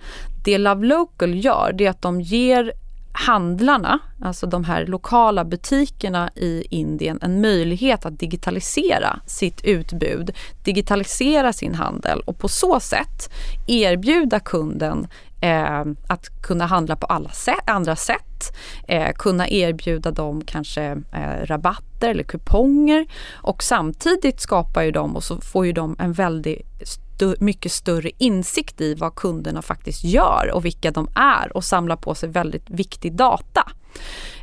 Det 0.45 0.59
Love 0.59 0.87
Local 0.87 1.45
gör 1.45 1.73
det 1.75 1.87
är 1.87 1.91
att 1.91 2.03
de 2.03 2.21
ger 2.21 2.73
handlarna, 3.17 3.99
alltså 4.21 4.47
de 4.47 4.65
här 4.65 4.87
lokala 4.87 5.45
butikerna 5.45 6.31
i 6.35 6.65
Indien, 6.71 7.19
en 7.23 7.41
möjlighet 7.41 8.07
att 8.07 8.19
digitalisera 8.19 9.21
sitt 9.27 9.65
utbud, 9.65 10.31
digitalisera 10.65 11.53
sin 11.53 11.75
handel 11.75 12.21
och 12.21 12.39
på 12.39 12.49
så 12.49 12.81
sätt 12.81 13.31
erbjuda 13.67 14.41
kunden 14.41 15.09
eh, 15.41 15.85
att 16.07 16.43
kunna 16.43 16.67
handla 16.67 16.97
på 16.97 17.07
alla 17.07 17.31
sätt, 17.31 17.71
andra 17.71 17.97
sätt, 17.97 18.57
eh, 18.89 19.13
kunna 19.13 19.49
erbjuda 19.49 20.11
dem 20.11 20.43
kanske 20.45 20.83
eh, 21.13 21.47
rabatter 21.47 22.09
eller 22.09 22.23
kuponger 22.23 23.07
och 23.33 23.63
samtidigt 23.63 24.41
skapar 24.41 24.83
ju 24.83 24.91
de 24.91 25.17
och 25.17 25.25
så 25.25 25.41
får 25.41 25.67
ju 25.67 25.73
de 25.73 25.97
en 25.99 26.13
väldigt 26.13 27.04
st 27.15 27.41
mycket 27.41 27.73
större 27.73 28.11
insikt 28.19 28.81
i 28.81 28.95
vad 28.95 29.15
kunderna 29.15 29.63
faktiskt 29.63 30.05
gör 30.05 30.51
och 30.55 30.65
vilka 30.65 30.91
de 30.91 31.09
är 31.15 31.57
och 31.57 31.65
samlar 31.65 31.97
på 31.97 32.15
sig 32.15 32.29
väldigt 32.29 32.71
viktig 32.71 33.13
data. 33.13 33.73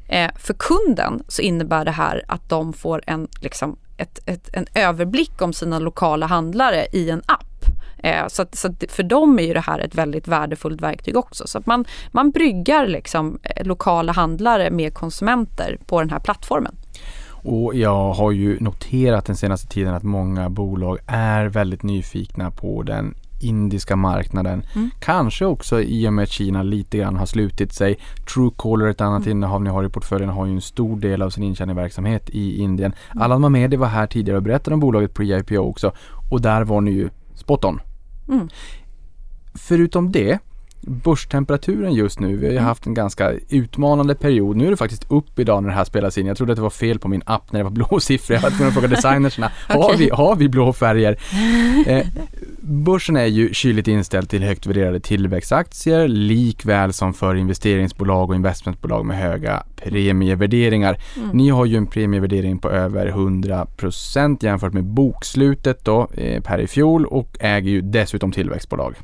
Eh, 0.07 0.31
för 0.35 0.53
kunden 0.53 1.23
så 1.27 1.41
innebär 1.41 1.85
det 1.85 1.91
här 1.91 2.23
att 2.27 2.49
de 2.49 2.73
får 2.73 3.01
en, 3.07 3.27
liksom, 3.41 3.77
ett, 3.97 4.19
ett, 4.25 4.49
en 4.53 4.65
överblick 4.73 5.41
om 5.41 5.53
sina 5.53 5.79
lokala 5.79 6.25
handlare 6.25 6.85
i 6.93 7.09
en 7.09 7.21
app. 7.25 7.65
Eh, 8.03 8.27
så, 8.27 8.41
att, 8.41 8.55
så 8.55 8.67
att 8.67 8.83
för 8.91 9.03
dem 9.03 9.39
är 9.39 9.43
ju 9.43 9.53
det 9.53 9.59
här 9.59 9.79
ett 9.79 9.95
väldigt 9.95 10.27
värdefullt 10.27 10.81
verktyg 10.81 11.17
också. 11.17 11.47
Så 11.47 11.57
att 11.57 11.65
man, 11.65 11.85
man 12.11 12.31
bryggar 12.31 12.87
liksom, 12.87 13.39
eh, 13.43 13.65
lokala 13.65 14.11
handlare 14.11 14.71
med 14.71 14.93
konsumenter 14.93 15.77
på 15.85 15.99
den 15.99 16.09
här 16.09 16.19
plattformen. 16.19 16.75
Och 17.43 17.75
jag 17.75 18.13
har 18.13 18.31
ju 18.31 18.59
noterat 18.59 19.25
den 19.25 19.35
senaste 19.35 19.67
tiden 19.67 19.93
att 19.93 20.03
många 20.03 20.49
bolag 20.49 20.97
är 21.07 21.45
väldigt 21.45 21.83
nyfikna 21.83 22.51
på 22.51 22.83
den 22.83 23.15
indiska 23.41 23.95
marknaden. 23.95 24.63
Mm. 24.75 24.89
Kanske 24.99 25.45
också 25.45 25.81
i 25.81 26.07
och 26.07 26.13
med 26.13 26.23
att 26.23 26.29
Kina 26.29 26.63
lite 26.63 26.97
grann 26.97 27.15
har 27.15 27.25
slutit 27.25 27.73
sig. 27.73 27.97
Truecaller, 28.33 28.87
ett 28.87 29.01
annat 29.01 29.25
mm. 29.25 29.37
innehav 29.37 29.63
ni 29.63 29.69
har 29.69 29.83
i 29.83 29.89
portföljen, 29.89 30.29
har 30.29 30.45
ju 30.45 30.51
en 30.51 30.61
stor 30.61 30.99
del 30.99 31.21
av 31.21 31.29
sin 31.29 31.43
intjänarverksamhet 31.43 32.29
i 32.29 32.61
Indien. 32.61 32.93
Mm. 33.11 33.23
Allan 33.23 33.41
Mamedi 33.41 33.77
var 33.77 33.87
här 33.87 34.07
tidigare 34.07 34.37
och 34.37 34.43
berättade 34.43 34.73
om 34.73 34.79
bolaget 34.79 35.13
pre-IPO 35.13 35.57
också 35.57 35.91
och 36.29 36.41
där 36.41 36.63
var 36.63 36.81
ni 36.81 36.91
ju 36.91 37.09
spot 37.35 37.65
on. 37.65 37.79
Mm. 38.27 38.49
Förutom 39.53 40.11
det 40.11 40.39
Börstemperaturen 40.81 41.93
just 41.93 42.19
nu, 42.19 42.37
vi 42.37 42.45
har 42.45 42.51
ju 42.51 42.57
mm. 42.57 42.65
haft 42.67 42.85
en 42.85 42.93
ganska 42.93 43.31
utmanande 43.49 44.15
period. 44.15 44.57
Nu 44.57 44.65
är 44.67 44.71
det 44.71 44.77
faktiskt 44.77 45.11
upp 45.11 45.39
idag 45.39 45.63
när 45.63 45.69
det 45.69 45.75
här 45.75 45.83
spelas 45.83 46.17
in. 46.17 46.25
Jag 46.25 46.37
trodde 46.37 46.51
att 46.51 46.57
det 46.57 46.61
var 46.61 46.69
fel 46.69 46.99
på 46.99 47.07
min 47.07 47.21
app 47.25 47.51
när 47.51 47.59
det 47.59 47.63
var 47.63 47.71
blå 47.71 47.99
siffror. 47.99 48.35
Jag 48.35 48.41
var 48.41 48.49
tvungen 48.49 48.67
att 48.67 48.73
fråga 48.73 48.87
designerserna. 48.87 49.51
okay. 49.69 49.81
har, 49.81 49.97
vi, 49.97 50.09
har 50.09 50.35
vi 50.35 50.49
blå 50.49 50.73
färger? 50.73 51.17
Eh, 51.85 52.07
börsen 52.61 53.17
är 53.17 53.25
ju 53.25 53.53
kyligt 53.53 53.87
inställd 53.87 54.29
till 54.29 54.43
högt 54.43 54.65
värderade 54.65 54.99
tillväxtaktier 54.99 56.07
likväl 56.07 56.93
som 56.93 57.13
för 57.13 57.35
investeringsbolag 57.35 58.29
och 58.29 58.35
investmentbolag 58.35 59.05
med 59.05 59.17
höga 59.17 59.63
premievärderingar. 59.75 60.97
Mm. 61.17 61.29
Ni 61.33 61.49
har 61.49 61.65
ju 61.65 61.77
en 61.77 61.87
premievärdering 61.87 62.59
på 62.59 62.69
över 62.69 63.07
100% 63.11 64.45
jämfört 64.45 64.73
med 64.73 64.83
bokslutet 64.83 65.85
då 65.85 66.07
eh, 66.13 66.41
per 66.41 66.59
i 66.59 66.67
fjol 66.67 67.05
och 67.05 67.37
äger 67.39 67.69
ju 67.69 67.81
dessutom 67.81 68.31
tillväxtbolag. 68.31 68.95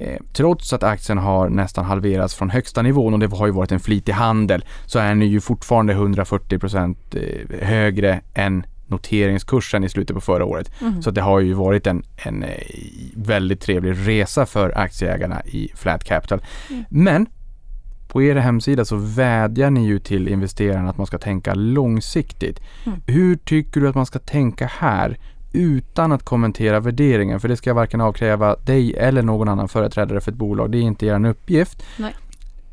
Eh, 0.00 0.18
trots 0.32 0.72
att 0.72 0.82
aktien 0.82 1.18
har 1.18 1.48
nästan 1.48 1.84
halverats 1.84 2.34
från 2.34 2.50
högsta 2.50 2.82
nivån 2.82 3.14
och 3.14 3.20
det 3.20 3.36
har 3.36 3.46
ju 3.46 3.52
varit 3.52 3.72
en 3.72 3.80
flitig 3.80 4.12
handel 4.12 4.64
så 4.86 4.98
är 4.98 5.14
ni 5.14 5.26
ju 5.26 5.40
fortfarande 5.40 5.92
140 5.92 6.58
procent 6.58 7.14
eh, 7.14 7.66
högre 7.66 8.20
än 8.34 8.66
noteringskursen 8.86 9.84
i 9.84 9.88
slutet 9.88 10.14
på 10.14 10.20
förra 10.20 10.44
året. 10.44 10.72
Mm. 10.80 11.02
Så 11.02 11.10
det 11.10 11.20
har 11.20 11.40
ju 11.40 11.52
varit 11.52 11.86
en, 11.86 12.02
en 12.16 12.42
eh, 12.42 12.50
väldigt 13.14 13.60
trevlig 13.60 14.08
resa 14.08 14.46
för 14.46 14.78
aktieägarna 14.78 15.42
i 15.44 15.70
Flat 15.74 16.04
Capital. 16.04 16.40
Mm. 16.70 16.84
Men 16.88 17.26
på 18.08 18.22
er 18.22 18.36
hemsida 18.36 18.84
så 18.84 18.96
vädjar 18.96 19.70
ni 19.70 19.86
ju 19.86 19.98
till 19.98 20.28
investerarna 20.28 20.90
att 20.90 20.98
man 20.98 21.06
ska 21.06 21.18
tänka 21.18 21.54
långsiktigt. 21.54 22.60
Mm. 22.86 23.00
Hur 23.06 23.36
tycker 23.36 23.80
du 23.80 23.88
att 23.88 23.94
man 23.94 24.06
ska 24.06 24.18
tänka 24.18 24.70
här 24.78 25.18
utan 25.52 26.12
att 26.12 26.22
kommentera 26.22 26.80
värderingen? 26.80 27.40
För 27.40 27.48
det 27.48 27.56
ska 27.56 27.70
jag 27.70 27.74
varken 27.74 28.00
avkräva 28.00 28.56
dig 28.56 28.94
eller 28.94 29.22
någon 29.22 29.48
annan 29.48 29.68
företrädare 29.68 30.20
för 30.20 30.32
ett 30.32 30.38
bolag. 30.38 30.70
Det 30.70 30.78
är 30.78 30.82
inte 30.82 31.06
er 31.06 31.26
uppgift. 31.26 31.82
Nej. 31.96 32.14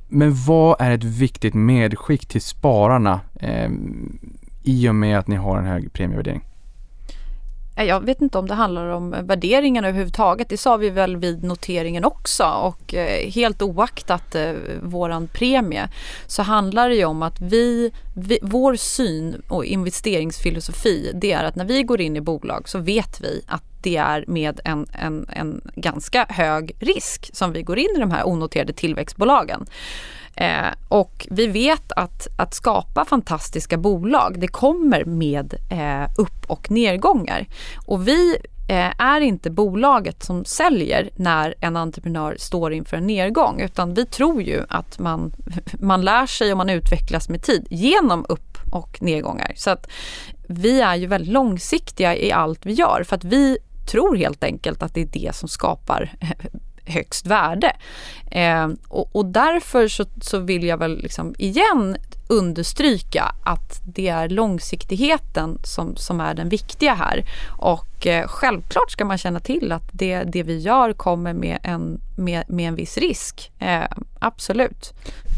Men 0.08 0.34
vad 0.48 0.82
är 0.82 0.92
ett 0.92 1.04
viktigt 1.04 1.54
medskick 1.54 2.26
till 2.26 2.42
spararna 2.42 3.20
eh, 3.40 3.72
i 4.64 4.90
och 4.90 4.96
med 4.96 5.20
att 5.20 5.28
ni 5.28 5.36
har 5.36 5.58
en 5.58 5.66
hög 5.66 5.94
premievärdering? 5.94 6.44
Jag 7.76 8.06
vet 8.06 8.22
inte 8.22 8.38
om 8.38 8.48
det 8.48 8.54
handlar 8.54 8.88
om 8.88 9.16
värderingarna 9.22 9.88
överhuvudtaget. 9.88 10.50
Det 10.50 10.58
sa 10.58 10.78
vi 10.78 10.90
väl 10.90 11.18
vid 11.18 11.44
noteringen 11.44 12.06
också 12.06 12.44
och 12.44 12.94
eh, 12.94 13.32
helt 13.32 13.62
oaktat 13.62 14.36
vår 14.82 15.06
våran 15.06 15.28
premie 15.28 15.90
så 16.28 16.42
handlar 16.42 16.90
det 16.90 16.96
ju 16.96 17.06
om 17.06 17.24
att 17.24 17.42
vi, 17.42 17.92
vi, 18.16 18.40
vår 18.42 18.76
syn 18.76 19.42
och 19.48 19.66
investeringsfilosofi 19.66 21.12
det 21.14 21.32
är 21.32 21.44
att 21.44 21.56
när 21.56 21.66
vi 21.66 21.84
går 21.84 22.02
in 22.02 22.16
i 22.16 22.22
bolag 22.22 22.70
så 22.70 22.80
vet 22.80 23.22
vi 23.22 23.42
att 23.48 23.64
det 23.82 23.98
är 23.98 24.26
med 24.28 24.60
en, 24.64 24.88
en, 24.92 25.26
en 25.30 25.62
ganska 25.76 26.26
hög 26.30 26.76
risk 26.80 27.30
som 27.34 27.54
vi 27.54 27.62
går 27.62 27.78
in 27.78 27.90
i 27.98 28.00
de 28.00 28.12
här 28.12 28.28
onoterade 28.28 28.74
tillväxtbolagen. 28.74 29.66
Eh, 30.38 30.68
och 30.88 31.28
vi 31.32 31.48
vet 31.48 31.92
att, 31.92 32.28
att 32.38 32.54
skapa 32.54 33.06
fantastiska 33.06 33.78
bolag, 33.78 34.40
det 34.40 34.48
kommer 34.48 35.06
med 35.06 35.54
eh, 35.72 36.10
upp 36.18 36.46
och 36.48 36.72
nedgångar. 36.72 37.48
Och 37.86 38.08
vi 38.08 38.38
eh, 38.68 39.02
är 39.02 39.22
inte 39.22 39.50
bolaget 39.50 40.24
som 40.24 40.46
säljer 40.46 41.10
när 41.16 41.56
en 41.60 41.78
entreprenör 41.78 42.36
står 42.40 42.74
inför 42.74 42.98
en 42.98 43.08
nedgång, 43.08 43.62
utan 43.62 43.94
vi 43.94 44.06
tror 44.06 44.42
ju 44.42 44.64
att 44.70 45.00
man, 45.00 45.34
man 45.80 46.02
lär 46.02 46.26
sig 46.26 46.52
och 46.52 46.58
man 46.58 46.70
utvecklas 46.70 47.30
med 47.30 47.42
tid 47.42 47.68
genom 47.70 48.26
upp 48.30 48.58
och 48.72 49.02
nedgångar. 49.02 49.54
Så 49.56 49.70
att 49.70 49.88
vi 50.48 50.82
är 50.82 50.96
ju 50.96 51.08
väldigt 51.08 51.34
långsiktiga 51.34 52.16
i 52.16 52.32
allt 52.32 52.66
vi 52.66 52.74
gör 52.74 53.04
för 53.04 53.16
att 53.16 53.24
vi 53.24 53.58
tror 53.92 54.16
helt 54.16 54.44
enkelt 54.44 54.84
att 54.84 54.94
det 54.94 55.02
är 55.02 55.06
det 55.06 55.36
som 55.36 55.50
skapar 55.50 56.12
högst 56.86 57.26
värde. 57.26 57.76
Eh, 58.32 58.68
och, 58.88 59.16
och 59.16 59.26
därför 59.26 59.88
så, 59.88 60.06
så 60.22 60.40
vill 60.40 60.64
jag 60.64 60.78
väl 60.78 60.98
liksom 60.98 61.36
igen 61.38 61.98
understryka 62.28 63.36
att 63.44 63.82
det 63.84 64.08
är 64.08 64.30
långsiktigheten 64.30 65.60
som, 65.64 65.96
som 65.96 66.20
är 66.22 66.34
den 66.34 66.50
viktiga 66.50 66.94
här. 66.94 67.26
Och 67.58 67.95
och 67.96 68.08
eh, 68.08 68.28
självklart 68.28 68.92
ska 68.92 69.06
man 69.06 69.18
känna 69.18 69.40
till 69.40 69.72
att 69.72 69.90
det, 69.92 70.24
det 70.24 70.44
vi 70.44 70.60
gör 70.60 70.94
kommer 70.94 71.34
med 71.34 71.60
en, 71.64 72.02
med, 72.16 72.44
med 72.48 72.68
en 72.68 72.76
viss 72.76 72.98
risk. 72.98 73.52
Eh, 73.60 73.84
absolut. 74.20 74.94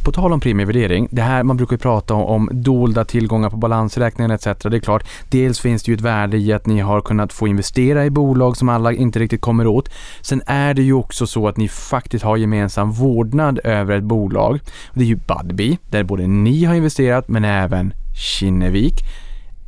På 0.06 0.12
tal 0.12 0.34
om 0.34 0.40
premievärdering, 0.40 1.08
det 1.12 1.22
här 1.22 1.44
man 1.44 1.58
brukar 1.58 1.74
ju 1.74 1.78
prata 1.78 2.14
om, 2.14 2.24
om 2.24 2.50
dolda 2.52 3.06
tillgångar 3.06 3.50
på 3.50 3.58
balansräkningen 3.58 4.32
etc. 4.32 4.44
Det 4.44 4.78
är 4.78 4.80
klart, 4.80 5.08
dels 5.30 5.60
finns 5.60 5.84
det 5.84 5.92
ju 5.92 5.96
ett 5.96 6.02
värde 6.02 6.38
i 6.38 6.54
att 6.54 6.66
ni 6.66 6.80
har 6.80 7.02
kunnat 7.02 7.34
få 7.34 7.48
investera 7.48 8.06
i 8.06 8.10
bolag 8.10 8.58
som 8.58 8.70
alla 8.70 8.94
inte 8.94 9.20
riktigt 9.20 9.42
kommer 9.42 9.68
åt. 9.68 9.90
Sen 10.22 10.42
är 10.46 10.74
det 10.74 10.82
ju 10.82 10.94
också 10.94 11.28
så 11.28 11.48
att 11.48 11.58
ni 11.58 11.68
faktiskt 11.68 12.26
har 12.26 12.38
gemensam 12.38 12.92
vårdnad 12.92 13.60
över 13.64 13.98
ett 13.98 14.04
bolag. 14.04 14.60
Det 14.94 15.02
är 15.02 15.06
ju 15.06 15.16
Budbee, 15.16 15.78
där 15.90 16.04
både 16.04 16.28
ni 16.28 16.66
har 16.66 16.76
investerat 16.76 17.28
men 17.28 17.46
även 17.46 17.94
Kinnevik. 18.16 18.94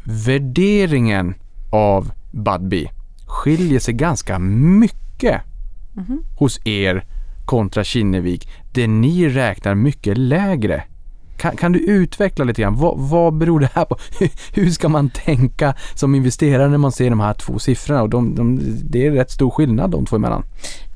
Värderingen 0.03 1.35
av 1.71 2.11
Budbee 2.31 2.91
skiljer 3.25 3.79
sig 3.79 3.93
ganska 3.93 4.39
mycket 4.39 5.41
hos 6.37 6.59
er 6.65 7.05
kontra 7.45 7.83
Kinnevik, 7.83 8.49
där 8.71 8.87
ni 8.87 9.29
räknar 9.29 9.75
mycket 9.75 10.17
lägre. 10.17 10.83
Kan, 11.37 11.55
kan 11.55 11.71
du 11.71 11.79
utveckla 11.79 12.45
lite 12.45 12.61
grann? 12.61 12.75
Vad, 12.75 12.99
vad 12.99 13.37
beror 13.37 13.59
det 13.59 13.69
här 13.73 13.85
på? 13.85 13.97
Hur 14.53 14.69
ska 14.69 14.89
man 14.89 15.09
tänka 15.09 15.75
som 15.95 16.15
investerare 16.15 16.69
när 16.69 16.77
man 16.77 16.91
ser 16.91 17.09
de 17.09 17.19
här 17.19 17.33
två 17.33 17.59
siffrorna? 17.59 18.01
Och 18.01 18.09
de, 18.09 18.35
de, 18.35 18.59
det 18.83 19.07
är 19.07 19.11
rätt 19.11 19.31
stor 19.31 19.49
skillnad 19.49 19.91
de 19.91 20.05
två 20.05 20.15
emellan. 20.15 20.43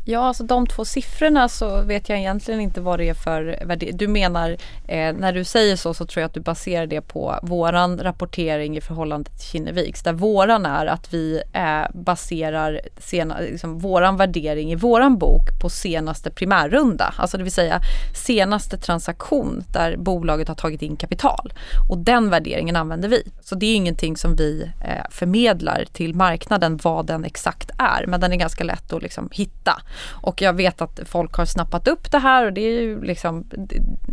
Ja, 0.05 0.19
alltså 0.19 0.43
de 0.43 0.67
två 0.67 0.85
siffrorna 0.85 1.49
så 1.49 1.81
vet 1.81 2.09
jag 2.09 2.19
egentligen 2.19 2.61
inte 2.61 2.81
vad 2.81 2.99
det 2.99 3.09
är 3.09 3.13
för 3.13 3.63
värdering. 3.65 3.97
Du 3.97 4.07
menar, 4.07 4.49
eh, 4.87 5.13
när 5.13 5.33
du 5.33 5.43
säger 5.43 5.75
så 5.75 5.93
så 5.93 6.05
tror 6.05 6.21
jag 6.21 6.27
att 6.27 6.33
du 6.33 6.39
baserar 6.39 6.87
det 6.87 7.01
på 7.01 7.39
våran 7.43 7.99
rapportering 7.99 8.77
i 8.77 8.81
förhållande 8.81 9.29
till 9.29 9.39
Kinneviks. 9.39 10.03
Där 10.03 10.13
våran 10.13 10.65
är 10.65 10.85
att 10.85 11.13
vi 11.13 11.41
eh, 11.53 11.91
baserar 11.93 12.81
sena, 12.97 13.39
liksom, 13.39 13.79
våran 13.79 14.17
värdering 14.17 14.71
i 14.71 14.75
våran 14.75 15.17
bok 15.17 15.59
på 15.61 15.69
senaste 15.69 16.31
primärrunda. 16.31 17.13
Alltså 17.17 17.37
det 17.37 17.43
vill 17.43 17.53
säga 17.53 17.81
senaste 18.15 18.77
transaktion 18.77 19.63
där 19.73 19.97
bolaget 19.97 20.47
har 20.47 20.55
tagit 20.55 20.81
in 20.81 20.95
kapital. 20.95 21.53
Och 21.89 21.97
den 21.97 22.29
värderingen 22.29 22.75
använder 22.75 23.09
vi. 23.09 23.31
Så 23.41 23.55
det 23.55 23.65
är 23.65 23.75
ingenting 23.75 24.17
som 24.17 24.35
vi 24.35 24.69
eh, 24.83 25.05
förmedlar 25.11 25.85
till 25.93 26.15
marknaden 26.15 26.79
vad 26.83 27.05
den 27.05 27.25
exakt 27.25 27.71
är. 27.77 28.05
Men 28.07 28.21
den 28.21 28.33
är 28.33 28.37
ganska 28.37 28.63
lätt 28.63 28.93
att 28.93 29.01
liksom 29.01 29.29
hitta. 29.31 29.81
Och 30.01 30.41
jag 30.41 30.53
vet 30.53 30.81
att 30.81 30.99
folk 31.05 31.33
har 31.33 31.45
snappat 31.45 31.87
upp 31.87 32.11
det 32.11 32.19
här 32.19 32.45
och 32.45 32.53
det 32.53 32.61
är 32.61 32.81
ju, 32.81 33.03
liksom, 33.03 33.43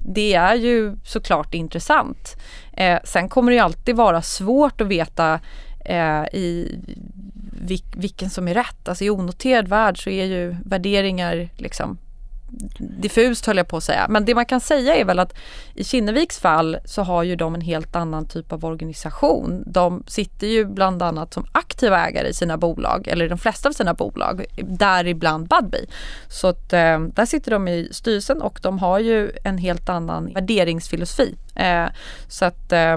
det- 0.04 0.34
är 0.34 0.54
ju 0.54 0.96
såklart 1.04 1.54
intressant. 1.54 2.36
Eh, 2.72 2.98
sen 3.04 3.28
kommer 3.28 3.52
det 3.52 3.56
ju 3.56 3.62
alltid 3.62 3.96
vara 3.96 4.22
svårt 4.22 4.80
att 4.80 4.86
veta 4.86 5.40
eh, 5.84 6.22
i 6.32 6.78
vil, 7.62 7.82
vilken 7.96 8.30
som 8.30 8.48
är 8.48 8.54
rätt. 8.54 8.88
Alltså 8.88 9.04
i 9.04 9.10
onoterad 9.10 9.68
värld 9.68 10.04
så 10.04 10.10
är 10.10 10.24
ju 10.24 10.56
värderingar 10.64 11.48
liksom 11.56 11.98
diffust 12.78 13.46
höll 13.46 13.56
jag 13.56 13.68
på 13.68 13.76
att 13.76 13.84
säga. 13.84 14.06
Men 14.08 14.24
det 14.24 14.34
man 14.34 14.46
kan 14.46 14.60
säga 14.60 14.96
är 14.96 15.04
väl 15.04 15.18
att 15.18 15.34
i 15.74 15.84
Kinneviks 15.84 16.38
fall 16.38 16.78
så 16.84 17.02
har 17.02 17.22
ju 17.22 17.36
de 17.36 17.54
en 17.54 17.60
helt 17.60 17.96
annan 17.96 18.26
typ 18.26 18.52
av 18.52 18.64
organisation. 18.64 19.62
De 19.66 20.04
sitter 20.06 20.46
ju 20.46 20.64
bland 20.64 21.02
annat 21.02 21.34
som 21.34 21.46
aktiva 21.52 22.08
ägare 22.08 22.28
i 22.28 22.32
sina 22.34 22.56
bolag, 22.56 23.08
eller 23.08 23.24
i 23.24 23.28
de 23.28 23.38
flesta 23.38 23.68
av 23.68 23.72
sina 23.72 23.94
bolag, 23.94 24.44
däribland 24.56 25.48
Budbee. 25.48 25.86
Så 26.28 26.46
att, 26.46 26.72
eh, 26.72 27.00
där 27.00 27.26
sitter 27.26 27.50
de 27.50 27.68
i 27.68 27.88
styrelsen 27.92 28.42
och 28.42 28.60
de 28.62 28.78
har 28.78 28.98
ju 28.98 29.32
en 29.44 29.58
helt 29.58 29.88
annan 29.88 30.32
värderingsfilosofi. 30.32 31.36
Eh, 31.60 31.90
så 32.28 32.44
att 32.44 32.72
eh, 32.72 32.96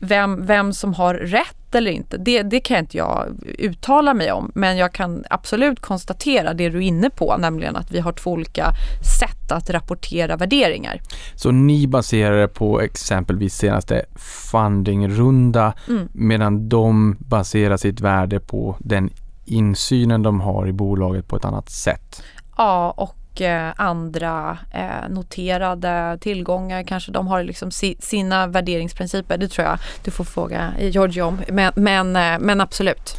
vem, 0.00 0.46
vem 0.46 0.72
som 0.72 0.94
har 0.94 1.14
rätt 1.14 1.74
eller 1.74 1.90
inte, 1.90 2.16
det, 2.16 2.42
det 2.42 2.60
kan 2.60 2.78
inte 2.78 2.96
jag 2.96 3.26
uttala 3.58 4.14
mig 4.14 4.32
om. 4.32 4.52
Men 4.54 4.76
jag 4.76 4.92
kan 4.92 5.24
absolut 5.30 5.80
konstatera 5.80 6.54
det 6.54 6.68
du 6.68 6.78
är 6.78 6.82
inne 6.82 7.10
på, 7.10 7.36
nämligen 7.36 7.76
att 7.76 7.90
vi 7.90 8.00
har 8.00 8.12
två 8.12 8.30
olika 8.30 8.72
sätt 9.20 9.52
att 9.52 9.70
rapportera 9.70 10.36
värderingar. 10.36 11.00
Så 11.34 11.50
ni 11.50 11.86
baserar 11.86 12.40
det 12.40 12.48
på 12.48 12.80
exempelvis 12.80 13.54
senaste 13.54 14.04
fundingrunda 14.50 15.72
Mm. 15.88 16.08
medan 16.12 16.68
de 16.68 17.16
baserar 17.18 17.76
sitt 17.76 18.00
värde 18.00 18.40
på 18.40 18.76
den 18.78 19.10
insynen 19.44 20.22
de 20.22 20.40
har 20.40 20.66
i 20.68 20.72
bolaget 20.72 21.28
på 21.28 21.36
ett 21.36 21.44
annat 21.44 21.70
sätt. 21.70 22.22
Ja, 22.56 22.90
och 22.90 23.16
eh, 23.40 23.68
andra 23.76 24.58
eh, 24.70 25.08
noterade 25.10 26.18
tillgångar 26.20 26.82
kanske 26.82 27.12
de 27.12 27.26
har 27.26 27.42
liksom 27.42 27.70
si, 27.70 27.96
sina 28.00 28.46
värderingsprinciper. 28.46 29.38
Det 29.38 29.48
tror 29.48 29.66
jag 29.66 29.78
du 30.04 30.10
får 30.10 30.24
fråga 30.24 30.72
Georgie 30.78 31.22
om. 31.22 31.38
Men, 31.48 31.72
men, 31.76 32.16
eh, 32.16 32.38
men 32.40 32.60
absolut. 32.60 33.16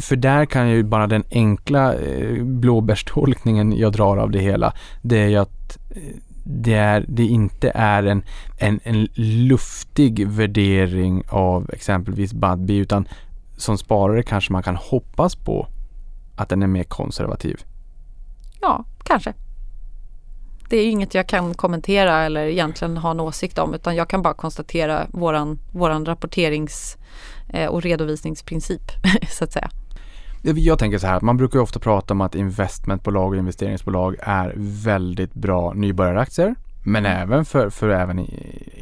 För 0.00 0.16
där 0.16 0.46
kan 0.46 0.70
ju 0.70 0.82
bara 0.82 1.06
den 1.06 1.24
enkla 1.30 1.94
blåbärstolkningen 2.40 3.76
jag 3.76 3.92
drar 3.92 4.16
av 4.16 4.30
det 4.30 4.38
hela, 4.38 4.72
det 5.02 5.18
är 5.18 5.28
ju 5.28 5.36
att 5.36 5.78
det, 6.50 6.74
är, 6.74 7.04
det 7.08 7.24
inte 7.24 7.72
är 7.74 8.02
en, 8.02 8.22
en, 8.58 8.80
en 8.82 9.08
luftig 9.48 10.28
värdering 10.28 11.22
av 11.28 11.70
exempelvis 11.72 12.32
Budbee 12.32 12.76
utan 12.76 13.08
som 13.56 13.78
sparare 13.78 14.22
kanske 14.22 14.52
man 14.52 14.62
kan 14.62 14.76
hoppas 14.76 15.36
på 15.36 15.68
att 16.36 16.48
den 16.48 16.62
är 16.62 16.66
mer 16.66 16.84
konservativ. 16.84 17.60
Ja, 18.60 18.84
kanske. 19.04 19.32
Det 20.68 20.76
är 20.76 20.90
inget 20.90 21.14
jag 21.14 21.26
kan 21.26 21.54
kommentera 21.54 22.24
eller 22.24 22.46
egentligen 22.46 22.96
ha 22.96 23.10
en 23.10 23.20
åsikt 23.20 23.58
om 23.58 23.74
utan 23.74 23.96
jag 23.96 24.08
kan 24.08 24.22
bara 24.22 24.34
konstatera 24.34 25.06
våran, 25.10 25.58
våran 25.72 26.06
rapporterings 26.06 26.96
eh, 27.48 27.66
och 27.66 27.82
redovisningsprincip 27.82 28.82
så 29.30 29.44
att 29.44 29.52
säga. 29.52 29.70
Jag 30.42 30.78
tänker 30.78 30.98
så 30.98 31.06
här, 31.06 31.20
man 31.20 31.36
brukar 31.36 31.58
ju 31.58 31.62
ofta 31.62 31.78
prata 31.78 32.14
om 32.14 32.20
att 32.20 32.34
investmentbolag 32.34 33.32
och 33.32 33.36
investeringsbolag 33.36 34.16
är 34.20 34.54
väldigt 34.56 35.34
bra 35.34 35.72
nybörjaraktier. 35.72 36.54
Men 36.88 37.06
även 37.06 37.44
för, 37.44 37.70
för 37.70 37.88
även 37.88 38.18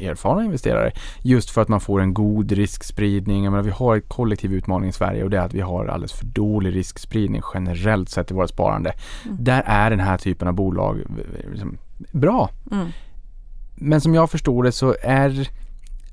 erfarna 0.01 0.43
investerare. 0.43 0.91
Just 1.21 1.49
för 1.49 1.61
att 1.61 1.67
man 1.67 1.79
får 1.79 2.01
en 2.01 2.13
god 2.13 2.51
riskspridning. 2.51 3.43
Jag 3.43 3.51
menar, 3.51 3.63
vi 3.63 3.71
har 3.71 3.97
ett 3.97 4.09
kollektiv 4.09 4.53
utmaning 4.53 4.89
i 4.89 4.93
Sverige 4.93 5.23
och 5.23 5.29
det 5.29 5.37
är 5.37 5.41
att 5.41 5.53
vi 5.53 5.61
har 5.61 5.85
alldeles 5.85 6.13
för 6.13 6.25
dålig 6.25 6.75
riskspridning 6.75 7.41
generellt 7.53 8.09
sett 8.09 8.31
i 8.31 8.33
vårt 8.33 8.49
sparande. 8.49 8.93
Där 9.23 9.63
är 9.65 9.89
den 9.89 9.99
här 9.99 10.17
typen 10.17 10.47
av 10.47 10.53
bolag 10.53 10.99
eh, 10.99 11.51
liksom, 11.51 11.77
bra. 12.11 12.49
Mm. 12.71 12.87
Men 13.75 14.01
som 14.01 14.15
jag 14.15 14.31
förstår 14.31 14.63
det 14.63 14.71
så 14.71 14.95
är 15.01 15.49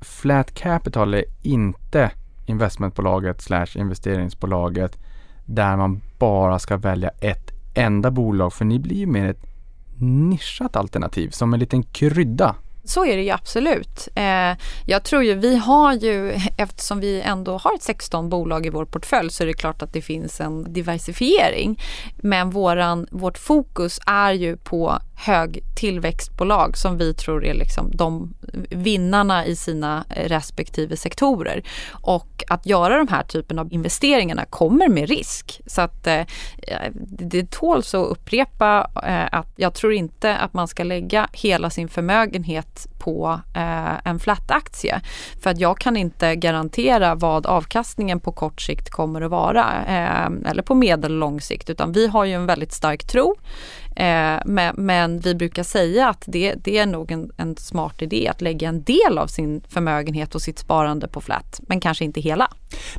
Flat 0.01 0.53
Capital 0.53 1.23
inte 1.41 2.11
investmentbolaget 2.45 3.41
slash 3.41 3.67
investeringsbolaget 3.75 4.97
där 5.45 5.77
man 5.77 6.01
bara 6.19 6.59
ska 6.59 6.77
välja 6.77 7.09
ett 7.09 7.51
enda 7.75 8.11
bolag 8.11 8.53
för 8.53 8.65
ni 8.65 8.79
blir 8.79 8.95
ju 8.95 9.05
mer 9.05 9.29
ett 9.29 9.54
nischat 9.99 10.75
alternativ 10.75 11.29
som 11.29 11.53
en 11.53 11.59
liten 11.59 11.83
krydda 11.83 12.55
Så 12.83 13.05
är 13.05 13.17
det 13.17 13.23
ju 13.23 13.29
absolut. 13.31 14.07
Eh, 14.15 14.57
jag 14.85 15.03
tror 15.03 15.23
ju, 15.23 15.33
vi 15.33 15.55
har 15.55 15.93
ju, 15.93 16.31
eftersom 16.57 16.99
vi 16.99 17.21
ändå 17.21 17.57
har 17.57 17.77
16 17.81 18.29
bolag 18.29 18.65
i 18.65 18.69
vår 18.69 18.85
portfölj 18.85 19.31
så 19.31 19.43
är 19.43 19.47
det 19.47 19.53
klart 19.53 19.81
att 19.81 19.93
det 19.93 20.01
finns 20.01 20.41
en 20.41 20.73
diversifiering. 20.73 21.81
Men 22.17 22.49
våran, 22.49 23.07
vårt 23.11 23.37
fokus 23.37 23.99
är 24.05 24.31
ju 24.31 24.57
på 24.57 24.99
hög 25.15 25.63
tillväxtbolag 25.75 26.77
som 26.77 26.97
vi 26.97 27.13
tror 27.13 27.45
är 27.45 27.53
liksom 27.53 27.91
de 27.93 28.33
vinnarna 28.69 29.45
i 29.45 29.55
sina 29.55 30.05
respektive 30.09 30.97
sektorer. 30.97 31.63
Och 31.91 32.43
att 32.47 32.65
göra 32.65 32.97
de 32.97 33.07
här 33.07 33.23
typen 33.23 33.59
av 33.59 33.73
investeringarna 33.73 34.45
kommer 34.45 34.89
med 34.89 35.09
risk. 35.09 35.61
Så 35.65 35.81
att 35.81 36.07
eh, 36.07 36.21
det 37.09 37.51
tåls 37.51 37.95
att 37.95 38.07
upprepa 38.07 38.89
eh, 39.03 39.39
att 39.39 39.53
jag 39.55 39.73
tror 39.73 39.93
inte 39.93 40.37
att 40.37 40.53
man 40.53 40.67
ska 40.67 40.83
lägga 40.83 41.29
hela 41.33 41.69
sin 41.69 41.87
förmögenhet 41.87 42.87
på 43.05 43.39
eh, 43.53 44.07
en 44.07 44.19
flat-aktie. 44.19 45.01
För 45.41 45.49
att 45.49 45.59
jag 45.59 45.77
kan 45.77 45.97
inte 45.97 46.35
garantera 46.35 47.15
vad 47.15 47.45
avkastningen 47.45 48.19
på 48.19 48.31
kort 48.31 48.61
sikt 48.61 48.89
kommer 48.89 49.21
att 49.21 49.31
vara. 49.31 49.65
Eh, 49.87 50.49
eller 50.49 50.63
på 50.63 50.75
medel 50.75 51.11
och 51.11 51.19
lång 51.19 51.41
sikt. 51.41 51.69
Utan 51.69 51.91
vi 51.91 52.07
har 52.07 52.25
ju 52.25 52.33
en 52.33 52.45
väldigt 52.45 52.73
stark 52.73 53.07
tro. 53.07 53.35
Eh, 53.95 54.39
men, 54.45 54.75
men, 54.75 55.19
vi 55.19 55.35
brukar 55.35 55.63
säga 55.63 56.09
att 56.09 56.23
det, 56.27 56.55
det 56.63 56.77
är 56.77 56.85
nog 56.85 57.11
en, 57.11 57.31
en, 57.37 57.55
smart 57.57 58.01
idé 58.01 58.27
att 58.27 58.41
lägga 58.41 58.69
en 58.69 58.83
del 58.83 59.17
av 59.17 59.27
sin 59.27 59.61
förmögenhet 59.69 60.35
och 60.35 60.41
sitt 60.41 60.59
sparande 60.59 61.07
på 61.07 61.21
flat, 61.21 61.61
men 61.67 61.79
kanske 61.79 62.05
inte 62.05 62.21
hela. 62.21 62.47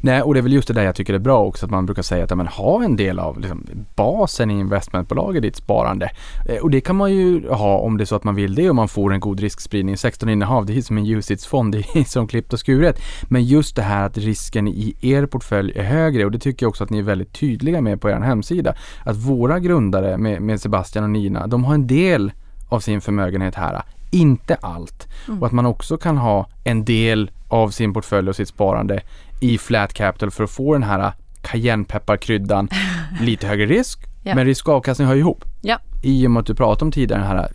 Nej, 0.00 0.22
och 0.22 0.34
det 0.34 0.40
är 0.40 0.42
väl 0.42 0.52
just 0.52 0.68
det 0.68 0.74
där 0.74 0.82
jag 0.82 0.94
tycker 0.94 1.14
är 1.14 1.18
bra 1.18 1.44
också, 1.44 1.66
att 1.66 1.70
man 1.70 1.86
brukar 1.86 2.02
säga 2.02 2.24
att 2.24 2.36
man 2.36 2.46
ha 2.46 2.84
en 2.84 2.96
del 2.96 3.18
av 3.18 3.40
liksom, 3.40 3.66
basen 3.94 4.50
i 4.50 4.54
investmentbolag 4.61 5.36
i 5.36 5.40
ditt 5.40 5.57
sparande. 5.57 6.11
Eh, 6.48 6.62
och 6.62 6.70
det 6.70 6.80
kan 6.80 6.96
man 6.96 7.12
ju 7.12 7.48
ha 7.48 7.78
om 7.78 7.96
det 7.96 8.04
är 8.04 8.07
så 8.07 8.16
att 8.16 8.24
man 8.24 8.34
vill 8.34 8.54
det 8.54 8.68
och 8.68 8.76
man 8.76 8.88
får 8.88 9.12
en 9.12 9.20
god 9.20 9.40
riskspridning. 9.40 9.95
16 9.97 10.28
innehav, 10.28 10.66
det 10.66 10.78
är 10.78 10.82
som 10.82 10.99
en 10.99 11.07
UCITS-fond, 11.07 11.72
det 11.72 11.78
är 11.78 12.05
som 12.09 12.28
klippt 12.28 12.53
och 12.53 12.59
skuret. 12.59 13.01
Men 13.22 13.44
just 13.44 13.76
det 13.76 13.82
här 13.82 14.07
att 14.07 14.18
risken 14.18 14.68
i 14.68 14.97
er 15.01 15.26
portfölj 15.26 15.72
är 15.76 15.84
högre 15.84 16.24
och 16.24 16.30
det 16.30 16.38
tycker 16.38 16.66
jag 16.66 16.70
också 16.70 16.84
att 16.84 16.90
ni 16.90 16.99
är 16.99 17.03
väldigt 17.03 17.32
tydliga 17.32 17.80
med 17.80 18.01
på 18.01 18.11
er 18.11 18.20
hemsida. 18.20 18.74
Att 19.05 19.16
våra 19.16 19.59
grundare 19.59 20.18
med, 20.18 20.42
med 20.42 20.61
Sebastian 20.61 21.05
och 21.05 21.11
Nina, 21.11 21.47
de 21.47 21.64
har 21.64 21.74
en 21.74 21.86
del 21.86 22.32
av 22.68 22.80
sin 22.80 23.01
förmögenhet 23.01 23.55
här, 23.55 23.82
inte 24.11 24.55
allt. 24.55 25.09
Mm. 25.28 25.40
Och 25.40 25.47
att 25.47 25.53
man 25.53 25.66
också 25.66 25.97
kan 25.97 26.16
ha 26.16 26.49
en 26.64 26.84
del 26.84 27.30
av 27.49 27.70
sin 27.70 27.94
portfölj 27.94 28.28
och 28.28 28.36
sitt 28.36 28.49
sparande 28.49 29.03
i 29.40 29.59
flat 29.59 29.94
capital 29.94 30.30
för 30.30 30.44
att 30.44 30.51
få 30.51 30.72
den 30.72 30.82
här 30.82 31.12
cayennepepparkryddan, 31.42 32.68
lite 33.20 33.47
högre 33.47 33.66
risk, 33.66 34.01
ja. 34.27 34.35
men 34.35 34.45
risk 34.45 34.68
och 34.68 34.74
avkastning 34.74 35.09
hör 35.09 35.16
ihop. 35.16 35.45
Ja. 35.61 35.79
I 36.03 36.27
och 36.27 36.31
med 36.31 36.41
att 36.41 36.47
du 36.47 36.55
pratade 36.55 36.85
om 36.85 36.93
tidigare 36.93 37.20
den 37.20 37.29
här 37.29 37.49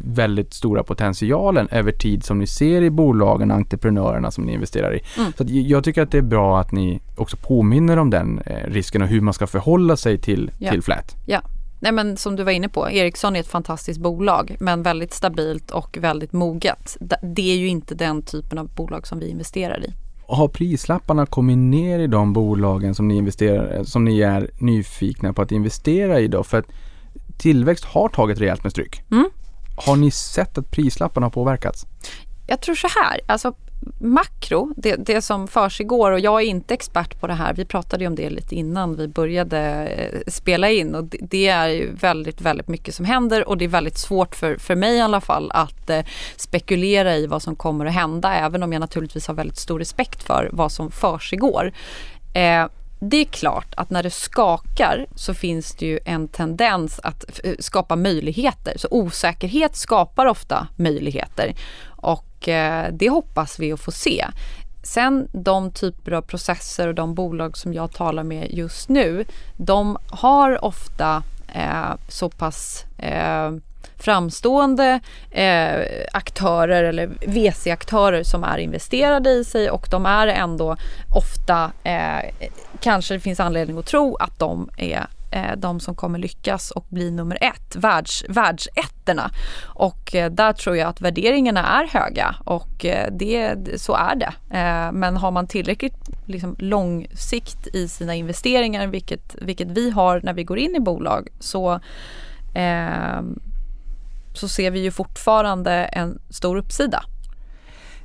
väldigt 0.00 0.54
stora 0.54 0.82
potentialen 0.82 1.68
över 1.68 1.92
tid 1.92 2.24
som 2.24 2.38
ni 2.38 2.46
ser 2.46 2.82
i 2.82 2.90
bolagen 2.90 3.50
och 3.50 3.56
entreprenörerna 3.56 4.30
som 4.30 4.44
ni 4.44 4.52
investerar 4.52 4.94
i. 4.94 5.00
Mm. 5.18 5.32
Så 5.38 5.44
jag 5.46 5.84
tycker 5.84 6.02
att 6.02 6.10
det 6.10 6.18
är 6.18 6.22
bra 6.22 6.60
att 6.60 6.72
ni 6.72 7.00
också 7.16 7.36
påminner 7.36 7.96
om 7.96 8.10
den 8.10 8.38
eh, 8.46 8.70
risken 8.70 9.02
och 9.02 9.08
hur 9.08 9.20
man 9.20 9.34
ska 9.34 9.46
förhålla 9.46 9.96
sig 9.96 10.18
till, 10.18 10.50
ja. 10.58 10.70
till 10.70 10.82
flat. 10.82 11.16
Ja, 11.26 11.42
Nej 11.84 11.92
men 11.92 12.16
som 12.16 12.36
du 12.36 12.42
var 12.42 12.52
inne 12.52 12.68
på, 12.68 12.90
Ericsson 12.90 13.36
är 13.36 13.40
ett 13.40 13.46
fantastiskt 13.46 14.00
bolag 14.00 14.56
men 14.60 14.82
väldigt 14.82 15.12
stabilt 15.12 15.70
och 15.70 15.98
väldigt 16.00 16.32
moget. 16.32 16.96
Det 17.22 17.52
är 17.52 17.56
ju 17.56 17.68
inte 17.68 17.94
den 17.94 18.22
typen 18.22 18.58
av 18.58 18.68
bolag 18.68 19.06
som 19.06 19.18
vi 19.18 19.28
investerar 19.28 19.84
i. 19.84 19.92
Har 20.28 20.48
prislapparna 20.48 21.26
kommit 21.26 21.58
ner 21.58 21.98
i 21.98 22.06
de 22.06 22.32
bolagen 22.32 22.94
som 22.94 23.08
ni, 23.08 23.16
investerar, 23.16 23.84
som 23.84 24.04
ni 24.04 24.20
är 24.20 24.50
nyfikna 24.58 25.32
på 25.32 25.42
att 25.42 25.52
investera 25.52 26.20
i 26.20 26.28
då? 26.28 26.44
För 26.44 26.58
att 26.58 26.66
tillväxt 27.38 27.84
har 27.84 28.08
tagit 28.08 28.40
rejält 28.40 28.62
med 28.62 28.72
stryk. 28.72 29.02
Mm. 29.10 29.30
Har 29.76 29.96
ni 29.96 30.10
sett 30.10 30.58
att 30.58 30.70
prislapparna 30.70 31.26
har 31.26 31.30
påverkats? 31.30 31.86
Jag 32.46 32.60
tror 32.60 32.74
så 32.74 32.88
här, 32.88 33.20
alltså 33.26 33.54
makro, 33.98 34.72
det, 34.76 34.96
det 34.96 35.22
som 35.22 35.48
försiggår 35.48 36.12
och 36.12 36.20
jag 36.20 36.42
är 36.42 36.46
inte 36.46 36.74
expert 36.74 37.20
på 37.20 37.26
det 37.26 37.34
här. 37.34 37.54
Vi 37.54 37.64
pratade 37.64 38.04
ju 38.04 38.08
om 38.08 38.14
det 38.14 38.30
lite 38.30 38.54
innan 38.54 38.96
vi 38.96 39.08
började 39.08 39.60
eh, 39.86 40.20
spela 40.26 40.70
in 40.70 40.94
och 40.94 41.04
det, 41.04 41.18
det 41.20 41.48
är 41.48 41.68
ju 41.68 41.92
väldigt, 41.92 42.40
väldigt 42.40 42.68
mycket 42.68 42.94
som 42.94 43.04
händer 43.04 43.48
och 43.48 43.58
det 43.58 43.64
är 43.64 43.68
väldigt 43.68 43.98
svårt 43.98 44.34
för, 44.34 44.56
för 44.56 44.74
mig 44.74 44.96
i 44.96 45.00
alla 45.00 45.20
fall 45.20 45.50
att 45.54 45.90
eh, 45.90 46.04
spekulera 46.36 47.16
i 47.16 47.26
vad 47.26 47.42
som 47.42 47.56
kommer 47.56 47.86
att 47.86 47.94
hända 47.94 48.34
även 48.34 48.62
om 48.62 48.72
jag 48.72 48.80
naturligtvis 48.80 49.26
har 49.26 49.34
väldigt 49.34 49.58
stor 49.58 49.78
respekt 49.78 50.22
för 50.22 50.50
vad 50.52 50.72
som 50.72 50.90
försiggår. 50.90 51.72
Eh, 52.34 52.66
det 53.10 53.16
är 53.16 53.24
klart 53.24 53.74
att 53.76 53.90
när 53.90 54.02
det 54.02 54.10
skakar 54.10 55.06
så 55.14 55.34
finns 55.34 55.74
det 55.74 55.86
ju 55.86 55.98
en 56.04 56.28
tendens 56.28 57.00
att 57.02 57.40
eh, 57.44 57.54
skapa 57.58 57.96
möjligheter. 57.96 58.74
Så 58.76 58.88
osäkerhet 58.90 59.76
skapar 59.76 60.26
ofta 60.26 60.68
möjligheter. 60.76 61.54
Och 62.44 62.48
eh, 62.48 62.92
det 62.92 63.08
hoppas 63.08 63.58
vi 63.58 63.72
att 63.72 63.80
få 63.80 63.92
se. 63.92 64.26
Sen 64.82 65.28
de 65.32 65.70
typer 65.70 66.12
av 66.12 66.22
processer 66.22 66.88
och 66.88 66.94
de 66.94 67.14
bolag 67.14 67.56
som 67.56 67.74
jag 67.74 67.92
talar 67.92 68.22
med 68.22 68.46
just 68.50 68.88
nu, 68.88 69.24
de 69.56 69.98
har 70.08 70.64
ofta 70.64 71.22
eh, 71.54 71.94
så 72.08 72.30
pass 72.30 72.84
eh, 72.98 73.52
framstående 73.96 75.00
eh, 75.30 75.80
aktörer 76.12 76.84
eller 76.84 77.06
VC-aktörer 77.26 78.22
som 78.22 78.44
är 78.44 78.58
investerade 78.58 79.30
i 79.30 79.44
sig 79.44 79.70
och 79.70 79.86
de 79.90 80.06
är 80.06 80.26
ändå 80.26 80.76
ofta, 81.14 81.72
eh, 81.84 82.30
kanske 82.80 83.14
det 83.14 83.20
finns 83.20 83.40
anledning 83.40 83.78
att 83.78 83.86
tro 83.86 84.16
att 84.16 84.38
de 84.38 84.70
är 84.76 85.06
eh, 85.34 85.56
de 85.56 85.80
som 85.80 85.94
kommer 85.94 86.18
lyckas 86.18 86.70
och 86.70 86.86
bli 86.88 87.10
nummer 87.10 87.38
ett, 87.40 87.76
världs, 87.76 88.24
världsettorna. 88.28 89.30
Och 89.64 90.14
eh, 90.14 90.30
där 90.30 90.52
tror 90.52 90.76
jag 90.76 90.88
att 90.88 91.00
värderingarna 91.00 91.82
är 91.82 91.86
höga 91.86 92.36
och 92.44 92.84
eh, 92.84 93.12
det, 93.12 93.56
så 93.80 93.94
är 93.94 94.16
det. 94.16 94.58
Eh, 94.58 94.92
men 94.92 95.16
har 95.16 95.30
man 95.30 95.46
tillräckligt 95.46 96.10
liksom, 96.26 96.56
lång 96.58 97.06
sikt 97.14 97.66
i 97.66 97.88
sina 97.88 98.14
investeringar, 98.14 98.86
vilket, 98.86 99.36
vilket 99.40 99.68
vi 99.68 99.90
har 99.90 100.20
när 100.22 100.32
vi 100.32 100.44
går 100.44 100.58
in 100.58 100.76
i 100.76 100.80
bolag, 100.80 101.28
så 101.40 101.80
eh, 102.54 103.22
så 104.34 104.48
ser 104.48 104.70
vi 104.70 104.80
ju 104.80 104.90
fortfarande 104.90 105.72
en 105.72 106.18
stor 106.30 106.56
uppsida. 106.56 107.04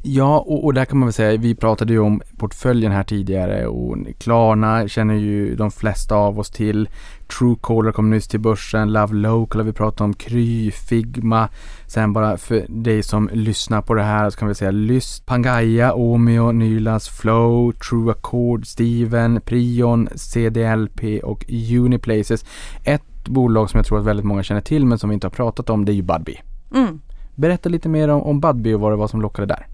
Ja, 0.01 0.39
och, 0.39 0.65
och, 0.65 0.73
där 0.73 0.85
kan 0.85 0.97
man 0.97 1.07
väl 1.07 1.13
säga, 1.13 1.37
vi 1.37 1.55
pratade 1.55 1.93
ju 1.93 1.99
om 1.99 2.21
portföljen 2.37 2.91
här 2.91 3.03
tidigare 3.03 3.67
och 3.67 3.97
Klarna 4.17 4.87
känner 4.87 5.13
ju 5.13 5.55
de 5.55 5.71
flesta 5.71 6.15
av 6.15 6.39
oss 6.39 6.49
till. 6.49 6.89
Truecaller 7.27 7.91
kom 7.91 8.09
nyss 8.09 8.27
till 8.27 8.39
börsen, 8.39 8.93
Love 8.93 9.15
Local 9.15 9.61
har 9.61 9.65
vi 9.65 9.73
pratat 9.73 10.01
om, 10.01 10.13
Kry, 10.13 10.71
Figma. 10.71 11.49
Sen 11.87 12.13
bara 12.13 12.37
för 12.37 12.65
dig 12.69 13.03
som 13.03 13.29
lyssnar 13.33 13.81
på 13.81 13.93
det 13.93 14.03
här 14.03 14.29
så 14.29 14.39
kan 14.39 14.47
vi 14.47 14.55
säga 14.55 14.71
Lyst, 14.71 15.25
Pangaya, 15.25 15.93
Omeo, 15.93 16.51
Nylas, 16.51 17.09
Flow, 17.09 17.71
True 17.71 18.11
Accord, 18.11 18.67
Steven, 18.67 19.41
Prion, 19.41 20.09
CDLP 20.15 21.23
och 21.23 21.45
Uniplaces. 21.71 22.45
Ett 22.83 23.27
bolag 23.27 23.69
som 23.69 23.77
jag 23.77 23.85
tror 23.85 23.99
att 23.99 24.05
väldigt 24.05 24.25
många 24.25 24.43
känner 24.43 24.61
till 24.61 24.85
men 24.85 24.99
som 24.99 25.09
vi 25.09 25.13
inte 25.13 25.27
har 25.27 25.31
pratat 25.31 25.69
om 25.69 25.85
det 25.85 25.91
är 25.91 25.95
ju 25.95 26.01
Budbee. 26.01 26.41
Mm. 26.75 27.01
Berätta 27.35 27.69
lite 27.69 27.89
mer 27.89 28.07
om, 28.07 28.21
om 28.21 28.39
Budbee 28.39 28.73
och 28.73 28.81
vad 28.81 28.91
det 28.91 28.95
var 28.95 29.07
som 29.07 29.21
lockade 29.21 29.45
där. 29.45 29.67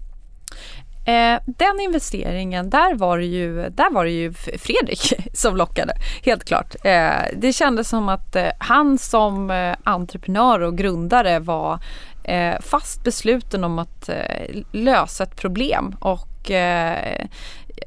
Eh, 1.06 1.40
den 1.46 1.80
investeringen, 1.80 2.70
där 2.70 2.94
var, 2.94 3.18
det 3.18 3.24
ju, 3.24 3.68
där 3.70 3.90
var 3.90 4.04
det 4.04 4.10
ju 4.10 4.32
Fredrik 4.32 5.12
som 5.32 5.56
lockade, 5.56 5.94
helt 6.22 6.44
klart. 6.44 6.74
Eh, 6.84 7.22
det 7.36 7.52
kändes 7.52 7.88
som 7.88 8.08
att 8.08 8.36
eh, 8.36 8.48
han 8.58 8.98
som 8.98 9.50
eh, 9.50 9.76
entreprenör 9.84 10.60
och 10.60 10.78
grundare 10.78 11.38
var 11.38 11.78
eh, 12.24 12.60
fast 12.60 13.04
besluten 13.04 13.64
om 13.64 13.78
att 13.78 14.08
eh, 14.08 14.62
lösa 14.72 15.24
ett 15.24 15.36
problem 15.36 15.96
och 16.00 16.50
eh, 16.50 17.26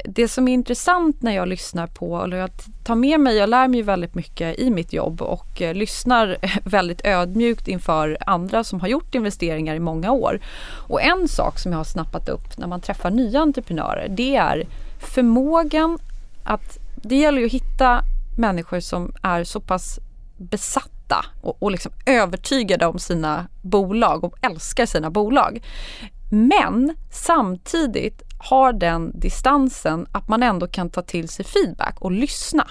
det 0.05 0.27
som 0.27 0.47
är 0.47 0.53
intressant 0.53 1.21
när 1.21 1.35
jag 1.35 1.47
lyssnar 1.47 1.87
på, 1.87 2.23
eller 2.23 2.37
jag 2.37 2.49
tar 2.83 2.95
med 2.95 3.19
mig, 3.19 3.35
jag 3.35 3.49
lär 3.49 3.67
mig 3.67 3.81
väldigt 3.81 4.15
mycket 4.15 4.59
i 4.59 4.69
mitt 4.69 4.93
jobb 4.93 5.21
och 5.21 5.61
eh, 5.61 5.73
lyssnar 5.73 6.37
väldigt 6.63 7.05
ödmjukt 7.05 7.67
inför 7.67 8.17
andra 8.25 8.63
som 8.63 8.79
har 8.79 8.87
gjort 8.87 9.15
investeringar 9.15 9.75
i 9.75 9.79
många 9.79 10.11
år. 10.11 10.39
Och 10.87 11.01
en 11.01 11.27
sak 11.27 11.59
som 11.59 11.71
jag 11.71 11.79
har 11.79 11.83
snappat 11.83 12.29
upp 12.29 12.57
när 12.57 12.67
man 12.67 12.81
träffar 12.81 13.11
nya 13.11 13.39
entreprenörer, 13.39 14.07
det 14.09 14.35
är 14.35 14.67
förmågan 14.99 15.99
att, 16.43 16.77
det 16.95 17.15
gäller 17.15 17.39
ju 17.39 17.45
att 17.45 17.51
hitta 17.51 18.01
människor 18.37 18.79
som 18.79 19.13
är 19.21 19.43
så 19.43 19.59
pass 19.59 19.99
besatta 20.37 21.25
och, 21.41 21.63
och 21.63 21.71
liksom 21.71 21.91
övertygade 22.05 22.85
om 22.85 22.99
sina 22.99 23.47
bolag 23.61 24.23
och 24.23 24.35
älskar 24.41 24.85
sina 24.85 25.09
bolag. 25.09 25.61
Men 26.29 26.95
samtidigt 27.11 28.28
har 28.39 28.73
den 28.73 29.19
distansen 29.19 30.07
att 30.11 30.27
man 30.27 30.43
ändå 30.43 30.67
kan 30.67 30.89
ta 30.89 31.01
till 31.01 31.29
sig 31.29 31.45
feedback 31.45 31.95
och 31.99 32.11
lyssna. 32.11 32.67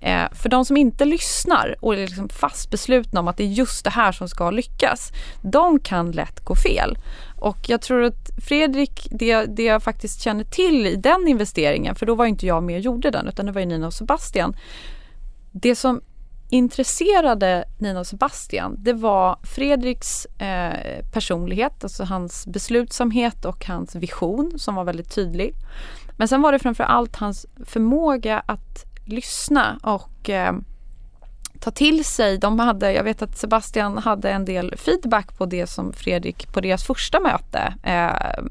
Eh, 0.00 0.24
för 0.32 0.48
de 0.48 0.64
som 0.64 0.76
inte 0.76 1.04
lyssnar 1.04 1.76
och 1.80 1.94
är 1.94 1.98
liksom 1.98 2.28
fast 2.28 2.70
beslutna 2.70 3.20
om 3.20 3.28
att 3.28 3.36
det 3.36 3.44
är 3.44 3.48
just 3.48 3.84
det 3.84 3.90
här 3.90 4.12
som 4.12 4.28
ska 4.28 4.50
lyckas, 4.50 5.12
de 5.42 5.78
kan 5.78 6.10
lätt 6.10 6.40
gå 6.40 6.54
fel. 6.56 6.98
Och 7.38 7.58
jag 7.66 7.82
tror 7.82 8.02
att 8.02 8.30
Fredrik, 8.48 9.08
det, 9.10 9.44
det 9.44 9.62
jag 9.62 9.82
faktiskt 9.82 10.22
känner 10.22 10.44
till 10.44 10.86
i 10.86 10.96
den 10.96 11.28
investeringen, 11.28 11.94
för 11.94 12.06
då 12.06 12.14
var 12.14 12.26
inte 12.26 12.46
jag 12.46 12.62
med 12.62 12.76
och 12.76 12.80
gjorde 12.80 13.10
den, 13.10 13.28
utan 13.28 13.46
det 13.46 13.52
var 13.52 13.60
ju 13.60 13.66
Nina 13.66 13.86
och 13.86 13.94
Sebastian. 13.94 14.56
Det 15.52 15.76
som 15.76 16.00
intresserade 16.52 17.64
Nina 17.78 18.00
och 18.00 18.06
Sebastian, 18.06 18.76
det 18.78 18.92
var 18.92 19.38
Fredriks 19.42 20.26
eh, 20.26 21.04
personlighet, 21.12 21.84
alltså 21.84 22.04
hans 22.04 22.46
beslutsamhet 22.46 23.44
och 23.44 23.66
hans 23.66 23.94
vision 23.94 24.52
som 24.58 24.74
var 24.74 24.84
väldigt 24.84 25.14
tydlig. 25.14 25.54
Men 26.16 26.28
sen 26.28 26.42
var 26.42 26.52
det 26.52 26.58
framför 26.58 26.84
allt 26.84 27.16
hans 27.16 27.46
förmåga 27.64 28.42
att 28.46 28.84
lyssna 29.04 29.78
och 29.82 30.30
eh, 30.30 30.52
ta 31.62 31.70
till 31.70 32.04
sig. 32.04 32.38
De 32.38 32.58
hade, 32.58 32.92
jag 32.92 33.04
vet 33.04 33.22
att 33.22 33.38
Sebastian 33.38 33.98
hade 33.98 34.30
en 34.30 34.44
del 34.44 34.74
feedback 34.76 35.38
på 35.38 35.46
det 35.46 35.66
som 35.66 35.92
Fredrik 35.92 36.52
på 36.52 36.60
deras 36.60 36.84
första 36.84 37.20
möte 37.20 37.74
eh, 37.82 38.44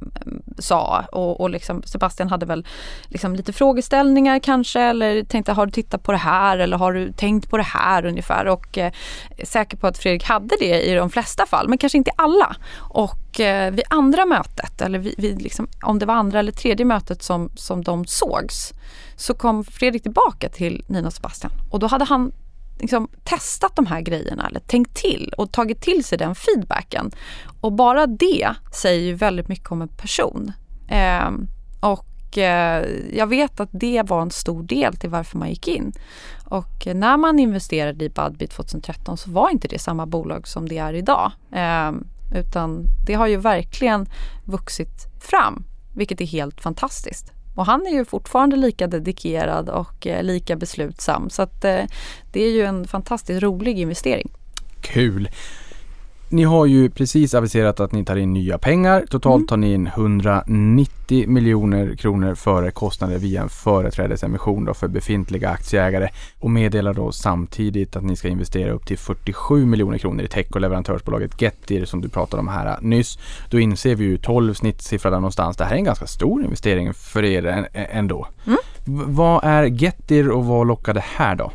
sa 0.59 1.05
och, 1.11 1.41
och 1.41 1.49
liksom 1.49 1.83
Sebastian 1.83 2.29
hade 2.29 2.45
väl 2.45 2.67
liksom 3.07 3.35
lite 3.35 3.53
frågeställningar 3.53 4.39
kanske 4.39 4.81
eller 4.81 5.23
tänkte 5.23 5.51
har 5.51 5.65
du 5.65 5.71
tittat 5.71 6.03
på 6.03 6.11
det 6.11 6.17
här 6.17 6.57
eller 6.57 6.77
har 6.77 6.93
du 6.93 7.11
tänkt 7.11 7.49
på 7.49 7.57
det 7.57 7.63
här 7.63 8.05
ungefär 8.05 8.47
och 8.47 8.77
eh, 8.77 8.91
säker 9.43 9.77
på 9.77 9.87
att 9.87 9.97
Fredrik 9.97 10.23
hade 10.23 10.55
det 10.59 10.81
i 10.81 10.93
de 10.93 11.09
flesta 11.09 11.45
fall 11.45 11.67
men 11.67 11.77
kanske 11.77 11.97
inte 11.97 12.11
alla. 12.15 12.55
Och 12.75 13.39
eh, 13.39 13.71
vid 13.71 13.85
andra 13.89 14.25
mötet 14.25 14.81
eller 14.81 14.99
vid, 14.99 15.15
vid 15.17 15.41
liksom, 15.41 15.67
om 15.81 15.99
det 15.99 16.05
var 16.05 16.15
andra 16.15 16.39
eller 16.39 16.51
tredje 16.51 16.85
mötet 16.85 17.23
som, 17.23 17.49
som 17.55 17.83
de 17.83 18.05
sågs 18.05 18.73
så 19.15 19.33
kom 19.33 19.63
Fredrik 19.63 20.03
tillbaka 20.03 20.49
till 20.49 20.83
Nina 20.87 21.07
och 21.07 21.13
Sebastian 21.13 21.51
och 21.71 21.79
då 21.79 21.87
hade 21.87 22.05
han 22.05 22.31
liksom 22.79 23.07
testat 23.23 23.75
de 23.75 23.85
här 23.85 24.01
grejerna 24.01 24.47
eller 24.47 24.59
tänkt 24.59 24.95
till 24.95 25.33
och 25.37 25.51
tagit 25.51 25.81
till 25.81 26.03
sig 26.03 26.17
den 26.17 26.35
feedbacken. 26.35 27.11
Och 27.61 27.73
bara 27.73 28.07
det 28.07 28.53
säger 28.73 29.01
ju 29.01 29.13
väldigt 29.13 29.47
mycket 29.47 29.71
om 29.71 29.81
en 29.81 29.87
person. 29.87 30.51
Eh, 30.87 31.31
och 31.79 32.37
eh, 32.37 32.85
jag 33.13 33.27
vet 33.27 33.59
att 33.59 33.69
det 33.71 34.03
var 34.07 34.21
en 34.21 34.31
stor 34.31 34.63
del 34.63 34.95
till 34.95 35.09
varför 35.09 35.37
man 35.37 35.49
gick 35.49 35.67
in. 35.67 35.91
Och 36.45 36.87
när 36.95 37.17
man 37.17 37.39
investerade 37.39 38.05
i 38.05 38.09
Budbit 38.09 38.51
2013 38.51 39.17
så 39.17 39.31
var 39.31 39.49
inte 39.49 39.67
det 39.67 39.79
samma 39.79 40.05
bolag 40.05 40.47
som 40.47 40.69
det 40.69 40.77
är 40.77 40.93
idag. 40.93 41.31
Eh, 41.51 41.91
utan 42.35 42.85
det 43.05 43.13
har 43.13 43.27
ju 43.27 43.37
verkligen 43.37 44.09
vuxit 44.45 45.07
fram, 45.19 45.63
vilket 45.95 46.21
är 46.21 46.25
helt 46.25 46.61
fantastiskt. 46.61 47.31
Och 47.55 47.65
han 47.65 47.87
är 47.87 47.91
ju 47.91 48.05
fortfarande 48.05 48.55
lika 48.55 48.87
dedikerad 48.87 49.69
och 49.69 50.07
eh, 50.07 50.23
lika 50.23 50.55
beslutsam. 50.55 51.29
Så 51.29 51.41
att 51.41 51.65
eh, 51.65 51.83
det 52.31 52.43
är 52.43 52.51
ju 52.51 52.61
en 52.61 52.87
fantastiskt 52.87 53.43
rolig 53.43 53.79
investering. 53.79 54.31
Kul! 54.81 55.29
Ni 56.33 56.43
har 56.43 56.65
ju 56.65 56.89
precis 56.89 57.33
aviserat 57.33 57.79
att 57.79 57.91
ni 57.91 58.05
tar 58.05 58.15
in 58.15 58.33
nya 58.33 58.57
pengar. 58.57 59.05
Totalt 59.09 59.35
Mm. 59.39 59.47
tar 59.47 59.57
ni 59.57 59.73
in 59.73 59.87
190 59.87 61.27
miljoner 61.27 61.95
kronor 61.95 62.35
före 62.35 62.71
kostnader 62.71 63.17
via 63.17 63.41
en 63.41 63.49
företrädesemission 63.49 64.65
då 64.65 64.73
för 64.73 64.87
befintliga 64.87 65.49
aktieägare 65.49 66.09
och 66.39 66.51
meddelar 66.51 66.93
då 66.93 67.11
samtidigt 67.11 67.95
att 67.95 68.03
ni 68.03 68.15
ska 68.15 68.27
investera 68.27 68.71
upp 68.71 68.85
till 68.85 68.97
47 68.97 69.65
miljoner 69.65 69.97
kronor 69.97 70.23
i 70.23 70.27
tech 70.27 70.47
och 70.51 70.61
leverantörsbolaget 70.61 71.41
Getir 71.41 71.85
som 71.85 72.01
du 72.01 72.09
pratade 72.09 72.41
om 72.41 72.47
här 72.47 72.77
nyss. 72.81 73.19
Då 73.49 73.59
inser 73.59 73.95
vi 73.95 74.03
ju 74.03 74.17
12 74.17 74.53
snittsiffror 74.53 75.11
där 75.11 75.17
någonstans. 75.17 75.57
Det 75.57 75.63
här 75.65 75.71
är 75.71 75.77
en 75.77 75.83
ganska 75.83 76.07
stor 76.07 76.43
investering 76.43 76.93
för 76.93 77.23
er 77.23 77.67
ändå. 77.73 78.27
Mm. 78.47 78.57
Vad 79.15 79.43
är 79.43 79.63
Getir 79.63 80.29
och 80.31 80.45
vad 80.45 80.67
lockar 80.67 80.93
det 80.93 81.03
här 81.15 81.35
då? 81.35 81.51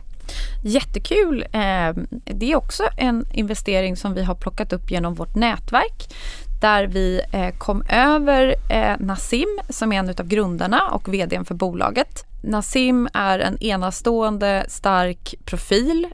Jättekul! 0.63 1.43
Eh, 1.53 1.93
det 2.25 2.53
är 2.53 2.57
också 2.57 2.89
en 2.97 3.27
investering 3.33 3.97
som 3.97 4.15
vi 4.15 4.23
har 4.23 4.35
plockat 4.35 4.73
upp 4.73 4.91
genom 4.91 5.15
vårt 5.15 5.35
nätverk 5.35 6.15
där 6.61 6.87
vi 6.87 7.21
eh, 7.33 7.55
kom 7.59 7.83
över 7.89 8.55
eh, 8.71 8.97
Nassim 8.99 9.59
som 9.69 9.93
är 9.93 9.99
en 9.99 10.09
av 10.09 10.27
grundarna 10.27 10.83
och 10.91 11.15
VD 11.15 11.45
för 11.45 11.55
bolaget. 11.55 12.25
Nassim 12.43 13.09
är 13.15 13.39
en 13.39 13.63
enastående 13.63 14.67
stark 14.69 15.35
profil 15.45 16.07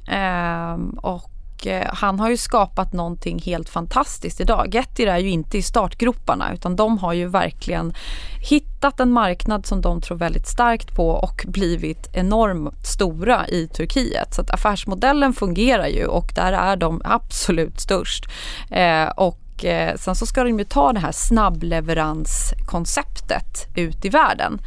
och 0.97 1.32
och 1.63 1.67
eh, 1.67 1.89
han 1.93 2.21
har 2.21 2.31
ju 2.31 2.37
skapat 2.37 2.93
någonting 2.93 3.39
helt 3.39 3.69
fantastiskt 3.69 4.41
idag. 4.41 4.75
Getir 4.75 5.07
är 5.07 5.19
ju 5.19 5.31
inte 5.31 5.59
i 5.59 5.63
startgroparna 5.63 6.55
utan 6.55 6.77
de 6.77 6.99
har 6.99 7.13
ju 7.13 7.27
verkligen 7.27 7.95
hittat 8.49 9.01
en 9.01 9.13
marknad 9.13 9.67
som 9.67 9.81
de 9.81 10.01
tror 10.01 10.19
väldigt 10.19 10.47
starkt 10.47 10.97
på 10.97 11.09
och 11.09 11.45
blivit 11.49 12.09
enormt 12.13 12.87
stora 12.87 13.49
i 13.49 13.69
Turkiet. 13.69 14.35
Så 14.35 14.41
att 14.41 14.51
affärsmodellen 14.51 15.33
fungerar 15.33 15.87
ju 15.87 16.07
och 16.07 16.33
där 16.35 16.53
är 16.53 16.77
de 16.77 17.03
absolut 17.05 17.81
störst. 17.81 18.25
Eh, 18.71 19.09
och 19.09 19.65
eh, 19.65 19.97
sen 19.97 20.15
så 20.15 20.27
ska 20.27 20.45
de 20.45 20.59
ju 20.59 20.65
ta 20.65 20.93
det 20.93 21.01
här 21.01 21.13
snabbleveranskonceptet 21.13 23.67
ut 23.77 24.05
i 24.05 24.09
världen. 24.09 24.61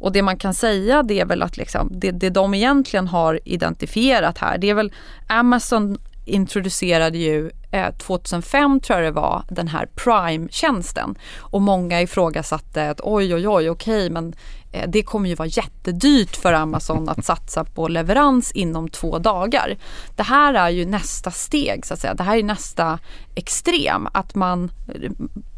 Och 0.00 0.12
det 0.12 0.22
man 0.22 0.36
kan 0.36 0.54
säga 0.54 1.02
det 1.02 1.20
är 1.20 1.26
väl 1.26 1.42
att 1.42 1.56
liksom, 1.56 1.88
det, 1.92 2.10
det 2.10 2.30
de 2.30 2.54
egentligen 2.54 3.08
har 3.08 3.40
identifierat 3.44 4.38
här 4.38 4.58
det 4.58 4.70
är 4.70 4.74
väl 4.74 4.92
Amazon 5.28 5.98
introducerade 6.24 7.18
ju 7.18 7.50
eh, 7.70 7.94
2005 7.94 8.80
tror 8.80 8.98
jag 8.98 9.06
det 9.06 9.20
var 9.20 9.44
den 9.48 9.68
här 9.68 9.86
Prime-tjänsten 9.86 11.14
och 11.38 11.62
många 11.62 12.00
ifrågasatte 12.00 12.90
att 12.90 13.00
oj 13.02 13.34
oj 13.34 13.48
oj 13.48 13.70
okej 13.70 14.10
men 14.10 14.34
eh, 14.72 14.90
det 14.90 15.02
kommer 15.02 15.28
ju 15.28 15.34
vara 15.34 15.48
jättedyrt 15.48 16.36
för 16.36 16.52
Amazon 16.52 17.08
att 17.08 17.24
satsa 17.24 17.64
på 17.64 17.88
leverans 17.88 18.52
inom 18.52 18.88
två 18.88 19.18
dagar. 19.18 19.76
Det 20.16 20.22
här 20.22 20.54
är 20.54 20.68
ju 20.68 20.84
nästa 20.84 21.30
steg 21.30 21.86
så 21.86 21.94
att 21.94 22.00
säga. 22.00 22.14
Det 22.14 22.22
här 22.22 22.36
är 22.36 22.42
nästa 22.42 22.98
extrem 23.34 24.08
att 24.12 24.34
man 24.34 24.70
eh, 24.88 25.10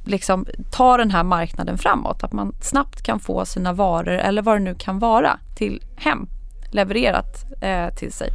liksom 0.05 0.47
tar 0.71 0.99
den 0.99 1.11
här 1.11 1.23
marknaden 1.23 1.79
framåt. 1.79 2.23
Att 2.23 2.33
man 2.33 2.55
snabbt 2.61 3.03
kan 3.03 3.21
få 3.21 3.45
sina 3.45 3.73
varor 3.73 4.19
eller 4.19 4.43
vad 4.43 4.57
det 4.57 4.61
nu 4.61 4.75
kan 4.75 4.99
vara 4.99 5.39
till 5.57 5.83
hem 5.97 6.29
levererat 6.75 7.45
eh, 7.61 7.95
till 7.95 8.13
sig. 8.13 8.31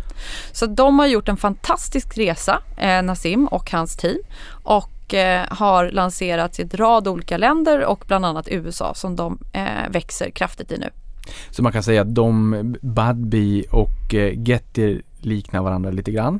Så 0.51 0.65
de 0.65 0.99
har 0.99 1.07
gjort 1.07 1.29
en 1.29 1.37
fantastisk 1.37 2.17
resa, 2.17 2.61
eh, 2.77 3.03
Nassim 3.03 3.47
och 3.47 3.71
hans 3.71 3.97
team 3.97 4.17
och 4.63 5.13
eh, 5.13 5.45
har 5.49 5.91
lanserats 5.91 6.59
i 6.59 6.63
ett 6.63 6.75
rad 6.75 7.07
olika 7.07 7.37
länder 7.37 7.85
och 7.85 8.03
bland 8.07 8.25
annat 8.25 8.47
USA 8.47 8.93
som 8.93 9.15
de 9.15 9.39
eh, 9.53 9.89
växer 9.89 10.29
kraftigt 10.29 10.71
i 10.71 10.77
nu. 10.77 10.89
Så 11.51 11.63
man 11.63 11.71
kan 11.71 11.83
säga 11.83 12.01
att 12.01 12.15
de, 12.15 12.75
Budbee 12.81 13.63
och 13.71 14.13
eh, 14.13 14.33
Getir 14.43 15.01
liknar 15.21 15.61
varandra 15.61 15.91
lite 15.91 16.11
grann. 16.11 16.39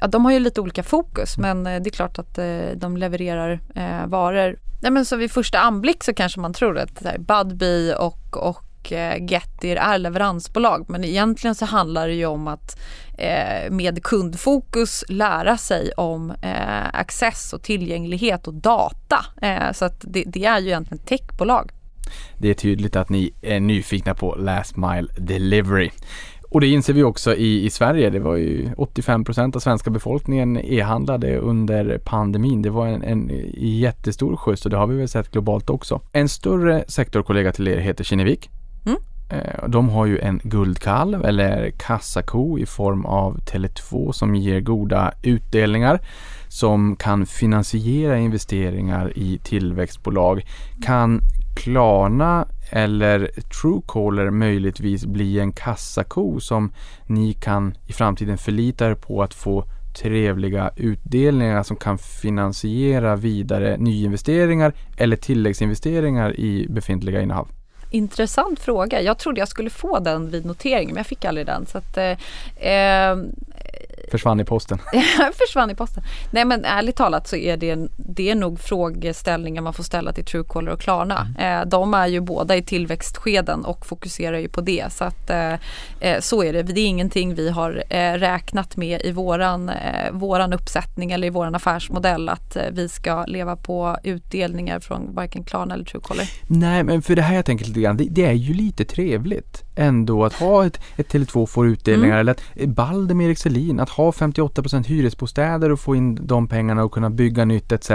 Ja, 0.00 0.06
de 0.06 0.24
har 0.24 0.32
ju 0.32 0.38
lite 0.38 0.60
olika 0.60 0.82
fokus 0.82 1.38
men 1.38 1.66
eh, 1.66 1.82
det 1.82 1.88
är 1.88 1.92
klart 1.92 2.18
att 2.18 2.38
de 2.74 2.96
levererar 2.96 3.60
varor. 4.06 4.56
Nej, 4.82 4.92
men 4.92 5.04
så 5.04 5.16
vid 5.16 5.30
första 5.30 5.58
anblick 5.58 6.04
så 6.04 6.14
kanske 6.14 6.40
man 6.40 6.52
tror 6.52 6.78
att 6.78 7.02
Budbee 7.18 7.94
och, 7.94 8.36
och 8.36 8.64
och 8.86 8.92
eh, 8.92 9.24
Getir 9.26 9.76
är 9.76 9.98
leveransbolag 9.98 10.84
men 10.88 11.04
egentligen 11.04 11.54
så 11.54 11.64
handlar 11.64 12.08
det 12.08 12.14
ju 12.14 12.26
om 12.26 12.48
att 12.48 12.78
eh, 13.18 13.70
med 13.70 14.02
kundfokus 14.02 15.04
lära 15.08 15.56
sig 15.56 15.90
om 15.96 16.30
eh, 16.30 16.86
access 16.92 17.52
och 17.52 17.62
tillgänglighet 17.62 18.46
och 18.46 18.54
data. 18.54 19.24
Så 19.72 19.84
att 19.84 20.04
det, 20.08 20.24
det 20.26 20.44
är 20.44 20.60
ju 20.60 20.66
egentligen 20.66 21.04
techbolag. 21.04 21.70
Det 22.38 22.50
är 22.50 22.54
tydligt 22.54 22.96
att 22.96 23.08
ni 23.08 23.32
är 23.42 23.60
nyfikna 23.60 24.14
på 24.14 24.34
last 24.34 24.76
mile 24.76 25.08
delivery. 25.18 25.90
Och 26.50 26.60
det 26.60 26.66
inser 26.66 26.92
vi 26.92 27.02
också 27.02 27.34
i, 27.34 27.64
i 27.64 27.70
Sverige. 27.70 28.10
Det 28.10 28.18
var 28.18 28.36
ju 28.36 28.68
85% 28.68 29.56
av 29.56 29.60
svenska 29.60 29.90
befolkningen 29.90 30.56
e-handlade 30.56 31.38
under 31.38 31.98
pandemin. 31.98 32.62
Det 32.62 32.70
var 32.70 32.86
en, 32.86 33.02
en 33.02 33.30
jättestor 33.54 34.36
skjuts 34.36 34.64
och 34.64 34.70
det 34.70 34.76
har 34.76 34.86
vi 34.86 34.96
väl 34.96 35.08
sett 35.08 35.30
globalt 35.30 35.70
också. 35.70 36.00
En 36.12 36.28
större 36.28 36.84
sektorkollega 36.88 37.52
till 37.52 37.68
er 37.68 37.76
heter 37.76 38.04
Kinnevik. 38.04 38.50
Mm. 38.86 38.98
Eh, 39.28 39.68
de 39.68 39.88
har 39.88 40.06
ju 40.06 40.18
en 40.18 40.40
guldkalv 40.44 41.24
eller 41.24 41.70
kassako 41.70 42.58
i 42.58 42.66
form 42.66 43.06
av 43.06 43.40
Tele2 43.40 44.12
som 44.12 44.34
ger 44.34 44.60
goda 44.60 45.12
utdelningar 45.22 46.00
som 46.48 46.96
kan 46.96 47.26
finansiera 47.26 48.18
investeringar 48.18 49.18
i 49.18 49.38
tillväxtbolag. 49.44 50.42
Kan 50.82 51.20
Klarna 51.56 52.46
eller 52.70 53.30
Truecaller 53.62 54.30
möjligtvis 54.30 55.06
bli 55.06 55.40
en 55.40 55.52
kassako 55.52 56.40
som 56.40 56.72
ni 57.06 57.32
kan 57.32 57.74
i 57.86 57.92
framtiden 57.92 58.38
förlita 58.38 58.90
er 58.90 58.94
på 58.94 59.22
att 59.22 59.34
få 59.34 59.64
trevliga 59.96 60.70
utdelningar 60.76 61.62
som 61.62 61.76
kan 61.76 61.98
finansiera 61.98 63.16
vidare 63.16 63.76
nyinvesteringar 63.76 64.72
eller 64.96 65.16
tilläggsinvesteringar 65.16 66.40
i 66.40 66.66
befintliga 66.70 67.22
innehav? 67.22 67.48
Intressant 67.96 68.60
fråga. 68.60 69.02
Jag 69.02 69.18
trodde 69.18 69.40
jag 69.40 69.48
skulle 69.48 69.70
få 69.70 69.98
den 69.98 70.30
vid 70.30 70.44
noteringen 70.44 70.94
men 70.94 70.96
jag 70.96 71.06
fick 71.06 71.24
aldrig 71.24 71.46
den. 71.46 71.66
Så 71.66 71.78
att, 71.78 71.96
eh, 71.96 72.72
eh, 72.72 73.16
Försvann 74.10 74.40
i 74.40 74.44
posten. 74.44 74.78
försvann 75.46 75.70
i 75.70 75.74
posten. 75.74 76.02
Nej 76.30 76.44
men 76.44 76.64
ärligt 76.64 76.96
talat 76.96 77.28
så 77.28 77.36
är 77.36 77.56
det, 77.56 77.88
det 77.96 78.30
är 78.30 78.34
nog 78.34 78.60
frågeställningar 78.60 79.62
man 79.62 79.72
får 79.72 79.82
ställa 79.82 80.12
till 80.12 80.24
Truecaller 80.24 80.72
och 80.72 80.80
Klarna. 80.80 81.28
Mm. 81.38 81.60
Eh, 81.60 81.66
de 81.66 81.94
är 81.94 82.06
ju 82.06 82.20
båda 82.20 82.56
i 82.56 82.62
tillväxtskeden 82.62 83.64
och 83.64 83.86
fokuserar 83.86 84.38
ju 84.38 84.48
på 84.48 84.60
det. 84.60 84.92
Så 84.92 85.04
att 85.04 85.30
eh, 85.30 85.52
eh, 86.00 86.20
så 86.20 86.44
är 86.44 86.52
det. 86.52 86.62
Det 86.62 86.80
är 86.80 86.86
ingenting 86.86 87.34
vi 87.34 87.50
har 87.50 87.82
eh, 87.90 88.12
räknat 88.12 88.76
med 88.76 89.00
i 89.04 89.12
våran, 89.12 89.68
eh, 89.68 90.10
våran 90.12 90.52
uppsättning 90.52 91.12
eller 91.12 91.26
i 91.26 91.30
våran 91.30 91.54
affärsmodell 91.54 92.28
att 92.28 92.56
eh, 92.56 92.62
vi 92.72 92.88
ska 92.88 93.24
leva 93.24 93.56
på 93.56 93.96
utdelningar 94.02 94.80
från 94.80 95.14
varken 95.14 95.44
Klarna 95.44 95.74
eller 95.74 95.84
Truecaller. 95.84 96.30
Nej, 96.46 96.82
men 96.82 97.02
för 97.02 97.16
det 97.16 97.22
här 97.22 97.34
jag 97.34 97.44
tänker 97.44 97.64
lite 97.64 97.80
grann, 97.86 97.96
det, 97.96 98.04
det 98.10 98.24
är 98.24 98.32
ju 98.32 98.54
lite 98.54 98.84
trevligt 98.84 99.62
ändå 99.76 100.24
att 100.24 100.32
ha 100.32 100.66
ett, 100.66 100.80
ett 100.96 101.12
Tele2 101.12 101.46
får 101.46 101.66
utdelningar 101.66 102.16
Mm. 102.16 102.20
eller 102.20 102.32
att 102.32 102.68
Balder 102.68 103.14
med 103.14 103.26
Erik 103.26 103.38
Selin, 103.38 103.80
att 103.80 103.88
ha 103.88 104.10
58% 104.10 104.86
hyresbostäder 104.86 105.72
och 105.72 105.80
få 105.80 105.96
in 105.96 106.18
de 106.26 106.48
pengarna 106.48 106.84
och 106.84 106.92
kunna 106.92 107.10
bygga 107.10 107.44
nytt 107.44 107.72
etc. 107.72 107.90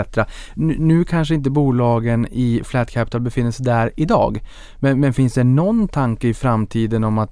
Nu, 0.54 0.76
nu 0.80 1.04
kanske 1.04 1.36
inte 1.36 1.50
bolagen 1.50 2.28
i 2.32 2.62
Flat 2.64 2.92
Capital 2.92 3.22
befinner 3.22 3.52
sig 3.52 3.66
där 3.66 3.92
idag. 3.96 4.42
Men, 4.80 5.00
men 5.00 5.14
finns 5.14 5.34
det 5.34 5.44
någon 5.44 5.88
tanke 5.88 6.28
i 6.28 6.34
framtiden 6.34 7.04
om 7.04 7.18
att 7.18 7.32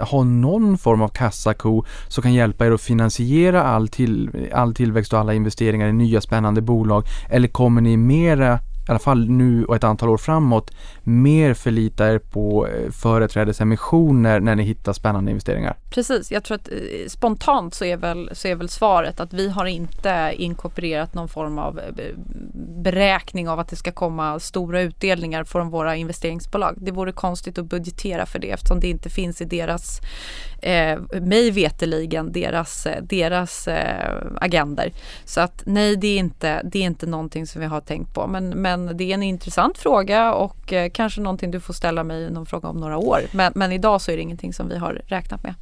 ha 0.00 0.24
någon 0.24 0.78
form 0.78 1.02
av 1.02 1.08
kassako 1.08 1.84
som 2.08 2.22
kan 2.22 2.34
hjälpa 2.34 2.66
er 2.66 2.70
att 2.70 2.80
finansiera 2.80 3.62
all, 3.62 3.88
till, 3.88 4.30
all 4.52 4.74
tillväxt 4.74 5.12
och 5.12 5.18
alla 5.18 5.34
investeringar 5.34 5.88
i 5.88 5.92
nya 5.92 6.20
spännande 6.20 6.60
bolag? 6.60 7.04
Eller 7.30 7.48
kommer 7.48 7.80
ni 7.80 7.96
mera 7.96 8.58
i 8.88 8.90
alla 8.90 8.98
fall 8.98 9.28
nu 9.28 9.64
och 9.64 9.76
ett 9.76 9.84
antal 9.84 10.08
år 10.08 10.18
framåt, 10.18 10.70
mer 11.02 11.54
förlita 11.54 12.12
er 12.12 12.18
på 12.18 12.66
eh, 12.66 12.90
företrädesemissioner 12.90 14.40
när 14.40 14.56
ni 14.56 14.62
hittar 14.62 14.92
spännande 14.92 15.30
investeringar. 15.30 15.76
Precis, 15.90 16.32
jag 16.32 16.44
tror 16.44 16.54
att 16.54 16.68
eh, 16.68 17.08
spontant 17.08 17.74
så 17.74 17.84
är, 17.84 17.96
väl, 17.96 18.30
så 18.32 18.48
är 18.48 18.54
väl 18.54 18.68
svaret 18.68 19.20
att 19.20 19.32
vi 19.32 19.48
har 19.48 19.66
inte 19.66 20.32
inkorporerat 20.36 21.14
någon 21.14 21.28
form 21.28 21.58
av 21.58 21.78
eh, 21.78 21.84
beräkning 22.82 23.48
av 23.48 23.58
att 23.58 23.68
det 23.68 23.76
ska 23.76 23.92
komma 23.92 24.40
stora 24.40 24.80
utdelningar 24.80 25.44
från 25.44 25.70
våra 25.70 25.96
investeringsbolag. 25.96 26.74
Det 26.76 26.90
vore 26.92 27.12
konstigt 27.12 27.58
att 27.58 27.66
budgetera 27.66 28.26
för 28.26 28.38
det 28.38 28.50
eftersom 28.50 28.80
det 28.80 28.88
inte 28.88 29.10
finns 29.10 29.40
i 29.40 29.44
deras, 29.44 30.00
eh, 30.62 30.98
mig 31.20 31.50
veteligen, 31.50 32.32
deras, 32.32 32.86
deras 33.02 33.68
eh, 33.68 34.16
agender. 34.40 34.92
Så 35.24 35.40
att 35.40 35.62
nej, 35.66 35.96
det 35.96 36.06
är, 36.06 36.18
inte, 36.18 36.62
det 36.64 36.78
är 36.78 36.82
inte 36.82 37.06
någonting 37.06 37.46
som 37.46 37.60
vi 37.60 37.66
har 37.66 37.80
tänkt 37.80 38.14
på. 38.14 38.26
Men, 38.26 38.48
men 38.48 38.71
men 38.76 38.96
det 38.96 39.04
är 39.04 39.14
en 39.14 39.22
intressant 39.22 39.78
fråga 39.78 40.34
och 40.34 40.72
eh, 40.72 40.90
kanske 40.90 41.20
någonting 41.20 41.50
du 41.50 41.60
får 41.60 41.74
ställa 41.74 42.04
mig 42.04 42.30
någon 42.30 42.46
fråga 42.46 42.68
om 42.68 42.76
några 42.76 42.98
år. 42.98 43.20
Men, 43.32 43.52
men 43.54 43.72
idag 43.72 44.00
så 44.00 44.10
är 44.10 44.16
det 44.16 44.22
ingenting 44.22 44.52
som 44.52 44.68
vi 44.68 44.78
har 44.78 45.02
räknat 45.06 45.42
med. 45.42 45.54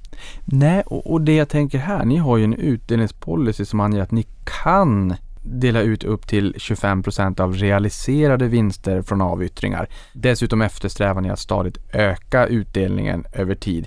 Nej, 0.44 0.82
och, 0.86 1.12
och 1.12 1.20
det 1.20 1.36
jag 1.36 1.48
tänker 1.48 1.78
här, 1.78 2.04
ni 2.04 2.16
har 2.16 2.36
ju 2.36 2.44
en 2.44 2.54
utdelningspolicy 2.54 3.64
som 3.64 3.80
anger 3.80 4.00
att 4.00 4.10
ni 4.10 4.26
kan 4.62 5.14
dela 5.42 5.80
ut 5.80 6.04
upp 6.04 6.26
till 6.26 6.54
25% 6.54 7.40
av 7.40 7.54
realiserade 7.54 8.48
vinster 8.48 9.02
från 9.02 9.20
avyttringar. 9.20 9.88
Dessutom 10.12 10.62
eftersträvar 10.62 11.20
ni 11.20 11.30
att 11.30 11.38
stadigt 11.38 11.78
öka 11.92 12.46
utdelningen 12.46 13.24
över 13.32 13.54
tid. 13.54 13.86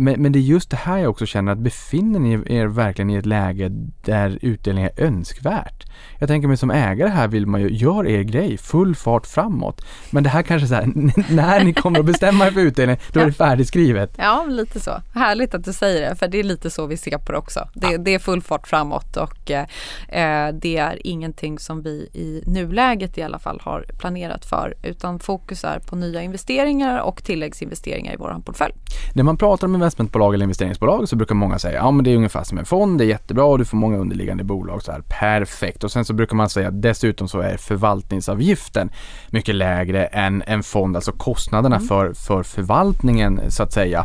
Men, 0.00 0.22
men 0.22 0.32
det 0.32 0.38
är 0.38 0.40
just 0.40 0.70
det 0.70 0.76
här 0.76 0.98
jag 0.98 1.10
också 1.10 1.26
känner 1.26 1.52
att 1.52 1.58
befinner 1.58 2.18
ni 2.18 2.32
er 2.32 2.66
verkligen 2.66 3.10
i 3.10 3.14
ett 3.14 3.26
läge 3.26 3.68
där 4.04 4.38
utdelning 4.42 4.84
är 4.84 5.00
önskvärt? 5.00 5.84
Jag 6.18 6.28
tänker 6.28 6.48
mig 6.48 6.56
som 6.56 6.70
ägare 6.70 7.08
här 7.08 7.28
vill 7.28 7.46
man 7.46 7.60
ju, 7.60 7.68
gör 7.68 8.06
er 8.06 8.22
grej, 8.22 8.58
full 8.58 8.94
fart 8.94 9.26
framåt. 9.26 9.84
Men 10.10 10.22
det 10.22 10.28
här 10.28 10.42
kanske 10.42 10.68
så 10.68 10.74
här, 10.74 10.86
när 11.34 11.64
ni 11.64 11.72
kommer 11.72 11.98
att 11.98 12.04
bestämma 12.04 12.46
er 12.46 12.50
för 12.50 12.60
utdelning, 12.60 12.96
då 13.12 13.20
är 13.20 13.26
det 13.26 13.32
färdigskrivet. 13.32 14.14
Ja, 14.16 14.44
lite 14.48 14.80
så. 14.80 15.02
Härligt 15.14 15.54
att 15.54 15.64
du 15.64 15.72
säger 15.72 16.10
det, 16.10 16.16
för 16.16 16.28
det 16.28 16.38
är 16.38 16.42
lite 16.42 16.70
så 16.70 16.86
vi 16.86 16.96
ser 16.96 17.18
på 17.18 17.32
det 17.32 17.38
också. 17.38 17.68
Det, 17.74 17.96
det 17.96 18.14
är 18.14 18.18
full 18.18 18.42
fart 18.42 18.68
framåt 18.68 19.16
och 19.16 19.50
eh, 19.50 20.54
det 20.54 20.76
är 20.76 21.06
ingenting 21.06 21.58
som 21.58 21.82
vi 21.82 22.08
i 22.12 22.42
nuläget 22.46 23.18
i 23.18 23.22
alla 23.22 23.38
fall 23.38 23.60
har 23.64 23.84
planerat 23.98 24.44
för, 24.44 24.74
utan 24.82 25.18
fokus 25.18 25.64
är 25.64 25.78
på 25.78 25.96
nya 25.96 26.22
investeringar 26.22 27.00
och 27.00 27.24
tilläggsinvesteringar 27.24 28.12
i 28.12 28.16
vår 28.16 28.42
portfölj. 28.44 28.74
När 29.14 29.22
man 29.22 29.36
pratar 29.36 29.66
om 29.66 29.72
investmentbolag 29.88 30.34
eller 30.34 30.44
investeringsbolag 30.44 31.08
så 31.08 31.16
brukar 31.16 31.34
många 31.34 31.58
säga 31.58 31.74
ja 31.74 31.90
men 31.90 32.04
det 32.04 32.10
är 32.10 32.16
ungefär 32.16 32.44
som 32.44 32.58
en 32.58 32.64
fond, 32.64 32.98
det 32.98 33.04
är 33.04 33.06
jättebra 33.06 33.44
och 33.44 33.58
du 33.58 33.64
får 33.64 33.76
många 33.76 33.98
underliggande 33.98 34.44
bolag 34.44 34.82
så 34.82 34.92
här 34.92 35.02
perfekt. 35.08 35.84
Och 35.84 35.92
sen 35.92 36.04
så 36.04 36.14
brukar 36.14 36.36
man 36.36 36.48
säga 36.48 36.68
att 36.68 36.82
dessutom 36.82 37.28
så 37.28 37.40
är 37.40 37.56
förvaltningsavgiften 37.56 38.90
mycket 39.30 39.54
lägre 39.54 40.06
än 40.06 40.42
en 40.46 40.62
fond, 40.62 40.96
alltså 40.96 41.12
kostnaderna 41.12 41.80
för, 41.80 42.12
för 42.12 42.42
förvaltningen 42.42 43.40
så 43.48 43.62
att 43.62 43.72
säga. 43.72 44.04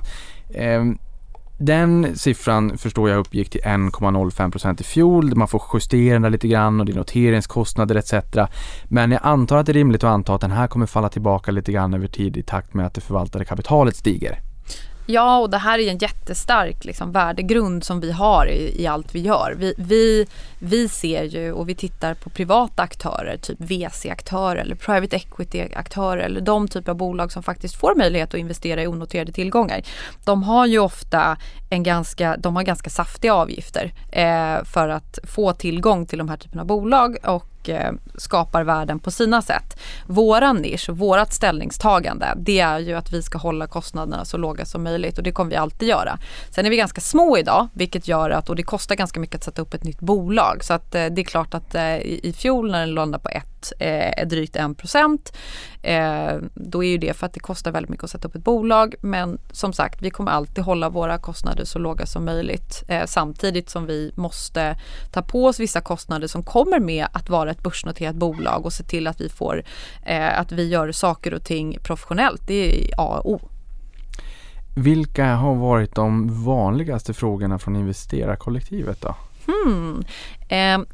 Ehm, 0.56 0.98
den 1.58 2.18
siffran 2.18 2.78
förstår 2.78 3.10
jag 3.10 3.20
uppgick 3.20 3.50
till 3.50 3.62
1,05% 3.62 4.82
i 4.82 4.84
fjol. 4.84 5.36
Man 5.36 5.48
får 5.48 5.62
justera 5.74 6.20
den 6.20 6.32
lite 6.32 6.48
grann 6.48 6.80
och 6.80 6.86
det 6.86 6.92
är 6.92 6.96
noteringskostnader 6.96 7.96
etc. 7.96 8.14
Men 8.84 9.12
jag 9.12 9.22
antar 9.24 9.58
att 9.58 9.66
det 9.66 9.72
är 9.72 9.74
rimligt 9.74 10.04
att 10.04 10.10
anta 10.10 10.36
att 10.36 10.42
den 10.42 10.52
här 10.52 10.68
kommer 10.68 10.86
falla 10.86 11.10
tillbaka 11.10 11.52
lite 11.52 11.72
grann 11.72 11.94
över 11.94 12.08
tid 12.08 12.38
i 12.38 12.44
takt 12.44 12.74
med 12.74 12.86
att 12.86 12.94
det 12.94 13.02
förvaltade 13.02 13.46
kapitalet 13.46 13.96
stiger. 13.96 14.53
Ja, 15.06 15.38
och 15.38 15.50
det 15.50 15.58
här 15.58 15.80
är 15.80 15.92
en 15.92 15.98
jättestark 15.98 16.86
liksom, 16.86 17.12
värdegrund 17.12 17.84
som 17.84 18.00
vi 18.00 18.12
har 18.12 18.46
i, 18.46 18.82
i 18.82 18.88
allt 18.88 19.16
vi 19.16 19.20
gör. 19.20 19.56
Vi, 19.58 19.74
vi, 19.78 20.28
vi 20.60 20.90
ser 20.90 21.24
ju 21.24 21.52
och 21.52 21.70
vi 21.70 21.76
tittar 21.76 22.14
på 22.14 22.30
privata 22.30 22.84
aktörer, 22.84 23.38
typ 23.38 23.60
VC-aktörer 23.62 24.56
eller 24.56 24.76
private 24.76 25.16
equity-aktörer 25.16 26.24
eller 26.24 26.42
de 26.42 26.68
typer 26.68 26.92
av 26.92 26.98
bolag 26.98 27.32
som 27.32 27.44
faktiskt 27.44 27.76
får 27.76 27.96
möjlighet 27.96 28.34
att 28.34 28.40
investera 28.40 28.84
i 28.84 28.88
onoterade 28.88 29.32
tillgångar. 29.32 29.82
De 30.26 30.44
har 30.44 30.66
ju 30.66 30.80
ofta 30.80 31.38
en 31.70 31.84
ganska, 31.84 32.38
de 32.38 32.56
har 32.56 32.64
ganska 32.64 32.90
saftiga 32.90 33.34
avgifter 33.34 33.94
eh, 34.12 34.64
för 34.64 34.90
att 34.90 35.20
få 35.24 35.54
tillgång 35.54 36.06
till 36.06 36.18
de 36.18 36.30
här 36.30 36.38
typerna 36.38 36.62
av 36.62 36.68
bolag 36.68 37.18
och 37.24 37.53
och 37.64 37.70
eh, 37.70 37.94
skapar 38.16 38.64
värden 38.64 39.00
på 39.00 39.12
sina 39.12 39.42
sätt. 39.42 39.80
Våran 40.08 40.58
nisch, 40.58 40.90
vårat 40.90 41.34
ställningstagande, 41.34 42.34
det 42.38 42.60
är 42.60 42.80
ju 42.80 42.94
att 42.94 43.14
vi 43.14 43.22
ska 43.22 43.38
hålla 43.38 43.68
kostnaderna 43.68 44.26
så 44.26 44.38
låga 44.38 44.66
som 44.66 44.84
möjligt 44.84 45.18
och 45.18 45.24
det 45.24 45.32
kommer 45.32 45.52
vi 45.52 45.58
alltid 45.58 45.90
göra. 45.90 46.20
Sen 46.50 46.66
är 46.66 46.70
vi 46.70 46.78
ganska 46.78 47.02
små 47.02 47.38
idag, 47.38 47.68
vilket 47.74 48.08
gör 48.08 48.30
att, 48.30 48.50
och 48.50 48.56
det 48.56 48.64
kostar 48.64 48.96
ganska 48.96 49.20
mycket 49.20 49.36
att 49.36 49.44
sätta 49.44 49.62
upp 49.62 49.74
ett 49.74 49.84
nytt 49.84 50.00
bolag. 50.00 50.64
Så 50.64 50.74
att 50.74 50.96
eh, 50.96 51.06
det 51.06 51.22
är 51.22 51.26
klart 51.26 51.54
att 51.54 51.76
eh, 51.76 51.98
i 51.98 52.34
fjol 52.38 52.72
när 52.72 52.80
den 52.80 52.94
landade 52.94 53.24
på 53.24 53.30
ett, 53.30 53.53
eh, 53.80 54.28
drygt 54.28 54.56
1 54.56 54.78
procent, 54.78 55.38
eh, 55.82 56.36
då 56.54 56.84
är 56.84 56.90
ju 56.90 56.98
det 56.98 57.14
för 57.14 57.26
att 57.26 57.34
det 57.34 57.40
kostar 57.40 57.72
väldigt 57.72 57.90
mycket 57.90 58.04
att 58.04 58.10
sätta 58.10 58.28
upp 58.28 58.36
ett 58.36 58.44
bolag. 58.44 58.96
Men 59.02 59.38
som 59.52 59.74
sagt, 59.74 60.02
vi 60.02 60.10
kommer 60.10 60.32
alltid 60.32 60.64
hålla 60.64 60.90
våra 60.90 61.18
kostnader 61.18 61.66
så 61.66 61.80
låga 61.80 62.06
som 62.06 62.26
möjligt. 62.26 62.84
Eh, 62.88 63.06
samtidigt 63.06 63.70
som 63.70 63.86
vi 63.86 64.12
måste 64.16 64.78
ta 65.12 65.22
på 65.22 65.46
oss 65.46 65.60
vissa 65.60 65.82
kostnader 65.82 66.28
som 66.28 66.44
kommer 66.44 66.80
med 66.80 67.08
att 67.14 67.30
vara 67.30 67.52
ett 67.52 67.64
börsnoterat 67.64 68.16
bolag 68.16 68.66
och 68.66 68.74
se 68.74 68.84
till 68.84 69.08
att 69.08 69.22
vi 69.22 69.30
får, 69.30 69.64
att 70.36 70.52
vi 70.52 70.68
gör 70.68 70.92
saker 70.92 71.34
och 71.34 71.44
ting 71.44 71.78
professionellt. 71.84 72.42
Det 72.48 72.90
är 72.90 72.94
A 72.98 73.22
och 73.24 73.32
O. 73.32 73.50
Vilka 74.76 75.26
har 75.26 75.56
varit 75.56 75.96
de 75.96 76.44
vanligaste 76.44 77.14
frågorna 77.14 77.60
från 77.60 77.76
investerarkollektivet 77.76 79.02
då? 79.02 79.16
Hmm. 79.46 80.04
Eh, 80.50 80.88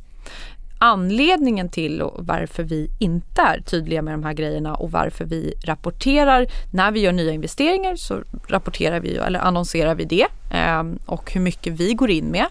Anledningen 0.82 1.70
till 1.70 2.02
och 2.02 2.26
varför 2.26 2.64
vi 2.64 2.90
inte 3.00 3.42
är 3.42 3.62
tydliga 3.62 4.02
med 4.02 4.14
de 4.14 4.24
här 4.24 4.34
grejerna 4.34 4.76
och 4.76 4.92
varför 4.92 5.26
vi 5.26 5.54
rapporterar 5.64 6.48
när 6.72 6.92
vi 6.92 7.00
gör 7.00 7.12
nya 7.12 7.32
investeringar 7.32 7.96
så 7.96 8.24
rapporterar 8.48 9.00
vi 9.00 9.16
eller 9.16 9.40
annonserar 9.40 9.96
vi 9.96 10.06
det 10.06 10.28
eh, 10.52 10.84
och 11.06 11.34
hur 11.34 11.42
mycket 11.42 11.74
vi 11.74 11.94
går 11.94 12.10
in 12.10 12.26
med. 12.26 12.46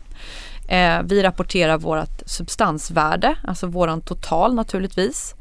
Eh, 0.69 1.03
vi 1.05 1.23
rapporterar 1.23 1.79
vårt 1.79 2.23
substansvärde, 2.27 3.37
alltså 3.45 3.67
våran 3.67 4.01
total 4.01 4.55
naturligtvis. 4.55 5.35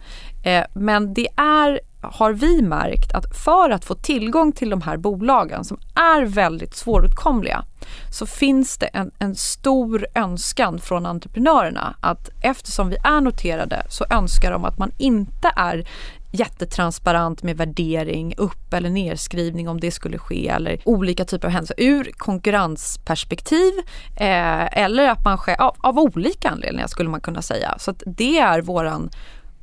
Eh, 0.44 0.64
men 0.74 1.14
det 1.14 1.28
är, 1.36 1.80
har 2.02 2.34
vi 2.34 2.62
märkt, 2.62 3.14
att 3.14 3.38
för 3.38 3.70
att 3.70 3.86
få 3.86 3.96
tillgång 3.96 4.52
till 4.52 4.70
de 4.70 4.82
här 4.82 4.98
bolagen 4.98 5.64
som 5.64 5.80
är 5.96 6.26
väldigt 6.26 6.76
svåråtkomliga 6.76 7.64
så 8.12 8.26
finns 8.26 8.78
det 8.78 8.86
en, 8.86 9.12
en 9.20 9.36
stor 9.36 10.08
önskan 10.16 10.80
från 10.80 11.06
entreprenörerna 11.06 11.96
att 12.02 12.30
eftersom 12.42 12.90
vi 12.90 12.98
är 13.04 13.22
noterade 13.22 13.86
så 13.90 14.06
önskar 14.10 14.52
de 14.52 14.66
att 14.66 14.78
man 14.78 14.92
inte 14.98 15.52
är 15.56 15.88
jättetransparent 16.32 17.44
med 17.44 17.58
värdering, 17.58 18.34
upp 18.38 18.74
eller 18.74 18.90
nedskrivning 18.90 19.70
om 19.70 19.80
det 19.80 19.92
skulle 19.92 20.18
ske 20.18 20.48
eller 20.48 20.80
olika 20.86 21.26
typer 21.26 21.48
av 21.48 21.52
händelser 21.52 21.76
ur 21.78 22.12
konkurrensperspektiv 22.18 23.74
eh, 24.16 24.78
eller 24.84 25.10
att 25.10 25.26
man 25.26 25.38
sker 25.38 25.62
av, 25.62 25.76
av 25.80 26.00
olika 26.00 26.50
anledningar 26.50 26.88
skulle 26.88 27.10
man 27.10 27.22
kunna 27.22 27.42
säga. 27.42 27.76
Så 27.80 27.92
att 27.92 28.04
det 28.06 28.40
är 28.40 28.62
våran 28.62 29.10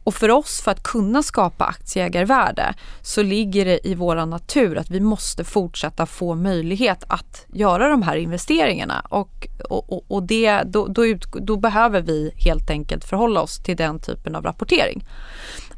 och 0.04 0.14
för 0.14 0.30
oss, 0.30 0.60
för 0.60 0.70
att 0.70 0.82
kunna 0.82 1.22
skapa 1.22 1.64
aktieägarvärde, 1.64 2.74
så 3.02 3.22
ligger 3.22 3.64
det 3.64 3.88
i 3.88 3.94
vår 3.94 4.26
natur 4.26 4.78
att 4.78 4.90
vi 4.90 5.00
måste 5.00 5.44
fortsätta 5.44 6.06
få 6.06 6.34
möjlighet 6.34 7.04
att 7.08 7.46
göra 7.52 7.88
de 7.88 8.02
här 8.02 8.16
investeringarna. 8.16 9.06
Och, 9.08 9.48
och, 9.70 10.10
och 10.10 10.22
det, 10.22 10.62
då, 10.62 10.86
då, 10.86 11.06
ut, 11.06 11.24
då 11.32 11.56
behöver 11.56 12.00
vi 12.00 12.32
helt 12.36 12.70
enkelt 12.70 13.04
förhålla 13.04 13.40
oss 13.40 13.58
till 13.58 13.76
den 13.76 14.00
typen 14.00 14.34
av 14.36 14.44
rapportering. 14.44 15.06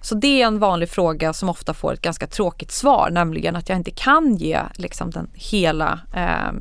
Så 0.03 0.15
det 0.15 0.43
är 0.43 0.47
en 0.47 0.59
vanlig 0.59 0.89
fråga 0.89 1.33
som 1.33 1.49
ofta 1.49 1.75
får 1.75 1.93
ett 1.93 2.03
ganska 2.03 2.27
tråkigt 2.27 2.71
svar, 2.71 3.11
nämligen 3.11 3.57
att 3.57 3.69
jag 3.69 3.79
inte 3.79 3.91
kan 3.91 4.37
ge 4.37 4.61
liksom, 4.75 5.11
den 5.11 5.31
hela 5.35 6.01
eh, 6.15 6.53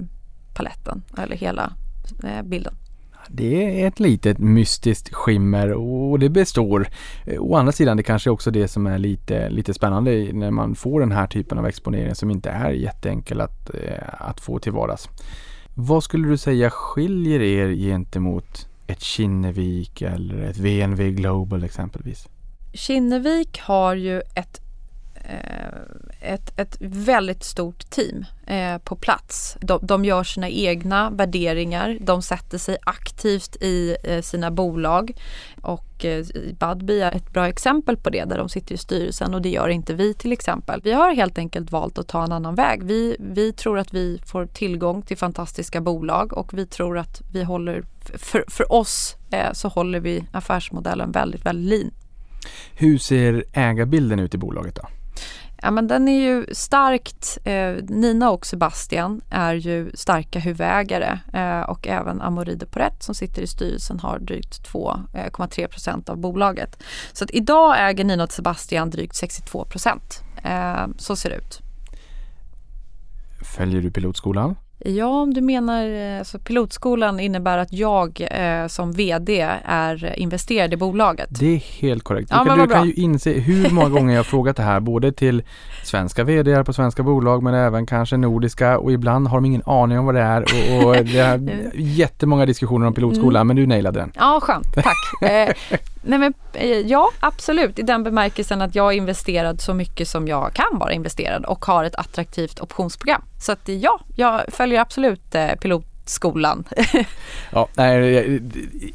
paletten 0.55 1.03
eller 1.17 1.35
hela 1.35 1.73
eh, 2.23 2.43
bilden. 2.43 2.73
Det 3.29 3.81
är 3.81 3.87
ett 3.87 3.99
litet 3.99 4.37
mystiskt 4.37 5.13
skimmer 5.13 5.71
och 5.71 6.19
det 6.19 6.29
består. 6.29 6.87
Eh, 7.25 7.41
å 7.41 7.55
andra 7.55 7.71
sidan, 7.71 7.97
det 7.97 8.03
kanske 8.03 8.29
är 8.29 8.31
också 8.31 8.51
det 8.51 8.67
som 8.67 8.87
är 8.87 8.97
lite, 8.97 9.49
lite 9.49 9.73
spännande 9.73 10.29
när 10.33 10.51
man 10.51 10.75
får 10.75 10.99
den 10.99 11.11
här 11.11 11.27
typen 11.27 11.57
av 11.57 11.65
exponering 11.65 12.15
som 12.15 12.31
inte 12.31 12.49
är 12.49 12.71
jätteenkel 12.71 13.41
att, 13.41 13.69
eh, 13.73 14.03
att 14.17 14.41
få 14.41 14.59
till 14.59 14.71
vardags. 14.71 15.09
Vad 15.73 16.03
skulle 16.03 16.27
du 16.27 16.37
säga 16.37 16.69
skiljer 16.69 17.41
er 17.41 17.73
gentemot 17.73 18.67
ett 18.87 19.01
Kinnevik 19.01 20.01
eller 20.01 20.41
ett 20.41 20.57
VNV 20.57 21.11
Global 21.11 21.63
exempelvis? 21.63 22.27
Kinnevik 22.73 23.59
har 23.59 23.95
ju 23.95 24.21
ett 24.35 24.64
Eh, 25.29 26.33
ett, 26.33 26.59
ett 26.59 26.77
väldigt 26.79 27.43
stort 27.43 27.89
team 27.89 28.25
eh, 28.47 28.77
på 28.77 28.95
plats. 28.95 29.57
De, 29.61 29.79
de, 29.81 30.05
gör 30.05 30.23
sina 30.23 30.49
egna 30.49 31.09
värderingar. 31.09 31.97
De 32.01 32.21
sätter 32.21 32.57
sig 32.57 32.77
aktivt 32.81 33.55
i 33.55 33.95
eh, 34.03 34.21
sina 34.21 34.51
bolag. 34.51 35.13
Och 35.61 36.05
eh, 36.05 36.25
Budbee 36.59 37.01
är 37.01 37.11
ett 37.11 37.33
bra 37.33 37.47
exempel 37.47 37.97
på 37.97 38.09
det 38.09 38.25
där 38.25 38.37
de 38.37 38.49
sitter 38.49 38.75
i 38.75 38.77
styrelsen 38.77 39.33
och 39.33 39.41
det 39.41 39.49
gör 39.49 39.69
inte 39.69 39.93
vi 39.93 40.13
till 40.13 40.31
exempel. 40.31 40.81
Vi 40.83 40.91
har 40.91 41.15
helt 41.15 41.37
enkelt 41.37 41.71
valt 41.71 41.97
att 41.97 42.07
ta 42.07 42.23
en 42.23 42.31
annan 42.31 42.55
väg. 42.55 42.83
Vi, 42.83 43.15
vi 43.19 43.53
tror 43.53 43.79
att 43.79 43.93
vi 43.93 44.21
får 44.25 44.45
tillgång 44.45 45.01
till 45.01 45.17
fantastiska 45.17 45.81
bolag 45.81 46.33
och 46.33 46.53
vi 46.53 46.65
tror 46.65 46.97
att 46.97 47.21
vi 47.31 47.43
håller, 47.43 47.83
för, 48.17 48.45
för 48.47 48.71
oss 48.71 49.15
eh, 49.31 49.53
så 49.53 49.67
håller 49.67 49.99
vi 49.99 50.23
affärsmodellen 50.31 51.11
väldigt, 51.11 51.45
väldigt 51.45 51.69
lean. 51.69 51.91
Hur 52.73 52.97
ser 52.97 53.45
ägarbilden 53.53 54.19
ut 54.19 54.35
i 54.35 54.37
bolaget 54.37 54.75
då? 54.75 54.87
Ja 55.61 55.71
men 55.71 55.87
den 55.87 56.07
är 56.07 56.19
ju 56.19 56.45
starkt, 56.51 57.37
eh, 57.43 57.75
Nina 57.89 58.31
och 58.31 58.45
Sebastian 58.45 59.21
är 59.29 59.53
ju 59.53 59.91
starka 59.93 60.39
huvudägare 60.39 61.19
eh, 61.33 61.61
och 61.61 61.87
även 61.87 62.21
Amoride 62.21 62.65
de 62.65 62.65
Porret 62.65 63.03
som 63.03 63.15
sitter 63.15 63.41
i 63.41 63.47
styrelsen 63.47 63.99
har 63.99 64.19
drygt 64.19 64.71
2,3 64.73 65.61
eh, 65.61 65.67
procent 65.67 66.09
av 66.09 66.17
bolaget. 66.17 66.83
Så 67.13 67.23
att 67.23 67.31
idag 67.31 67.89
äger 67.89 68.03
Nina 68.03 68.23
och 68.23 68.31
Sebastian 68.31 68.89
drygt 68.89 69.15
62 69.15 69.65
procent. 69.65 70.23
Eh, 70.43 70.87
så 70.97 71.15
ser 71.15 71.29
det 71.29 71.35
ut. 71.35 71.61
Följer 73.57 73.81
du 73.81 73.91
pilotskolan? 73.91 74.55
Ja, 74.79 75.07
om 75.07 75.33
du 75.33 75.41
menar 75.41 76.13
eh, 76.13 76.19
alltså 76.19 76.39
pilotskolan 76.39 77.19
innebär 77.19 77.57
att 77.57 77.73
jag 77.73 78.27
eh, 78.31 78.67
som 78.67 78.91
VD 78.91 79.41
är 79.65 80.19
investerad 80.19 80.73
i 80.73 80.77
bolaget. 80.77 81.27
Det 81.29 81.55
är 81.55 81.81
helt 81.81 82.03
korrekt. 82.03 82.29
Ja, 82.31 82.55
du 82.55 82.67
kan, 82.67 82.87
ju 82.87 82.93
inse 82.93 83.31
hur 83.31 83.69
många 83.69 83.89
gånger 83.89 84.13
jag 84.13 84.19
har 84.19 84.23
frågat 84.23 84.57
det 84.57 84.63
här 84.63 84.79
både 84.79 85.11
till 85.11 85.43
svenska 85.83 86.23
VD 86.23 86.63
på 86.63 86.73
svenska 86.73 87.03
bolag 87.03 87.43
men 87.43 87.53
även 87.53 87.85
kanske 87.85 88.17
nordiska 88.17 88.77
och 88.77 88.91
ibland 88.91 89.27
har 89.27 89.37
de 89.37 89.45
ingen 89.45 89.63
aning 89.65 89.99
om 89.99 90.05
vad 90.05 90.15
det 90.15 90.21
är 90.21 90.41
och, 90.41 90.87
och 90.87 90.95
det 90.95 91.19
är 91.19 91.71
jättemånga 91.73 92.45
diskussioner 92.45 92.87
om 92.87 92.93
pilotskolan 92.93 93.41
mm. 93.41 93.47
men 93.47 93.55
du 93.55 93.67
nailade 93.67 93.99
den. 93.99 94.11
Ja, 94.15 94.39
skönt. 94.41 94.73
Tack. 94.73 95.21
eh, 95.31 95.77
nej 96.05 96.19
men, 96.19 96.33
eh, 96.53 96.79
ja, 96.79 97.09
absolut 97.19 97.79
i 97.79 97.81
den 97.81 98.03
bemärkelsen 98.03 98.61
att 98.61 98.75
jag 98.75 98.93
är 98.93 98.97
investerad 98.97 99.61
så 99.61 99.73
mycket 99.73 100.07
som 100.07 100.27
jag 100.27 100.53
kan 100.53 100.79
vara 100.79 100.93
investerad 100.93 101.45
och 101.45 101.65
har 101.65 101.83
ett 101.83 101.95
attraktivt 101.95 102.59
optionsprogram. 102.59 103.21
Så 103.41 103.51
att 103.51 103.67
ja, 103.67 103.99
jag 104.15 104.41
följer 104.47 104.81
absolut 104.81 105.35
eh, 105.35 105.55
pilot 105.55 105.94
skolan. 106.09 106.63
ja, 107.51 107.67
nej, 107.73 108.41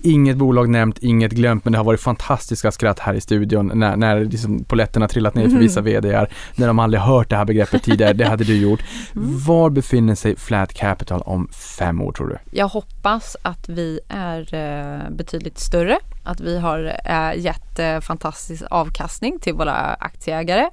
inget 0.02 0.36
bolag 0.36 0.68
nämnt, 0.68 0.98
inget 0.98 1.32
glömt, 1.32 1.64
men 1.64 1.72
det 1.72 1.78
har 1.78 1.84
varit 1.84 2.00
fantastiska 2.00 2.72
skratt 2.72 2.98
här 2.98 3.14
i 3.14 3.20
studion 3.20 3.70
när, 3.74 3.96
när 3.96 4.24
liksom 4.24 4.64
poletterna 4.64 5.08
trillat 5.08 5.34
ner 5.34 5.48
för 5.48 5.58
vissa 5.58 5.80
VDR, 5.80 6.32
när 6.54 6.66
de 6.66 6.78
aldrig 6.78 7.00
hört 7.00 7.30
det 7.30 7.36
här 7.36 7.44
begreppet 7.44 7.82
tidigare, 7.82 8.12
det 8.12 8.28
hade 8.28 8.44
du 8.44 8.56
gjort. 8.62 8.82
Mm. 9.16 9.38
Var 9.38 9.70
befinner 9.70 10.14
sig 10.14 10.36
Flat 10.36 10.74
Capital 10.74 11.22
om 11.22 11.48
fem 11.78 12.00
år 12.00 12.12
tror 12.12 12.28
du? 12.28 12.38
Jag 12.50 12.68
hoppas 12.68 13.36
att 13.42 13.68
vi 13.68 14.00
är 14.08 14.54
eh, 14.54 15.10
betydligt 15.10 15.58
större, 15.58 15.98
att 16.24 16.40
vi 16.40 16.58
har 16.58 17.00
eh, 17.04 17.38
gett 17.38 17.78
eh, 17.78 18.00
fantastisk 18.00 18.62
avkastning 18.70 19.38
till 19.38 19.54
våra 19.54 19.74
aktieägare 19.94 20.70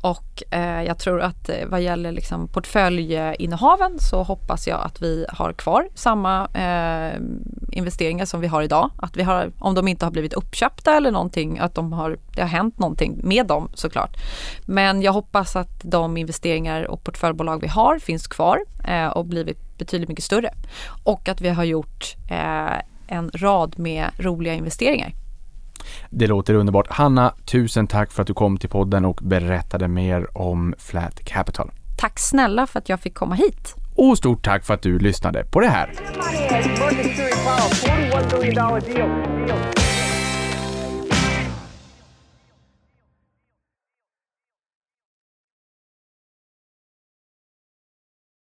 och 0.00 0.42
eh, 0.50 0.82
jag 0.82 0.98
tror 0.98 1.20
att 1.20 1.48
eh, 1.48 1.66
vad 1.66 1.80
gäller 1.80 2.12
liksom 2.12 2.48
portföljinnehaven 2.48 3.98
så 3.98 4.22
hoppas 4.22 4.66
jag 4.66 4.80
att 4.80 5.02
vi 5.02 5.26
har 5.28 5.52
kvar 5.52 5.88
samma 5.94 6.46
eh, 6.46 7.20
investeringar 7.72 8.24
som 8.24 8.40
vi 8.40 8.46
har 8.46 8.62
idag. 8.62 8.90
Att 8.96 9.16
vi 9.16 9.22
har, 9.22 9.52
om 9.58 9.74
de 9.74 9.88
inte 9.88 10.06
har 10.06 10.10
blivit 10.12 10.32
uppköpta 10.32 10.96
eller 10.96 11.10
någonting, 11.10 11.58
att 11.58 11.74
de 11.74 11.92
har, 11.92 12.18
det 12.34 12.40
har 12.40 12.48
hänt 12.48 12.78
någonting 12.78 13.20
med 13.22 13.46
dem 13.46 13.70
såklart. 13.74 14.16
Men 14.66 15.02
jag 15.02 15.12
hoppas 15.12 15.56
att 15.56 15.80
de 15.82 16.16
investeringar 16.16 16.84
och 16.84 17.04
portföljbolag 17.04 17.60
vi 17.60 17.68
har 17.68 17.98
finns 17.98 18.26
kvar 18.26 18.60
eh, 18.88 19.06
och 19.06 19.26
blivit 19.26 19.78
betydligt 19.78 20.08
mycket 20.08 20.24
större. 20.24 20.54
Och 21.04 21.28
att 21.28 21.40
vi 21.40 21.48
har 21.48 21.64
gjort 21.64 22.16
eh, 22.30 22.80
en 23.06 23.30
rad 23.34 23.78
med 23.78 24.10
roliga 24.18 24.54
investeringar. 24.54 25.14
Det 26.10 26.26
låter 26.26 26.54
underbart. 26.54 26.86
Hanna, 26.90 27.34
tusen 27.44 27.86
tack 27.86 28.12
för 28.12 28.22
att 28.22 28.26
du 28.26 28.34
kom 28.34 28.56
till 28.56 28.68
podden 28.68 29.04
och 29.04 29.18
berättade 29.22 29.88
mer 29.88 30.38
om 30.38 30.74
Flat 30.78 31.24
Capital. 31.24 31.70
Tack 31.98 32.18
snälla 32.18 32.66
för 32.66 32.78
att 32.78 32.88
jag 32.88 33.00
fick 33.00 33.14
komma 33.14 33.34
hit. 33.34 33.74
Och 33.96 34.18
stort 34.18 34.44
tack 34.44 34.64
för 34.64 34.74
att 34.74 34.82
du 34.82 34.98
lyssnade 34.98 35.44
på 35.44 35.60
det 35.60 35.68
här. 35.68 35.90